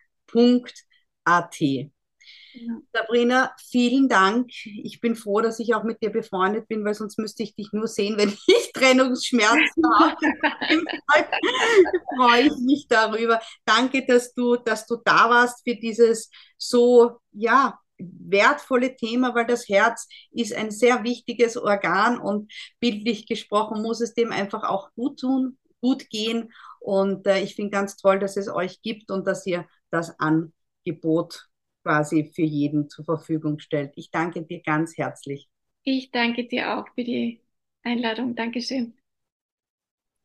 Ja. 2.54 2.80
Sabrina, 2.92 3.52
vielen 3.70 4.08
Dank. 4.08 4.50
Ich 4.64 5.00
bin 5.00 5.14
froh, 5.14 5.40
dass 5.40 5.60
ich 5.60 5.74
auch 5.74 5.84
mit 5.84 6.02
dir 6.02 6.10
befreundet 6.10 6.68
bin, 6.68 6.84
weil 6.84 6.94
sonst 6.94 7.18
müsste 7.18 7.42
ich 7.42 7.54
dich 7.54 7.72
nur 7.72 7.86
sehen, 7.86 8.14
wenn 8.18 8.30
ich 8.30 8.72
Trennungsschmerzen 8.72 9.82
habe. 9.98 10.16
freue 12.16 12.46
ich 12.46 12.56
mich 12.58 12.86
darüber. 12.88 13.40
Danke, 13.64 14.04
dass 14.06 14.34
du, 14.34 14.56
dass 14.56 14.86
du 14.86 14.96
da 15.04 15.30
warst 15.30 15.62
für 15.64 15.76
dieses 15.76 16.30
so, 16.56 17.18
ja, 17.32 17.78
wertvolle 17.98 18.96
Thema, 18.96 19.34
weil 19.34 19.46
das 19.46 19.68
Herz 19.68 20.08
ist 20.30 20.54
ein 20.54 20.70
sehr 20.70 21.04
wichtiges 21.04 21.56
Organ 21.56 22.18
und 22.18 22.50
bildlich 22.80 23.26
gesprochen 23.26 23.82
muss 23.82 24.00
es 24.00 24.14
dem 24.14 24.32
einfach 24.32 24.64
auch 24.64 24.90
gut 24.94 25.20
tun, 25.20 25.58
gut 25.80 26.08
gehen. 26.08 26.52
Und 26.80 27.26
äh, 27.26 27.40
ich 27.40 27.54
finde 27.54 27.70
ganz 27.70 27.96
toll, 27.96 28.18
dass 28.18 28.36
es 28.36 28.48
euch 28.48 28.80
gibt 28.82 29.10
und 29.10 29.26
dass 29.26 29.46
ihr 29.46 29.66
das 29.90 30.18
Angebot 30.18 31.49
quasi 31.82 32.30
für 32.34 32.42
jeden 32.42 32.88
zur 32.88 33.04
Verfügung 33.04 33.58
stellt. 33.60 33.92
Ich 33.96 34.10
danke 34.10 34.42
dir 34.44 34.62
ganz 34.62 34.96
herzlich. 34.98 35.48
Ich 35.84 36.10
danke 36.10 36.48
dir 36.48 36.78
auch 36.78 36.88
für 36.94 37.04
die 37.04 37.42
Einladung. 37.82 38.34
Dankeschön. 38.34 38.94